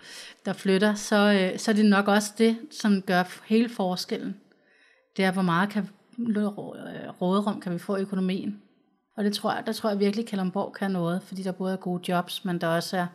der 0.45 0.53
flytter, 0.53 0.95
så, 0.95 1.17
øh, 1.17 1.59
så 1.59 1.71
er 1.71 1.75
det 1.75 1.87
nok 1.87 2.09
også 2.09 2.33
det, 2.39 2.57
som 2.71 3.03
gør 3.03 3.43
hele 3.47 3.69
forskellen. 3.69 4.37
Det 5.17 5.25
er, 5.25 5.33
hvor 5.33 5.43
meget 5.43 5.71
kan, 5.71 5.89
øh, 6.19 6.47
råderum 7.21 7.61
kan 7.61 7.73
vi 7.73 7.79
få 7.79 7.97
i 7.97 8.01
økonomien. 8.01 8.63
Og 9.17 9.25
det 9.25 9.33
tror 9.33 9.55
jeg, 9.55 9.63
der 9.67 9.73
tror 9.73 9.91
jeg 9.91 9.99
virkelig, 9.99 10.23
at 10.23 10.29
Kalamborg 10.29 10.75
kan 10.79 10.91
noget, 10.91 11.23
fordi 11.23 11.43
der 11.43 11.53
både 11.53 11.73
er 11.73 11.77
gode 11.77 12.13
jobs, 12.13 12.45
men 12.45 12.61
der 12.61 12.67
også 12.67 12.97
er 12.97 13.07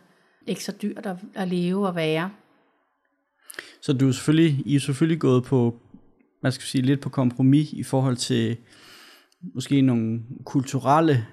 ikke 0.46 0.64
så 0.64 0.72
dyrt 0.82 1.06
at, 1.06 1.16
at 1.34 1.48
leve 1.48 1.86
og 1.86 1.94
være. 1.94 2.30
Så 3.82 3.92
du 3.92 4.08
er 4.08 4.12
selvfølgelig, 4.12 4.62
I 4.66 4.74
er 4.74 4.80
selvfølgelig 4.80 5.20
gået 5.20 5.44
på, 5.44 5.80
man 6.42 6.52
skal 6.52 6.64
sige, 6.66 6.82
lidt 6.82 7.00
på 7.00 7.08
kompromis 7.08 7.72
i 7.72 7.82
forhold 7.82 8.16
til 8.16 8.56
måske 9.54 9.80
nogle 9.80 10.20
kulturelle 10.44 11.26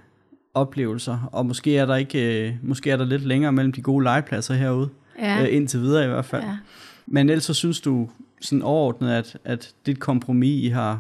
oplevelser, 0.56 1.30
og 1.32 1.46
måske 1.46 1.78
er 1.78 1.86
der 1.86 1.96
ikke, 1.96 2.48
øh, 2.48 2.54
måske 2.64 2.92
er 2.92 2.98
der 2.98 3.06
lidt 3.06 3.26
længere 3.26 3.52
mellem 3.52 3.72
de 3.72 3.82
gode 3.82 4.04
legepladser 4.04 4.54
herude, 4.54 4.90
Ja, 5.20 5.42
øh, 5.42 5.56
indtil 5.56 5.82
videre 5.82 6.06
i 6.06 6.08
hvert 6.08 6.26
fald. 6.26 6.44
ja. 6.44 6.58
Men 7.08 7.30
ellers 7.30 7.44
så 7.44 7.54
synes 7.54 7.82
du 7.82 8.10
sådan 8.42 8.62
overordnet, 8.62 9.12
at, 9.12 9.38
at 9.46 9.74
det 9.86 10.00
kompromis, 10.00 10.64
I 10.66 10.68
har, 10.68 11.00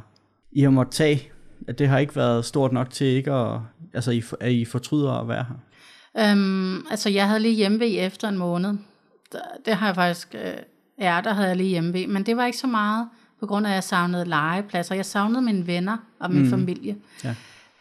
I 0.51 0.61
har 0.61 0.69
måttet 0.69 0.93
tage, 0.95 1.31
at 1.67 1.79
det 1.79 1.87
har 1.87 1.97
ikke 1.97 2.15
været 2.15 2.45
stort 2.45 2.71
nok 2.71 2.89
til 2.89 3.07
ikke 3.07 3.31
at, 3.31 3.59
altså 3.93 4.11
I, 4.11 4.23
at 4.39 4.51
I 4.51 4.65
fortryder 4.65 5.11
at 5.11 5.27
være 5.27 5.45
her. 5.49 6.31
Øhm, 6.31 6.85
altså, 6.91 7.09
jeg 7.09 7.27
havde 7.27 7.39
lige 7.39 7.53
hjemme 7.53 7.85
efter 7.85 8.29
en 8.29 8.37
måned. 8.37 8.73
Det 9.65 9.75
har 9.75 9.85
jeg 9.85 9.95
faktisk 9.95 10.35
øh, 10.35 10.53
Ja, 10.99 11.21
der 11.23 11.33
havde 11.33 11.47
jeg 11.47 11.57
lige 11.57 11.69
hjemme 11.69 12.07
men 12.07 12.25
det 12.25 12.37
var 12.37 12.45
ikke 12.45 12.57
så 12.57 12.67
meget, 12.67 13.07
på 13.39 13.45
grund 13.45 13.65
af, 13.65 13.69
at 13.69 13.75
jeg 13.75 13.83
savnede 13.83 14.25
legepladser. 14.25 14.95
Jeg 14.95 15.05
savnede 15.05 15.41
mine 15.41 15.67
venner 15.67 15.97
og 16.19 16.31
min 16.31 16.43
mm. 16.43 16.49
familie. 16.49 16.95
Ja. 17.23 17.35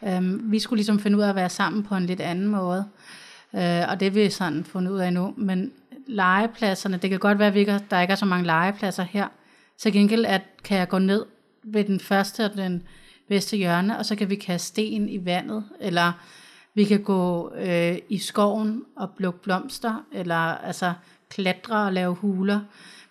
Øhm, 0.06 0.52
vi 0.52 0.58
skulle 0.58 0.78
ligesom 0.78 1.00
finde 1.00 1.18
ud 1.18 1.22
af 1.22 1.28
at 1.28 1.34
være 1.34 1.50
sammen 1.50 1.82
på 1.82 1.94
en 1.94 2.06
lidt 2.06 2.20
anden 2.20 2.46
måde. 2.46 2.84
Øh, 3.54 3.82
og 3.88 4.00
det 4.00 4.14
vil 4.14 4.24
vi 4.24 4.30
sådan 4.30 4.64
fundet 4.64 4.92
ud 4.92 4.98
af 4.98 5.12
nu. 5.12 5.34
Men 5.36 5.72
legepladserne, 6.06 6.96
det 6.96 7.10
kan 7.10 7.18
godt 7.18 7.38
være, 7.38 7.74
at 7.74 7.84
der 7.90 8.00
ikke 8.00 8.12
er 8.12 8.16
så 8.16 8.26
mange 8.26 8.46
legepladser 8.46 9.02
her. 9.02 9.28
Så 9.78 9.90
gengæld 9.90 10.24
at, 10.24 10.42
kan 10.64 10.78
jeg 10.78 10.88
gå 10.88 10.98
ned 10.98 11.24
ved 11.64 11.84
den 11.84 12.00
første 12.00 12.44
og 12.44 12.56
den 12.56 12.82
bedste 13.28 13.56
hjørne, 13.56 13.98
og 13.98 14.06
så 14.06 14.16
kan 14.16 14.30
vi 14.30 14.34
kaste 14.34 14.68
sten 14.68 15.08
i 15.08 15.24
vandet, 15.24 15.64
eller 15.80 16.12
vi 16.74 16.84
kan 16.84 17.02
gå 17.02 17.52
øh, 17.54 17.98
i 18.08 18.18
skoven 18.18 18.82
og 18.96 19.10
plukke 19.16 19.42
blomster, 19.42 20.04
eller 20.12 20.36
altså 20.36 20.92
klatre 21.30 21.86
og 21.86 21.92
lave 21.92 22.14
huler. 22.14 22.60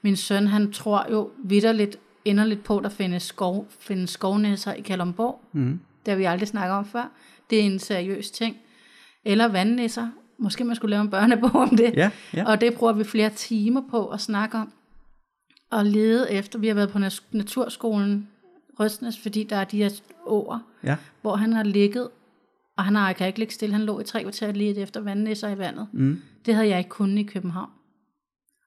Min 0.02 0.16
søn, 0.16 0.48
han 0.48 0.72
tror 0.72 1.08
jo 1.12 1.30
vidderligt 1.44 1.98
inderligt 2.26 2.64
på, 2.64 2.78
at 2.78 2.84
der 2.84 2.90
findes, 2.90 3.24
skov, 3.24 3.68
findes 3.80 4.10
skovnæsser 4.10 4.74
i 4.74 4.82
Kalumborg. 4.82 5.42
Mm. 5.52 5.80
Det 6.06 6.12
har 6.12 6.18
vi 6.18 6.24
aldrig 6.24 6.48
snakket 6.48 6.76
om 6.76 6.86
før. 6.86 7.12
Det 7.50 7.60
er 7.60 7.64
en 7.64 7.80
seriøs 7.80 8.32
ting. 8.32 8.58
Eller 9.26 9.48
vandnæsser. 9.48 10.10
Måske 10.40 10.64
man 10.64 10.76
skulle 10.76 10.90
lave 10.90 11.02
en 11.02 11.10
børnebog 11.10 11.56
om 11.56 11.70
det. 11.70 11.94
Ja, 11.96 12.12
ja. 12.34 12.46
Og 12.46 12.62
det 12.62 12.74
bruger 12.74 12.94
vi 12.94 13.04
flere 13.04 13.30
timer 13.30 13.82
på 13.92 14.08
at 14.08 14.22
snakke 14.22 14.58
om. 14.58 14.74
Og 15.72 15.86
lede 15.86 16.32
efter. 16.32 16.60
Vi 16.60 16.68
har 16.68 16.76
været 16.76 16.90
på 16.90 17.00
Naturskolen 17.32 18.28
Røstnes, 18.80 19.20
fordi 19.20 19.44
der 19.44 19.56
er 19.56 19.64
de 19.64 19.78
her 19.78 19.90
åer, 20.26 20.60
ja. 20.84 20.96
hvor 21.22 21.36
han 21.36 21.54
har 21.54 21.64
ligget, 21.64 22.10
og 22.78 22.84
han 22.84 22.96
har, 22.96 23.14
kan 23.14 23.28
ikke 23.28 23.40
ligge 23.40 23.54
stille, 23.54 23.76
han 23.76 23.86
lå 23.86 24.00
i 24.00 24.04
tre 24.04 24.22
kvarter 24.22 24.52
lige 24.52 24.82
efter 24.82 25.02
vandnæsser 25.02 25.50
i 25.50 25.58
vandet. 25.58 25.88
Mm. 25.92 26.22
Det 26.46 26.56
havde 26.56 26.68
jeg 26.68 26.78
ikke 26.78 26.90
kunnet 26.90 27.20
i 27.20 27.24
København. 27.24 27.70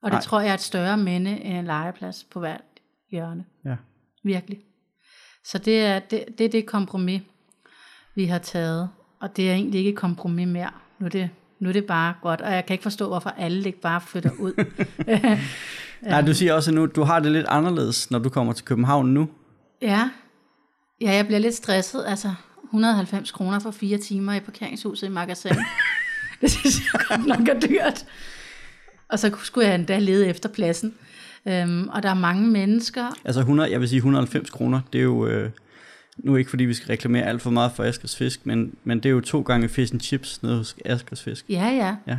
Og 0.02 0.10
det 0.10 0.16
Ej. 0.16 0.22
tror 0.22 0.40
jeg 0.40 0.50
er 0.50 0.54
et 0.54 0.60
større 0.60 0.96
minde 0.96 1.30
end 1.40 1.58
en 1.58 1.64
legeplads 1.64 2.24
på 2.24 2.40
hvert 2.40 2.60
hjørne. 3.10 3.44
Ja. 3.64 3.76
Virkelig. 4.24 4.60
Så 5.46 5.58
det 5.58 5.84
er 5.84 5.98
det, 5.98 6.24
det 6.38 6.44
er 6.44 6.48
det 6.48 6.66
kompromis, 6.66 7.22
vi 8.14 8.24
har 8.24 8.38
taget. 8.38 8.88
Og 9.20 9.36
det 9.36 9.50
er 9.50 9.54
egentlig 9.54 9.78
ikke 9.78 9.90
et 9.90 9.96
kompromis 9.96 10.48
mere. 10.48 10.70
Nu 10.98 11.06
er 11.06 11.10
det, 11.10 11.30
nu 11.58 11.68
er 11.68 11.72
det 11.72 11.84
bare 11.84 12.14
godt. 12.22 12.40
Og 12.40 12.52
jeg 12.52 12.66
kan 12.66 12.74
ikke 12.74 12.82
forstå, 12.82 13.08
hvorfor 13.08 13.30
alle 13.30 13.66
ikke 13.66 13.80
bare 13.80 14.00
flytter 14.00 14.30
ud. 14.38 14.64
Nej, 16.10 16.20
du 16.20 16.34
siger 16.34 16.54
også, 16.54 16.72
nu, 16.72 16.86
du 16.86 17.02
har 17.02 17.20
det 17.20 17.32
lidt 17.32 17.46
anderledes, 17.48 18.10
når 18.10 18.18
du 18.18 18.28
kommer 18.28 18.52
til 18.52 18.64
København 18.64 19.06
nu. 19.06 19.28
Ja. 19.82 20.10
Ja, 21.00 21.12
jeg 21.12 21.26
bliver 21.26 21.38
lidt 21.38 21.54
stresset. 21.54 22.04
Altså, 22.06 22.34
190 22.64 23.30
kroner 23.30 23.58
for 23.58 23.70
fire 23.70 23.98
timer 23.98 24.34
i 24.34 24.40
parkeringshuset 24.40 25.06
i 25.06 25.10
magasin. 25.10 25.52
det 26.40 26.50
synes 26.50 26.80
jeg 26.92 27.00
godt 27.08 27.26
nok 27.26 27.48
er 27.48 27.60
dyrt. 27.60 28.06
Og 29.08 29.18
så 29.18 29.36
skulle 29.42 29.68
jeg 29.68 29.74
endda 29.74 29.98
lede 29.98 30.26
efter 30.26 30.48
pladsen. 30.48 30.94
Øhm, 31.46 31.88
og 31.88 32.02
der 32.02 32.10
er 32.10 32.14
mange 32.14 32.48
mennesker. 32.48 33.16
Altså 33.24 33.40
100, 33.40 33.70
jeg 33.70 33.80
vil 33.80 33.88
sige 33.88 33.96
190 33.96 34.50
kroner, 34.50 34.80
det 34.92 34.98
er 34.98 35.02
jo, 35.02 35.26
øh, 35.26 35.50
nu 36.16 36.36
ikke 36.36 36.50
fordi 36.50 36.64
vi 36.64 36.74
skal 36.74 36.86
reklamere 36.86 37.24
alt 37.24 37.42
for 37.42 37.50
meget 37.50 37.72
for 37.72 37.84
Askers 37.84 38.16
Fisk, 38.16 38.46
men, 38.46 38.74
men 38.84 38.98
det 38.98 39.06
er 39.06 39.10
jo 39.10 39.20
to 39.20 39.40
gange 39.40 39.68
fish 39.68 39.94
and 39.94 40.00
chips 40.00 40.42
nede 40.42 40.56
hos 40.56 40.76
Askers 40.84 41.22
Fisk. 41.22 41.44
Ja, 41.48 41.68
ja. 41.68 41.96
ja. 42.06 42.18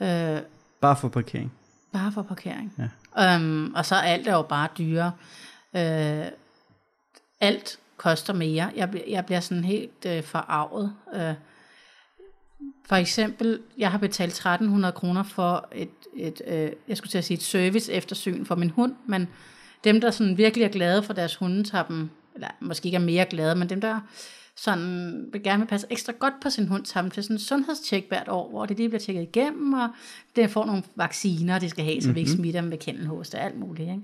ja. 0.00 0.36
Øh, 0.36 0.42
bare 0.80 0.96
for 0.96 1.08
parkering. 1.08 1.52
Bare 1.92 2.12
for 2.12 2.22
parkering. 2.22 2.72
Ja. 3.16 3.34
Øhm, 3.34 3.74
og 3.74 3.86
så 3.86 3.94
alt 3.94 4.28
er 4.28 4.32
jo 4.32 4.42
bare 4.42 4.68
dyre. 4.78 5.12
Øh, 5.76 6.26
alt 7.40 7.78
koster 7.96 8.32
mere. 8.32 8.72
Jeg, 8.76 9.02
jeg 9.08 9.26
bliver 9.26 9.40
sådan 9.40 9.64
helt 9.64 10.06
øh, 10.06 10.22
forarvet. 10.22 10.92
Øh, 11.14 11.34
for 12.90 12.96
eksempel, 12.96 13.60
jeg 13.78 13.90
har 13.90 13.98
betalt 13.98 14.32
1300 14.32 14.92
kroner 14.92 15.22
for 15.22 15.68
et, 15.72 15.88
et 16.16 16.42
øh, 16.46 16.70
jeg 16.88 16.96
skulle 16.96 17.10
til 17.10 17.18
at 17.18 17.24
sige 17.24 17.36
et 17.36 17.42
service 17.42 17.92
eftersyn 17.92 18.44
for 18.44 18.54
min 18.54 18.70
hund, 18.70 18.94
men 19.06 19.28
dem, 19.84 20.00
der 20.00 20.10
sådan 20.10 20.36
virkelig 20.36 20.64
er 20.64 20.68
glade 20.68 21.02
for 21.02 21.12
deres 21.12 21.36
hunde, 21.36 21.64
tager 21.64 21.84
dem, 21.84 22.10
eller 22.34 22.48
måske 22.60 22.86
ikke 22.86 22.96
er 22.96 23.00
mere 23.00 23.24
glade, 23.24 23.54
men 23.54 23.68
dem, 23.68 23.80
der 23.80 24.00
sådan 24.56 25.28
vil 25.32 25.42
gerne 25.42 25.62
vil 25.62 25.66
passe 25.66 25.86
ekstra 25.90 26.12
godt 26.18 26.34
på 26.42 26.50
sin 26.50 26.68
hund, 26.68 27.02
dem 27.02 27.10
til 27.10 27.22
sådan 27.22 27.36
en 27.36 27.40
sundhedstjek 27.40 28.08
hvert 28.08 28.28
år, 28.28 28.50
hvor 28.50 28.66
det 28.66 28.76
lige 28.76 28.88
bliver 28.88 29.00
tjekket 29.00 29.22
igennem, 29.22 29.72
og 29.72 29.88
det 30.36 30.50
får 30.50 30.66
nogle 30.66 30.82
vacciner, 30.96 31.58
de 31.58 31.70
skal 31.70 31.84
have, 31.84 32.00
så 32.00 32.08
mm-hmm. 32.08 32.14
vi 32.14 32.20
ikke 32.20 32.30
mhm. 32.30 32.38
smitter 32.38 32.60
dem 32.60 32.70
med 32.70 32.78
kendelhoste 32.78 33.34
og 33.34 33.44
alt 33.44 33.58
muligt. 33.58 33.88
Ikke? 33.88 34.02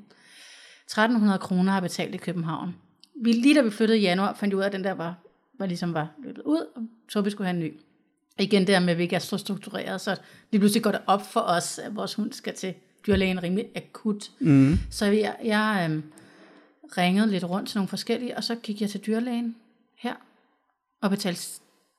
1300 0.84 1.38
kroner 1.38 1.72
har 1.72 1.78
jeg 1.78 1.82
betalt 1.82 2.14
i 2.14 2.18
København. 2.18 2.76
Vi, 3.22 3.32
lige 3.32 3.54
da 3.54 3.60
vi 3.60 3.70
flyttede 3.70 3.98
i 3.98 4.02
januar, 4.02 4.34
fandt 4.34 4.52
vi 4.52 4.56
ud 4.56 4.62
af, 4.62 4.66
at 4.66 4.72
den 4.72 4.84
der 4.84 4.92
var, 4.92 5.14
var 5.58 5.66
ligesom 5.66 5.94
var 5.94 6.08
løbet 6.22 6.42
ud, 6.42 6.66
og 6.76 6.82
så 7.08 7.20
vi 7.20 7.30
skulle 7.30 7.46
have 7.46 7.54
en 7.54 7.64
ny 7.64 7.74
igen 8.38 8.66
der 8.66 8.80
med, 8.80 8.88
at 8.88 8.98
vi 8.98 9.02
ikke 9.02 9.16
er 9.16 9.20
så 9.20 9.38
struktureret, 9.38 10.00
så 10.00 10.16
lige 10.50 10.60
pludselig 10.60 10.82
går 10.82 10.90
det 10.90 11.00
op 11.06 11.26
for 11.26 11.40
os, 11.40 11.78
at 11.78 11.96
vores 11.96 12.14
hund 12.14 12.32
skal 12.32 12.54
til 12.54 12.74
dyrlægen 13.06 13.42
rimelig 13.42 13.66
akut. 13.74 14.30
Mm. 14.38 14.78
Så 14.90 15.06
jeg, 15.06 15.36
jeg 15.44 15.88
øhm, 15.90 16.02
ringede 16.98 17.30
lidt 17.30 17.44
rundt 17.44 17.68
til 17.68 17.78
nogle 17.78 17.88
forskellige, 17.88 18.36
og 18.36 18.44
så 18.44 18.54
gik 18.54 18.80
jeg 18.80 18.90
til 18.90 19.00
dyrlægen 19.06 19.56
her, 19.98 20.14
og 21.02 21.10
betalte, 21.10 21.42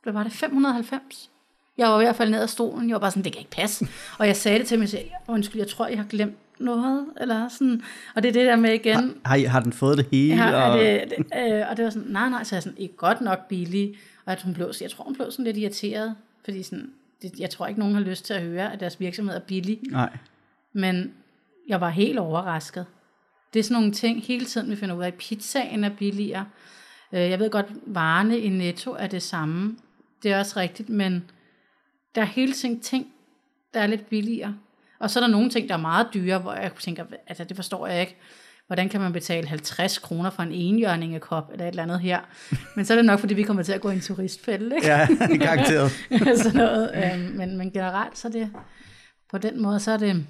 hvad 0.04 0.13
var 0.13 0.23
det, 0.23 0.34
590? 0.34 1.30
Jeg 1.78 1.88
var 1.88 2.00
i 2.00 2.04
hvert 2.04 2.15
fald 2.15 2.30
ned 2.30 2.41
af 2.41 2.50
stolen, 2.50 2.89
jeg 2.89 2.93
var 2.93 3.00
bare 3.00 3.12
sådan, 3.12 3.23
det 3.23 3.32
kan 3.32 3.39
ikke 3.39 3.52
passe. 3.52 3.88
Og 4.19 4.28
jeg 4.28 4.38
sagde 4.38 4.60
det 4.60 4.67
til 4.67 4.80
mig, 4.80 4.93
jeg 4.93 5.12
undskyld, 5.28 5.62
jeg 5.62 5.67
tror, 5.67 5.88
jeg 5.88 5.97
har 5.97 6.06
glemt 6.06 6.38
noget, 6.60 7.06
eller 7.22 7.48
sådan. 7.48 7.82
Og 8.15 8.24
det 8.24 8.30
er 8.30 8.34
det 8.34 8.46
der 8.46 8.56
med 8.56 8.74
igen. 8.74 9.17
Har, 9.26 9.48
har 9.48 9.60
den 9.60 9.74
fået 9.74 9.98
det 9.98 10.08
hele? 10.12 10.43
Ja, 10.43 10.72
og... 10.72 10.80
Det, 10.80 11.04
det, 11.10 11.26
øh, 11.54 11.65
og 11.70 11.78
det 11.78 11.86
var 11.86 11.91
sådan, 11.91 12.12
nej, 12.12 12.30
nej, 12.30 12.43
så 12.43 12.56
jeg 12.56 12.63
sådan, 12.63 12.78
ikke 12.78 12.96
godt 12.96 13.22
nok 13.22 13.48
billig. 13.48 13.96
Og 14.26 14.32
at 14.32 14.41
hun 14.41 14.54
blev, 14.54 14.72
jeg 14.82 14.91
tror, 14.91 15.04
hun 15.04 15.15
blev 15.15 15.32
sådan 15.32 15.46
lidt 15.46 15.58
irriteret. 15.58 16.15
Fordi 16.46 16.63
sådan, 16.63 16.91
det, 17.22 17.39
jeg 17.39 17.50
tror 17.50 17.67
ikke, 17.67 17.80
nogen 17.80 17.96
har 17.96 18.02
lyst 18.02 18.26
til 18.26 18.34
at 18.34 18.41
høre, 18.41 18.74
at 18.74 18.80
deres 18.80 19.00
virksomhed 19.00 19.36
er 19.36 19.39
billig. 19.39 19.80
Nej. 19.91 20.17
Men 20.74 21.13
jeg 21.67 21.82
var 21.82 21.89
helt 21.89 22.20
overrasket. 22.20 22.86
Det 23.54 23.60
er 23.60 23.63
sådan 23.63 23.82
nogle 23.82 23.91
ting, 23.91 24.24
hele 24.24 24.46
tiden 24.46 24.72
vi 24.72 24.76
finder 24.76 24.96
ud 24.96 25.04
af. 25.04 25.13
Pizzaen 25.13 25.84
er 25.84 25.89
billigere. 25.89 26.46
Øh, 27.13 27.20
jeg 27.20 27.39
ved 27.39 27.50
godt, 27.50 27.65
varerne 27.86 28.39
i 28.39 28.50
Netto 28.50 28.91
er 28.91 29.08
det 29.08 29.24
samme. 29.24 29.78
Det 30.24 30.32
er 30.32 30.39
også 30.39 30.60
rigtigt, 30.60 30.89
men 30.89 31.24
der 32.15 32.22
er 32.22 32.26
hele 32.26 32.54
tiden 32.54 32.80
ting, 32.80 33.08
der 33.74 33.80
er 33.80 33.88
lidt 33.88 34.10
billigere. 34.10 34.56
Og 34.99 35.10
så 35.10 35.19
er 35.19 35.23
der 35.23 35.31
nogle 35.31 35.49
ting, 35.49 35.69
der 35.69 35.75
er 35.75 35.79
meget 35.81 36.07
dyre, 36.13 36.39
hvor 36.39 36.53
jeg 36.53 36.71
tænker, 36.79 37.05
altså 37.27 37.43
det 37.43 37.55
forstår 37.55 37.88
jeg 37.88 38.01
ikke 38.01 38.17
hvordan 38.67 38.89
kan 38.89 39.01
man 39.01 39.13
betale 39.13 39.47
50 39.47 39.97
kroner 39.97 40.29
for 40.29 40.43
en 40.43 40.51
enhjørning 40.51 41.21
kop, 41.21 41.49
eller 41.51 41.65
et 41.65 41.69
eller 41.69 41.83
andet 41.83 41.99
her. 41.99 42.19
Men 42.75 42.86
så 42.86 42.93
er 42.93 42.95
det 42.95 43.05
nok, 43.05 43.19
fordi 43.19 43.33
vi 43.33 43.43
kommer 43.43 43.63
til 43.63 43.73
at 43.73 43.81
gå 43.81 43.89
i 43.89 43.93
en 43.93 44.01
turistfælde, 44.01 44.75
ikke? 44.75 44.88
Ja, 44.88 45.07
garanteret. 45.45 45.91
sådan 46.43 46.57
noget. 46.57 46.91
Øhm, 46.95 47.38
men, 47.38 47.57
men 47.57 47.71
generelt, 47.71 48.17
så 48.17 48.29
det, 48.29 48.51
på 49.31 49.38
den 49.38 49.62
måde, 49.62 49.79
så 49.79 49.91
er 49.91 49.97
det, 49.97 50.25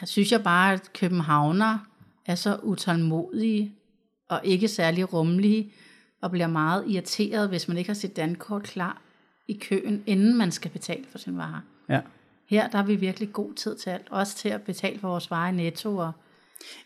jeg 0.00 0.08
synes 0.08 0.32
jeg 0.32 0.42
bare, 0.42 0.72
at 0.72 0.92
københavner 0.92 1.78
er 2.26 2.34
så 2.34 2.56
utålmodige, 2.62 3.72
og 4.28 4.40
ikke 4.44 4.68
særlig 4.68 5.12
rummelige, 5.12 5.72
og 6.22 6.30
bliver 6.30 6.46
meget 6.46 6.84
irriteret, 6.88 7.48
hvis 7.48 7.68
man 7.68 7.76
ikke 7.78 7.88
har 7.88 7.94
sit 7.94 8.16
dankort 8.16 8.62
klar 8.62 9.02
i 9.48 9.52
køen, 9.52 10.02
inden 10.06 10.38
man 10.38 10.50
skal 10.50 10.70
betale 10.70 11.04
for 11.10 11.18
sin 11.18 11.38
vare. 11.38 11.60
Ja. 11.88 12.00
Her 12.48 12.68
der 12.68 12.78
er 12.78 12.84
vi 12.84 12.96
virkelig 12.96 13.32
god 13.32 13.54
tid 13.54 13.76
til 13.76 13.90
alt, 13.90 14.06
også 14.10 14.36
til 14.36 14.48
at 14.48 14.62
betale 14.62 14.98
for 14.98 15.08
vores 15.08 15.30
varer 15.30 15.52
i 15.52 15.54
netto 15.54 15.96
og 15.96 16.12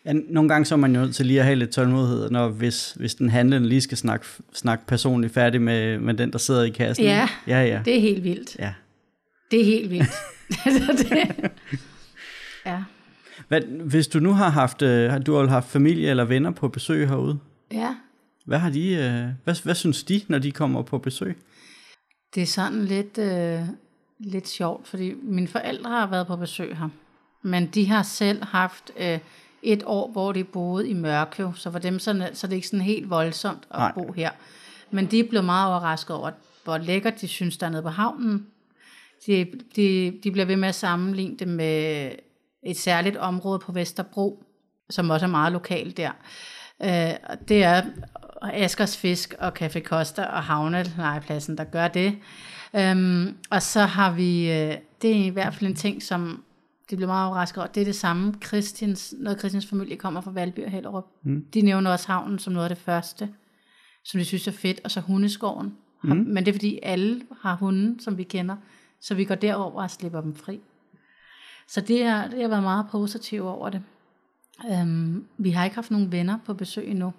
Ja, 0.05 0.13
nogle 0.13 0.49
gange 0.49 0.65
så 0.65 0.75
er 0.75 0.79
man 0.79 0.95
jo 0.95 1.01
nødt 1.01 1.15
til 1.15 1.25
lige 1.25 1.39
at 1.39 1.45
have 1.45 1.55
lidt 1.55 1.69
tålmodighed, 1.69 2.29
når 2.29 2.49
hvis, 2.49 2.91
hvis 2.91 3.15
den 3.15 3.29
handlende 3.29 3.69
lige 3.69 3.81
skal 3.81 3.97
snakke, 3.97 4.25
snakke 4.53 4.85
personligt 4.87 5.33
færdig 5.33 5.61
med, 5.61 5.99
med 5.99 6.13
den, 6.13 6.31
der 6.31 6.37
sidder 6.37 6.63
i 6.63 6.69
kassen. 6.69 7.05
Ja, 7.05 7.29
ja, 7.47 7.63
ja. 7.63 7.81
det 7.85 7.95
er 7.95 8.01
helt 8.01 8.23
vildt. 8.23 8.55
Ja. 8.59 8.73
Det 9.51 9.61
er 9.61 9.65
helt 9.65 9.89
vildt. 9.89 10.09
det, 11.09 11.51
ja. 12.65 12.83
Hvad, 13.47 13.61
hvis 13.61 14.07
du 14.07 14.19
nu 14.19 14.33
har 14.33 14.49
haft, 14.49 14.81
øh, 14.81 15.25
du 15.25 15.35
har 15.35 15.47
haft 15.47 15.69
familie 15.69 16.09
eller 16.09 16.25
venner 16.25 16.51
på 16.51 16.67
besøg 16.67 17.07
herude. 17.07 17.39
Ja. 17.71 17.95
Hvad 18.45 18.57
har 18.57 18.69
de, 18.69 18.89
øh, 18.89 19.25
hvad, 19.43 19.63
hvad 19.63 19.75
synes 19.75 20.03
de, 20.03 20.21
når 20.27 20.39
de 20.39 20.51
kommer 20.51 20.81
på 20.81 20.97
besøg? 20.97 21.37
Det 22.35 22.43
er 22.43 22.47
sådan 22.47 22.85
lidt, 22.85 23.17
øh, 23.17 23.59
lidt 24.19 24.47
sjovt, 24.47 24.87
fordi 24.87 25.13
mine 25.13 25.47
forældre 25.47 25.89
har 25.89 26.07
været 26.07 26.27
på 26.27 26.35
besøg 26.35 26.77
her. 26.77 26.89
Men 27.41 27.65
de 27.67 27.87
har 27.87 28.03
selv 28.03 28.43
haft 28.43 28.91
øh, 28.97 29.19
et 29.63 29.83
år, 29.85 30.11
hvor 30.11 30.31
de 30.31 30.43
boede 30.43 30.89
i 30.89 30.93
Mørkøv, 30.93 31.55
så 31.55 31.71
for 31.71 31.79
dem 31.79 31.99
så, 31.99 32.29
så 32.33 32.47
det 32.47 32.53
er 32.53 32.55
ikke 32.55 32.67
sådan 32.67 32.81
helt 32.81 33.09
voldsomt 33.09 33.67
at 33.71 33.79
Nej. 33.79 33.91
bo 33.93 34.11
her. 34.11 34.31
Men 34.91 35.05
de 35.05 35.23
blev 35.23 35.43
meget 35.43 35.69
overrasket 35.69 36.15
over, 36.15 36.31
hvor 36.63 36.77
lækkert 36.77 37.21
de 37.21 37.27
synes, 37.27 37.57
der 37.57 37.67
er 37.67 37.71
nede 37.71 37.83
på 37.83 37.89
havnen. 37.89 38.47
De, 39.27 39.47
de, 39.75 40.19
de 40.23 40.31
bliver 40.31 40.45
ved 40.45 40.55
med 40.55 40.69
at 40.69 40.75
sammenligne 40.75 41.37
det 41.37 41.47
med 41.47 42.11
et 42.63 42.77
særligt 42.77 43.17
område 43.17 43.59
på 43.59 43.71
Vesterbro, 43.71 44.43
som 44.89 45.09
også 45.09 45.25
er 45.25 45.29
meget 45.29 45.53
lokalt 45.53 45.97
der. 45.97 46.11
Øh, 46.83 47.37
det 47.47 47.63
er 47.63 47.81
Askers 48.41 48.97
Fisk 48.97 49.35
og 49.39 49.51
Café 49.61 49.79
Costa 49.79 50.23
og 50.23 50.43
Havnelejepladsen, 50.43 51.57
der 51.57 51.63
gør 51.63 51.87
det. 51.87 52.15
Um, 52.77 53.37
og 53.49 53.61
så 53.61 53.79
har 53.79 54.13
vi, 54.13 54.51
øh, 54.51 54.77
det 55.01 55.11
er 55.11 55.25
i 55.25 55.29
hvert 55.29 55.53
fald 55.53 55.69
en 55.69 55.75
ting, 55.75 56.03
som 56.03 56.43
de 56.89 56.95
blev 56.95 57.07
meget 57.07 57.27
overrasket 57.27 57.57
over. 57.57 57.67
Det 57.67 57.81
er 57.81 57.85
det 57.85 57.95
samme, 57.95 58.33
Christians, 58.45 59.13
når 59.17 59.33
Christians 59.33 59.65
familie 59.65 59.95
kommer 59.95 60.21
fra 60.21 60.31
Valby 60.31 60.59
og 60.65 60.71
Hellerup. 60.71 61.05
Mm. 61.23 61.45
De 61.53 61.61
nævner 61.61 61.91
også 61.91 62.07
havnen 62.07 62.39
som 62.39 62.53
noget 62.53 62.69
af 62.69 62.75
det 62.75 62.85
første, 62.85 63.29
som 64.03 64.19
de 64.19 64.25
synes 64.25 64.47
er 64.47 64.51
fedt, 64.51 64.81
og 64.83 64.91
så 64.91 64.99
hundeskoven. 64.99 65.75
Mm. 66.03 66.09
Men 66.09 66.45
det 66.45 66.47
er 66.47 66.53
fordi 66.53 66.79
alle 66.83 67.21
har 67.41 67.55
hunde, 67.55 68.03
som 68.03 68.17
vi 68.17 68.23
kender, 68.23 68.55
så 68.99 69.15
vi 69.15 69.25
går 69.25 69.35
derover 69.35 69.83
og 69.83 69.91
slipper 69.91 70.21
dem 70.21 70.35
fri. 70.35 70.59
Så 71.67 71.81
det, 71.81 72.01
er, 72.01 72.27
det 72.27 72.41
har 72.41 72.47
været 72.47 72.63
meget 72.63 72.85
positivt 72.91 73.41
over 73.41 73.69
det. 73.69 73.81
Øhm, 74.71 75.25
vi 75.37 75.49
har 75.49 75.63
ikke 75.63 75.75
haft 75.75 75.91
nogen 75.91 76.11
venner 76.11 76.37
på 76.45 76.53
besøg 76.53 76.87
endnu. 76.87 77.13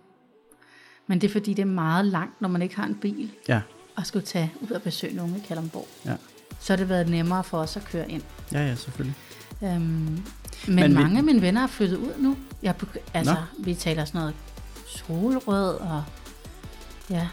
Men 1.06 1.20
det 1.20 1.28
er 1.28 1.32
fordi, 1.32 1.54
det 1.54 1.62
er 1.62 1.66
meget 1.66 2.04
langt, 2.04 2.40
når 2.40 2.48
man 2.48 2.62
ikke 2.62 2.76
har 2.76 2.86
en 2.86 2.94
bil, 2.94 3.30
Ja, 3.48 3.60
og 3.96 4.06
skulle 4.06 4.24
tage 4.26 4.52
ud 4.60 4.70
og 4.70 4.82
besøge 4.82 5.16
nogen 5.16 5.36
i 5.36 5.46
Kalundborg. 5.48 5.88
ja. 6.06 6.14
Så 6.60 6.72
har 6.72 6.76
det 6.76 6.88
været 6.88 7.08
nemmere 7.08 7.44
for 7.44 7.58
os 7.58 7.76
at 7.76 7.84
køre 7.84 8.10
ind. 8.10 8.22
Ja, 8.52 8.66
ja, 8.66 8.74
selvfølgelig. 8.74 9.16
Øhm, 9.62 9.70
men, 9.70 10.22
Men 10.66 10.74
men 10.76 10.90
vi- 10.90 11.02
mange 11.02 11.18
af 11.18 11.24
mine 11.24 11.42
venner 11.42 11.62
er 11.62 11.66
flyttet 11.66 11.96
ud 11.96 12.12
nu. 12.18 12.36
Jeg, 12.62 12.74
altså, 13.14 13.36
vi 13.58 13.74
taler 13.74 14.04
sådan 14.04 14.18
noget 14.20 14.34
solrød 14.86 15.74
og 15.74 16.04
ja, 17.10 17.28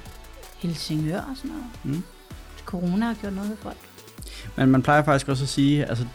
Helsingør 0.60 1.20
og 1.22 1.36
sådan 1.38 1.52
noget. 1.52 1.66
Mm. 1.84 2.04
Corona 2.66 3.06
har 3.06 3.14
gjort 3.14 3.34
noget 3.34 3.50
ved 3.50 3.58
folk. 3.58 3.78
Men 4.56 4.70
man 4.72 4.84
plejer 4.84 5.04
faktisk 5.04 5.28
også 5.28 5.44
at 5.44 5.50
sige, 5.50 5.86
altså, 5.86 6.06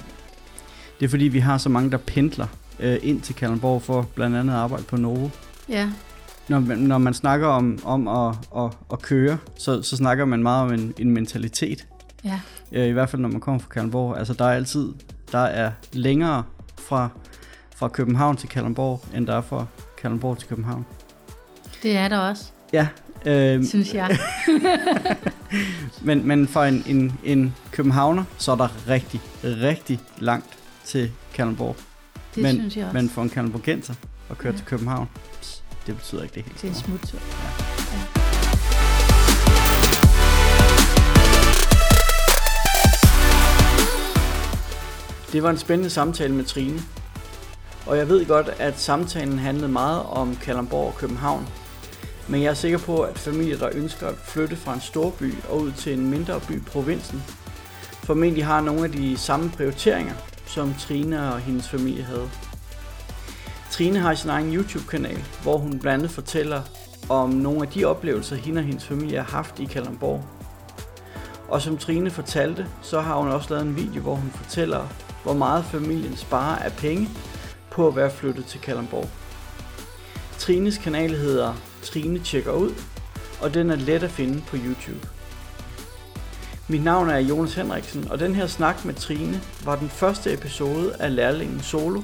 det 1.01 1.05
er 1.07 1.11
fordi, 1.11 1.25
vi 1.25 1.39
har 1.39 1.59
så 1.59 1.69
mange, 1.69 1.91
der 1.91 1.97
pendler 1.97 2.47
øh, 2.81 2.99
ind 3.03 3.21
til 3.23 3.35
Kalundborg 3.35 3.83
for 3.83 4.03
blandt 4.15 4.37
andet 4.37 4.53
at 4.55 4.59
arbejde 4.61 4.85
på 4.85 4.97
Novo. 4.97 5.29
Ja, 5.69 5.91
Når 6.49 6.59
man, 6.61 6.79
når 6.79 6.99
man 6.99 7.15
snakker 7.15 7.47
om, 7.47 7.79
om 7.85 8.09
at, 8.09 8.35
at, 8.57 8.71
at 8.93 9.03
køre, 9.03 9.39
så, 9.59 9.83
så 9.83 9.97
snakker 9.97 10.25
man 10.25 10.43
meget 10.43 10.63
om 10.65 10.73
en, 10.73 10.95
en 10.99 11.11
mentalitet. 11.11 11.87
ja, 12.25 12.41
Øh, 12.73 12.87
I 12.87 12.91
hvert 12.91 13.09
fald, 13.11 13.23
når 13.23 13.29
man 13.29 13.41
kommer 13.41 13.59
fra 13.59 13.69
Kalundborg. 13.69 14.19
Altså, 14.19 14.33
der 14.35 14.45
er 14.45 14.53
altid 14.55 14.93
der 15.33 15.39
er 15.39 15.71
længere 15.93 16.43
fra, 16.79 17.09
fra 17.77 17.89
København 17.89 18.37
til 18.37 18.49
Kalundborg, 18.49 19.05
end 19.15 19.27
der 19.27 19.35
er 19.37 19.41
fra 19.41 19.67
Kalundborg 20.03 20.39
til 20.39 20.49
København. 20.49 20.87
det 21.83 21.97
er 21.97 22.09
der 22.09 22.19
også, 22.19 22.45
Ja, 22.73 22.89
øh, 23.27 23.65
synes 23.65 23.95
jeg. 23.95 24.19
men, 26.03 26.27
men 26.29 26.49
for 26.49 26.63
en, 26.63 26.83
en, 26.87 27.13
en 27.25 27.55
københavner, 27.71 28.25
så 28.39 28.53
er 28.53 28.57
der 28.57 28.89
rigtig, 28.89 29.21
rigtig 29.45 30.01
langt 30.19 30.59
til 30.85 31.11
Kalundborg. 31.35 31.77
Det 32.35 32.43
Men- 32.43 32.55
synes 32.55 32.77
jeg 32.77 32.85
også. 32.85 32.95
Men 32.97 33.09
for 33.09 33.23
en 33.23 33.29
kalundborgenser 33.31 33.95
at 34.31 34.39
køre 34.39 34.53
Ja. 34.53 34.59
til 34.59 34.67
København, 34.67 35.09
det 35.87 35.97
betyder 35.97 36.23
ikke 36.23 36.35
det 36.35 36.45
helt 36.45 36.63
det 36.63 36.65
er 36.65 36.69
en 36.69 36.75
store. 36.75 36.99
smuttur. 36.99 37.19
Det 45.33 45.43
var 45.43 45.51
en 45.51 45.59
spændende 45.59 45.91
samtale 45.91 46.35
med 46.35 46.45
Trine. 46.45 46.83
Og 47.87 47.99
jeg 47.99 48.09
ved 48.09 48.27
godt, 48.27 48.49
at 48.59 48.81
samtalen 48.81 49.39
handlede 49.39 49.69
meget 49.69 50.03
om 50.03 50.37
Kalundborg 50.37 50.87
og 50.87 50.95
København. 50.95 51.49
Men 52.29 52.43
jeg 52.43 52.51
er 52.51 52.55
sikker 52.55 52.79
på, 52.79 53.01
at 53.01 53.19
familier, 53.19 53.59
der 53.59 53.69
ønsker 53.73 54.07
at 54.07 54.15
flytte 54.25 54.57
fra 54.57 54.75
en 54.75 54.81
storby 54.81 55.35
og 55.49 55.61
ud 55.61 55.73
til 55.73 55.93
en 55.93 56.11
mindre 56.11 56.41
by 56.49 56.57
i 56.57 56.61
provinsen, 56.61 57.23
formentlig 58.05 58.47
har 58.47 58.61
nogle 58.61 58.85
af 58.85 58.93
de 58.93 59.17
samme 59.17 59.51
prioriteringer, 59.51 60.15
som 60.47 60.75
Trine 60.75 61.33
og 61.33 61.41
hendes 61.41 61.69
familie 61.69 62.03
havde. 62.03 62.31
Trine 63.71 63.99
har 63.99 64.15
sin 64.15 64.31
egen 64.31 64.55
YouTube-kanal, 64.55 65.25
hvor 65.43 65.59
hun 65.59 65.79
blandt 65.79 65.99
andet 65.99 66.11
fortæller 66.11 66.63
om 67.09 67.31
nogle 67.31 67.63
af 67.63 67.69
de 67.69 67.85
oplevelser, 67.85 68.37
hende 68.37 68.59
og 68.59 68.65
hendes 68.65 68.85
familie 68.85 69.19
har 69.19 69.37
haft 69.37 69.59
i 69.61 69.65
Kalundborg. 69.65 70.25
Og 71.49 71.63
som 71.63 71.79
Trine 71.79 72.11
fortalte, 72.11 72.67
så 72.83 73.01
har 73.01 73.17
hun 73.17 73.29
også 73.29 73.51
lavet 73.51 73.67
en 73.67 73.77
video, 73.77 74.03
hvor 74.03 74.15
hun 74.15 74.31
fortæller, 74.31 74.87
hvor 75.23 75.35
meget 75.35 75.65
familien 75.65 76.17
sparer 76.17 76.57
af 76.57 76.73
penge 76.73 77.09
på 77.71 77.89
at 77.89 77.97
være 77.97 78.11
flyttet 78.11 78.47
til 78.47 78.61
Kalundborg. 78.61 79.09
Trines 80.39 80.79
kanal 80.79 81.11
hedder 81.11 81.55
Trine 81.83 82.19
Tjekker 82.19 82.53
Ud, 82.53 82.71
og 83.41 83.55
den 83.55 83.71
er 83.71 83.77
let 83.77 84.03
at 84.03 84.11
finde 84.11 84.43
på 84.47 84.57
YouTube. 84.57 85.09
Mit 86.69 86.85
navn 86.85 87.11
er 87.11 87.19
Jonas 87.19 87.55
Henriksen, 87.55 88.11
og 88.11 88.19
den 88.19 88.35
her 88.35 88.47
snak 88.47 88.85
med 88.85 88.95
Trine 88.95 89.41
var 89.65 89.77
den 89.77 89.89
første 89.89 90.33
episode 90.33 90.95
af 90.99 91.15
Lærlingen 91.15 91.61
Solo, 91.61 92.03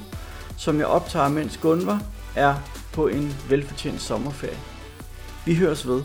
som 0.57 0.79
jeg 0.79 0.87
optager, 0.87 1.27
mens 1.27 1.57
Gunvar 1.57 2.01
er 2.35 2.55
på 2.93 3.07
en 3.07 3.35
velfortjent 3.49 4.01
sommerferie. 4.01 4.57
Vi 5.45 5.55
høres 5.55 5.87
ved. 5.87 6.01